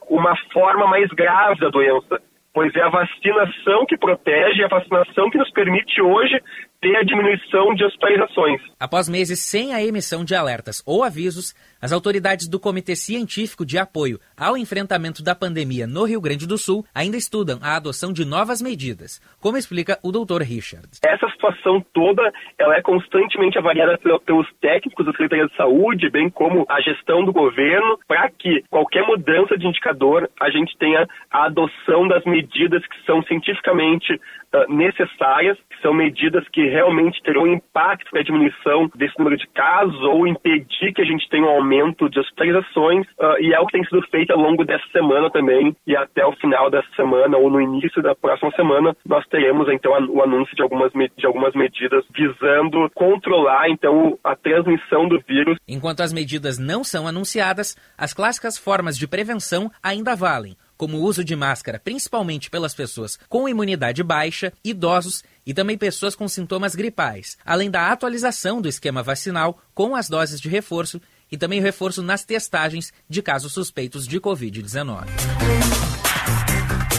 [0.09, 2.21] uma forma mais grave da doença.
[2.59, 6.41] Pois é a vacinação que protege, a vacinação que nos permite hoje
[6.81, 8.61] ter a diminuição de hospitalizações.
[8.79, 13.77] Após meses sem a emissão de alertas ou avisos, as autoridades do Comitê Científico de
[13.77, 18.25] Apoio ao Enfrentamento da Pandemia no Rio Grande do Sul ainda estudam a adoção de
[18.25, 20.41] novas medidas, como explica o Dr.
[20.41, 20.87] Richard.
[21.05, 26.65] Essa situação toda ela é constantemente avaliada pelos técnicos da Secretaria de Saúde, bem como
[26.69, 32.07] a gestão do governo, para que qualquer mudança de indicador a gente tenha a adoção
[32.07, 38.21] das medidas que são cientificamente uh, necessárias, que são medidas que realmente terão impacto na
[38.21, 43.05] diminuição desse número de casos ou impedir que a gente tenha um aumento de hospitalizações
[43.19, 46.25] uh, e é o que tem sido feito ao longo dessa semana também e até
[46.25, 50.55] o final dessa semana ou no início da próxima semana nós teremos então o anúncio
[50.55, 55.57] de algumas, de algumas medidas visando controlar então a transmissão do vírus.
[55.67, 61.01] Enquanto as medidas não são anunciadas, as clássicas formas de prevenção ainda valem como o
[61.01, 66.73] uso de máscara, principalmente pelas pessoas com imunidade baixa, idosos e também pessoas com sintomas
[66.73, 72.01] gripais, além da atualização do esquema vacinal com as doses de reforço e também reforço
[72.01, 75.03] nas testagens de casos suspeitos de Covid-19.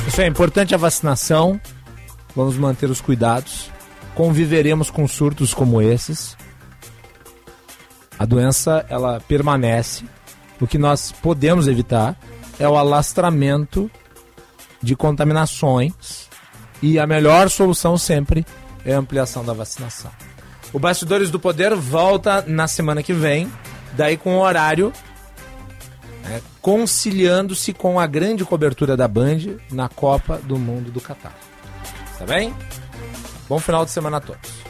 [0.06, 1.58] Isso é importante a vacinação.
[2.36, 3.70] Vamos manter os cuidados.
[4.14, 6.36] Conviveremos com surtos como esses.
[8.18, 10.04] A doença ela permanece.
[10.60, 12.14] O que nós podemos evitar
[12.60, 13.90] é o alastramento
[14.82, 16.28] de contaminações
[16.82, 18.46] e a melhor solução sempre
[18.84, 20.10] é a ampliação da vacinação.
[20.72, 23.50] O Bastidores do Poder volta na semana que vem,
[23.96, 24.92] daí com o horário
[26.22, 31.36] né, conciliando-se com a grande cobertura da Band na Copa do Mundo do Catar.
[32.18, 32.54] Tá bem?
[33.48, 34.69] Bom final de semana a todos.